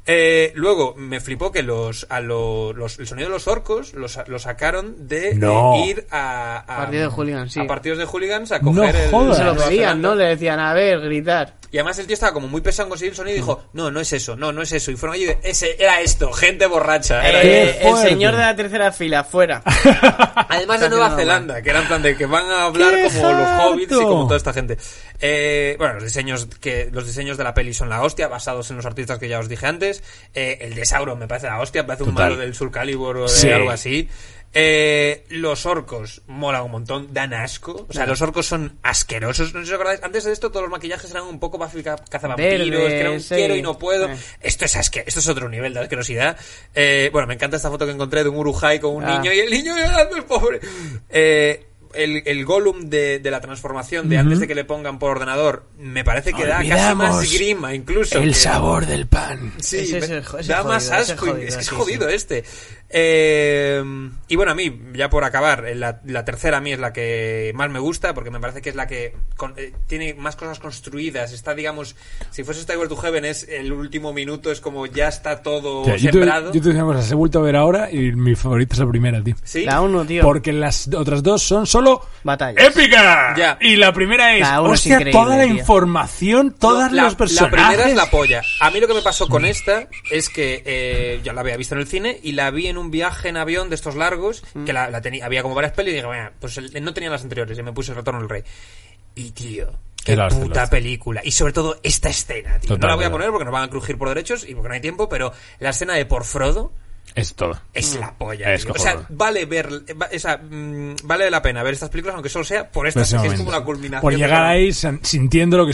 [0.09, 4.17] Eh, luego me flipó que los, a lo- los el sonido de los orcos los,
[4.29, 5.75] lo sacaron de No.
[5.75, 7.61] eh, ir a, a Partido de hooligans, sí.
[7.61, 9.37] a partidos de hooligans a No coger el jodas.
[9.39, 10.01] Se lo pedían.
[10.01, 10.15] ¿no?
[10.15, 11.55] Le decían, a ver, gritar.
[11.73, 13.91] Y además el tío estaba como muy pesado en conseguir el sonido y dijo, no,
[13.91, 14.93] no es eso, no, no es eso.
[14.93, 17.27] Y fueron allí y de, ese era esto, gente borracha.
[17.29, 19.63] Era Eh, el señor de la tercera fila, fuera.
[20.49, 23.33] Además de Nueva Zelanda, que era en plan de que van a hablar ¡Qué como
[23.33, 24.79] los hobbits y como toda esta gente.
[25.21, 28.77] Eh, bueno, los diseños que los diseños de la peli son la hostia, basados en
[28.77, 30.03] los artistas que ya os dije antes.
[30.35, 32.31] Eh, el de Sauron me parece la hostia, parece un Total.
[32.31, 33.51] malo del Soul Calibur o de Sí.
[33.51, 34.09] algo así.
[34.59, 37.85] Eh, los orcos mola un montón, dan asco.
[37.91, 39.53] O sea, los orcos son asquerosos.
[39.53, 40.03] No sé si os acordáis.
[40.03, 43.35] Antes de esto, todos los maquillajes eran un poco cazavampiros, que era un sí.
[43.35, 44.09] quiero y no puedo.
[44.09, 44.17] Eh.
[44.41, 46.39] Esto es asque esto es otro nivel de asquerosidad.
[46.75, 49.19] Eh, bueno, me encanta esta foto que encontré de un Urujai con un Ah.
[49.19, 50.61] niño y el niño llorando, el pobre.
[51.11, 55.11] Eh, el, el Gollum de, de la transformación de antes de que le pongan por
[55.11, 58.19] ordenador me parece que da casi más grima incluso.
[58.19, 59.53] El que- sabor del pan.
[59.59, 61.27] Sí, Ese ese da jodido, más asco.
[61.27, 62.15] jodido, es que es sí, jodido sí.
[62.15, 62.45] este.
[62.89, 63.83] Eh,
[64.29, 66.93] y bueno, a mí, ya por acabar, eh, la, la tercera a mí es la
[66.93, 70.37] que más me gusta porque me parece que es la que con- eh, tiene más
[70.37, 71.33] cosas construidas.
[71.33, 71.97] Está, digamos,
[72.31, 75.85] si fuese Stairway to Heaven es el último minuto, es como ya está todo O
[75.85, 76.53] sea, yo, te, sembrado.
[76.53, 79.35] yo te he vuelto a ver ahora y mi favorita es la primera, tío.
[79.45, 79.65] ¿Sí?
[79.65, 80.23] La uno, tío.
[80.23, 82.61] Porque las otras dos son solo Batalla.
[82.65, 83.35] ¡Épica!
[83.37, 83.59] Ya.
[83.61, 85.55] Y la primera es, La es hostia, toda la tío.
[85.55, 87.59] información, todos la, los personajes.
[87.61, 88.43] La primera es la polla.
[88.61, 91.75] A mí lo que me pasó con esta es que eh, ya la había visto
[91.75, 94.73] en el cine y la vi en un viaje en avión de estos largos, que
[94.73, 97.23] la, la tenía, había como varias pelis y dije, "Bueno, pues el- no tenían las
[97.23, 98.43] anteriores y me puse el Retorno del Rey.
[99.15, 99.73] Y tío,
[100.05, 101.21] qué puta película.
[101.25, 102.71] Y sobre todo esta escena, tío.
[102.71, 104.69] no Total, la voy a poner porque nos van a crujir por derechos y porque
[104.69, 106.73] no hay tiempo, pero la escena de por Frodo,
[107.15, 107.59] Es todo.
[107.73, 108.53] es la polla.
[108.53, 109.69] Es o sea, vale ver,
[110.15, 113.29] o sea, mm, vale la pena ver estas películas, aunque solo sea por estas, que
[113.29, 114.03] es como la culminación.
[114.03, 115.73] Por llegar ahí sintiendo lo que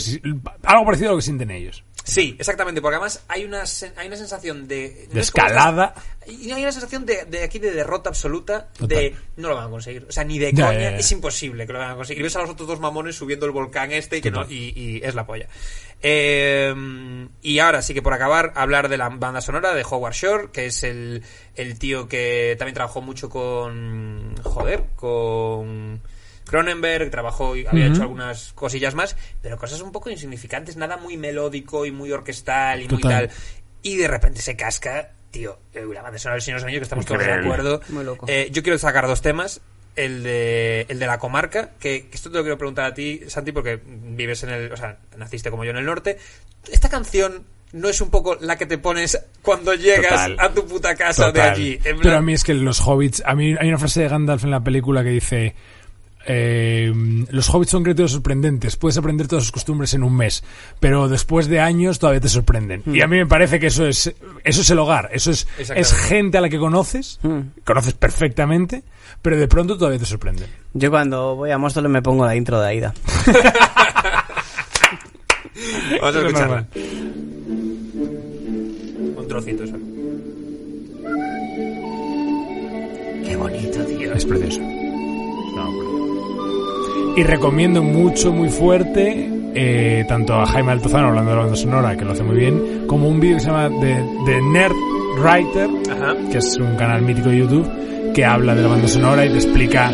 [0.62, 1.82] algo parecido a lo que sienten ellos.
[2.04, 5.06] Sí, exactamente, porque además hay una, sen- hay una sensación de...
[5.08, 5.94] no De es como escalada.
[6.26, 8.88] Y hay una sensación de, de aquí de derrota absoluta, Total.
[8.88, 10.06] de no lo van a conseguir.
[10.08, 10.96] O sea, ni de Ya, coña, ya, ya.
[10.96, 12.20] es imposible que lo van a conseguir.
[12.20, 14.52] Y ves a los otros dos mamones subiendo el volcán este y, que no, Total.
[14.52, 15.46] y, y es la polla.
[16.02, 16.74] Eh,
[17.42, 20.66] y ahora sí que por acabar, hablar de la banda sonora de Howard Shore, que
[20.66, 21.22] es el,
[21.54, 24.34] el tío que también trabajó mucho con...
[24.42, 26.02] Joder, con...
[26.46, 31.16] Cronenberg trabajó y había hecho algunas cosillas más, pero cosas un poco insignificantes, nada muy
[31.16, 33.30] melódico y muy orquestal y muy tal.
[33.82, 37.24] Y de repente se casca, tío, la banda sonora del Señor de que estamos todos
[37.24, 37.80] de acuerdo.
[37.88, 38.26] Muy loco.
[38.28, 39.60] Eh, yo quiero sacar dos temas.
[39.94, 43.20] El de, el de la comarca, que, que esto te lo quiero preguntar a ti,
[43.28, 44.72] Santi, porque vives en el.
[44.72, 46.16] O sea, naciste como yo en el norte.
[46.70, 50.36] Esta canción no es un poco la que te pones cuando llegas Total.
[50.38, 51.50] a tu puta casa de Total.
[51.50, 51.78] allí.
[51.84, 53.22] En Pero a mí es que los hobbits.
[53.26, 55.54] A mí hay una frase de Gandalf en la película que dice.
[56.26, 56.92] Eh,
[57.30, 58.76] los hobbits son criaturas sorprendentes.
[58.76, 60.44] Puedes aprender todas sus costumbres en un mes,
[60.80, 62.82] pero después de años todavía te sorprenden.
[62.86, 65.10] Y a mí me parece que eso es eso es el hogar.
[65.12, 67.20] Eso es, es gente a la que conoces,
[67.64, 68.82] conoces perfectamente,
[69.20, 70.48] pero de pronto todavía te sorprenden.
[70.74, 72.94] Yo cuando voy a Móstoles me pongo la intro de Aida.
[76.00, 76.66] Vamos a escucharla.
[79.16, 79.84] Un trocito solo.
[83.24, 84.12] Qué bonito, tío.
[84.12, 84.60] Es precioso.
[84.60, 86.11] No, precioso.
[87.16, 91.96] Y recomiendo mucho, muy fuerte, eh, tanto a Jaime Altozano hablando de la banda sonora,
[91.96, 94.76] que lo hace muy bien, como un vídeo que se llama The, The Nerd
[95.18, 96.16] Writer, Ajá.
[96.30, 99.36] que es un canal mítico de YouTube, que habla de la banda sonora y te
[99.36, 99.90] explica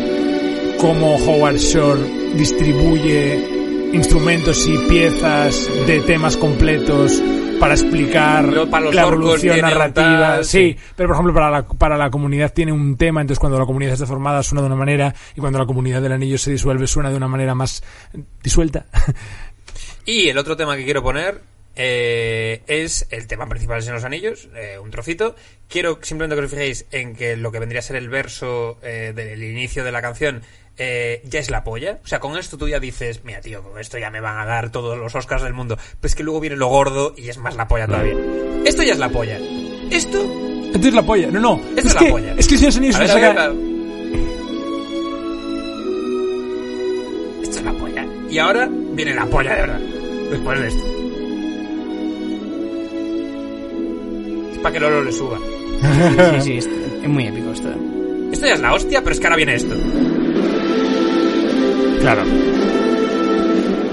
[0.79, 2.01] cómo Howard Shore
[2.35, 7.21] distribuye instrumentos y piezas de temas completos
[7.59, 10.19] para explicar Lo- para los la evolución narrativa.
[10.35, 10.77] tal, sí, sí.
[10.95, 13.93] pero por ejemplo para la, para la comunidad tiene un tema, entonces cuando la comunidad
[13.93, 17.09] está formada suena de una manera y cuando la comunidad del anillo se disuelve suena
[17.09, 17.83] de una manera más
[18.41, 18.85] disuelta.
[20.05, 21.41] Y el otro tema que quiero poner
[21.81, 25.33] eh, es el tema principal de los Anillos, eh, un trocito.
[25.69, 29.13] Quiero simplemente que os fijéis en que lo que vendría a ser el verso eh,
[29.15, 30.41] del inicio de la canción
[30.77, 31.99] ya es la polla.
[32.03, 34.45] O sea, con esto tú ya dices, mira tío, con esto ya me van a
[34.45, 35.77] dar todos los Oscars del mundo.
[35.99, 38.15] Pues que luego viene lo gordo y es más la polla todavía.
[38.65, 39.37] Esto ya es la polla.
[39.91, 40.21] Esto...
[40.73, 41.27] Esto es la polla.
[41.31, 41.61] No, no.
[41.75, 42.35] Esto es, es la que, polla.
[42.37, 43.57] es que el Señor de los Anillos A ver, nos a ver, saca- a ver.
[47.43, 48.05] Esto es la polla.
[48.29, 49.79] Y ahora viene la polla de verdad.
[50.31, 51.08] Después de esto.
[54.61, 55.37] Para que Lolo le suba.
[56.39, 56.67] Sí, sí, es,
[57.03, 57.69] es muy épico esto.
[58.31, 59.75] Esto ya es la hostia, pero es que ahora viene esto.
[62.01, 62.23] Claro.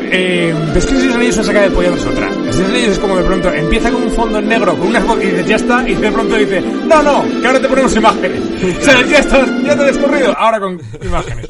[0.08, 2.30] Eh, ves que los Anillos es una saca de polla tras otra.
[2.30, 5.26] Los Anillos es como de pronto empieza con un fondo en negro, con unas y
[5.26, 8.40] dices, ya está, y de pronto dice, no, no, que ahora te ponemos imágenes.
[8.80, 11.46] o sea, ya está, ya te he descorrido, ahora con imágenes.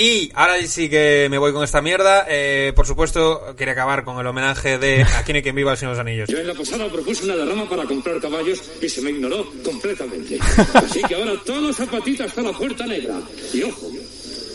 [0.00, 2.24] Y ahora sí que me voy con esta mierda.
[2.26, 5.76] Eh, por supuesto, quería acabar con el homenaje de Aquí no hay quien viva al
[5.76, 6.28] Señor de los Anillos.
[6.30, 10.38] Yo en la pasada propuse una derrama para comprar caballos y se me ignoró completamente.
[10.72, 13.20] Así que ahora todos zapatitas hasta la puerta negra.
[13.52, 13.90] Y ojo,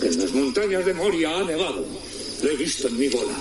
[0.02, 1.86] en las montañas de Moria ha nevado.
[2.42, 3.36] Lo he visto en mi bola.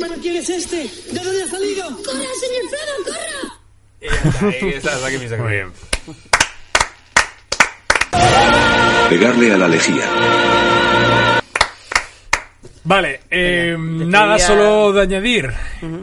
[0.00, 0.76] ¿Pero quién es este?
[1.12, 1.84] ¿De dónde ha salido?
[2.02, 3.60] ¡Corra, señor Frodo, corra!
[4.00, 5.36] Y ya está, ahí está, hasta aquí mi.
[5.36, 5.72] Muy bien.
[9.08, 10.04] Pegarle a la lejía.
[12.86, 15.50] Vale, eh, Venga, nada, quería- solo de añadir,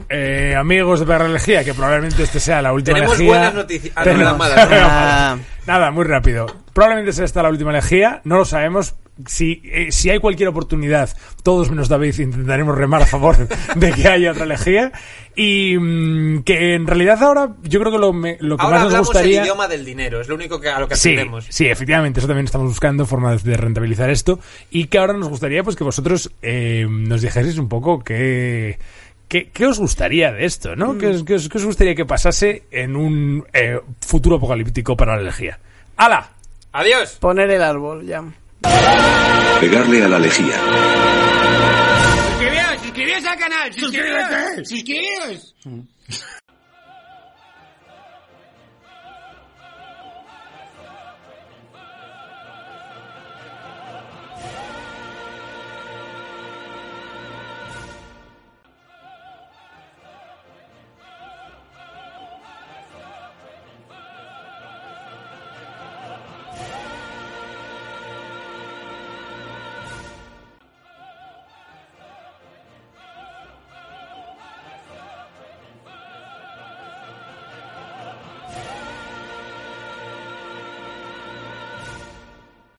[0.09, 3.33] eh, amigos de Perra Elegía, que probablemente este sea la última Tenemos elegía.
[3.37, 3.93] buenas noticias.
[3.95, 5.37] Ah, no, malas, no, Ah,
[5.67, 6.47] Nada, muy rápido.
[6.73, 8.95] Probablemente sea esta la última elegía, no lo sabemos.
[9.27, 11.09] Si, eh, si hay cualquier oportunidad,
[11.43, 13.37] todos menos David intentaremos remar a favor
[13.75, 14.91] de que haya otra elegía.
[15.35, 18.83] Y mm, que en realidad ahora yo creo que lo, me- lo que Ahora más
[18.83, 19.39] nos hablamos gustaría...
[19.39, 21.45] el idioma del dinero, es lo único que a lo que Sí, atendemos.
[21.49, 24.39] sí, efectivamente, eso también estamos buscando formas de rentabilizar esto
[24.71, 28.77] y que ahora nos gustaría pues que vosotros eh, nos dijeseis un poco qué,
[29.29, 30.97] qué, qué os gustaría de esto, ¿no?
[30.97, 35.15] ¿Qué, os, qué os- qué os gustaría que pasase en un eh, futuro apocalíptico para
[35.15, 35.59] la elegía?
[35.95, 36.29] ¡Hala!
[36.73, 37.17] Adiós.
[37.21, 38.21] poner el árbol, ya.
[39.59, 40.55] Pegarle a la lejía.
[43.01, 44.67] Suscribíos, suscribíos al canal, suscribíos.
[44.67, 45.55] Suscribíos.